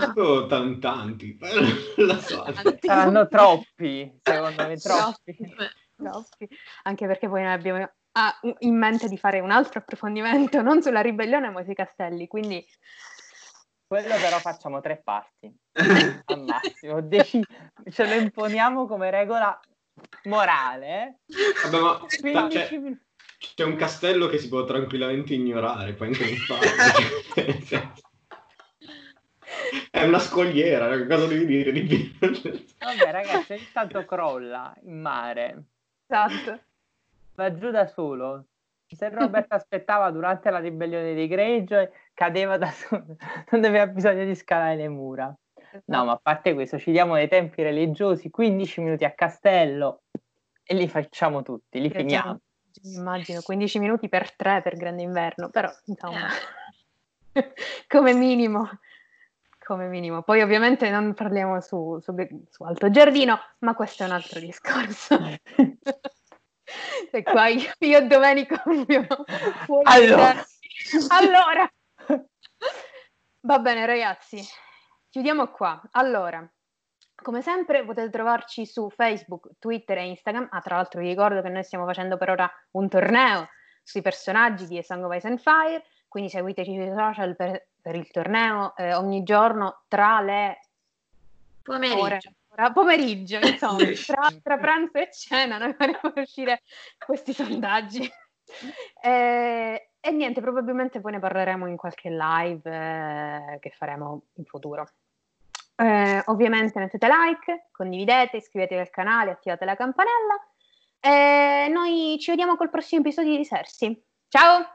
[0.00, 1.38] Sapevo tan- tanti,
[2.20, 2.44] so.
[2.80, 5.36] Saranno troppi, secondo me troppi.
[6.10, 6.48] Troppi.
[6.84, 7.88] Anche perché poi noi abbiamo
[8.60, 12.64] in mente di fare un altro approfondimento, non sulla ribellione ma sui castelli, quindi
[13.86, 15.52] quello però facciamo tre parti
[16.26, 17.00] al massimo.
[17.00, 17.44] Deci-
[17.90, 19.58] ce lo imponiamo come regola
[20.24, 21.20] morale.
[21.62, 22.58] Vabbè, ma 15...
[22.58, 22.80] c'è,
[23.54, 26.66] c'è, un castello che si può tranquillamente ignorare, poi anche non fare.
[29.90, 32.28] È una scogliera, cosa devi dire di più?
[32.78, 35.64] Vabbè, ragazzi, ogni tanto crolla in mare.
[36.06, 36.60] Esatto.
[37.34, 38.46] Va giù da solo,
[38.86, 43.04] se Robert aspettava durante la ribellione dei Greyjoy, cadeva da solo,
[43.50, 45.34] non aveva bisogno di scalare le mura.
[45.86, 50.02] No, ma a parte questo, ci diamo dei tempi religiosi, 15 minuti a castello
[50.62, 52.38] e li facciamo tutti, li finiamo.
[52.82, 56.28] Immagino 15 minuti per tre per grande inverno, però insomma,
[57.88, 58.68] come minimo,
[59.64, 60.22] come minimo.
[60.22, 62.14] Poi ovviamente non parliamo su, su,
[62.50, 65.18] su Alto Giardino, ma questo è un altro discorso.
[67.10, 68.56] E qua io, io e Domenico
[69.84, 70.44] allora.
[71.08, 71.72] allora.
[73.40, 74.42] Va bene ragazzi,
[75.10, 75.80] chiudiamo qua.
[75.92, 76.50] Allora,
[77.14, 80.48] come sempre potete trovarci su Facebook, Twitter e Instagram.
[80.50, 83.48] Ah, tra l'altro vi ricordo che noi stiamo facendo per ora un torneo
[83.82, 85.84] sui personaggi di A Song of Ice and Fire,
[86.14, 90.60] quindi seguiteci sui social per, per il torneo eh, ogni giorno tra le
[91.60, 92.00] pomeriggio.
[92.00, 92.20] ore
[92.50, 96.62] ora, pomeriggio, insomma, tra, tra, pranzo e cena noi faremo uscire
[97.04, 98.08] questi sondaggi.
[99.02, 104.86] E, e, niente, probabilmente poi ne parleremo in qualche live eh, che faremo in futuro.
[105.76, 110.46] Eh, ovviamente mettete like, condividete, iscrivetevi al canale, attivate la campanella
[111.00, 114.00] e noi ci vediamo col prossimo episodio di Sersi.
[114.28, 114.74] Ciao!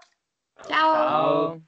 [0.67, 1.61] 加油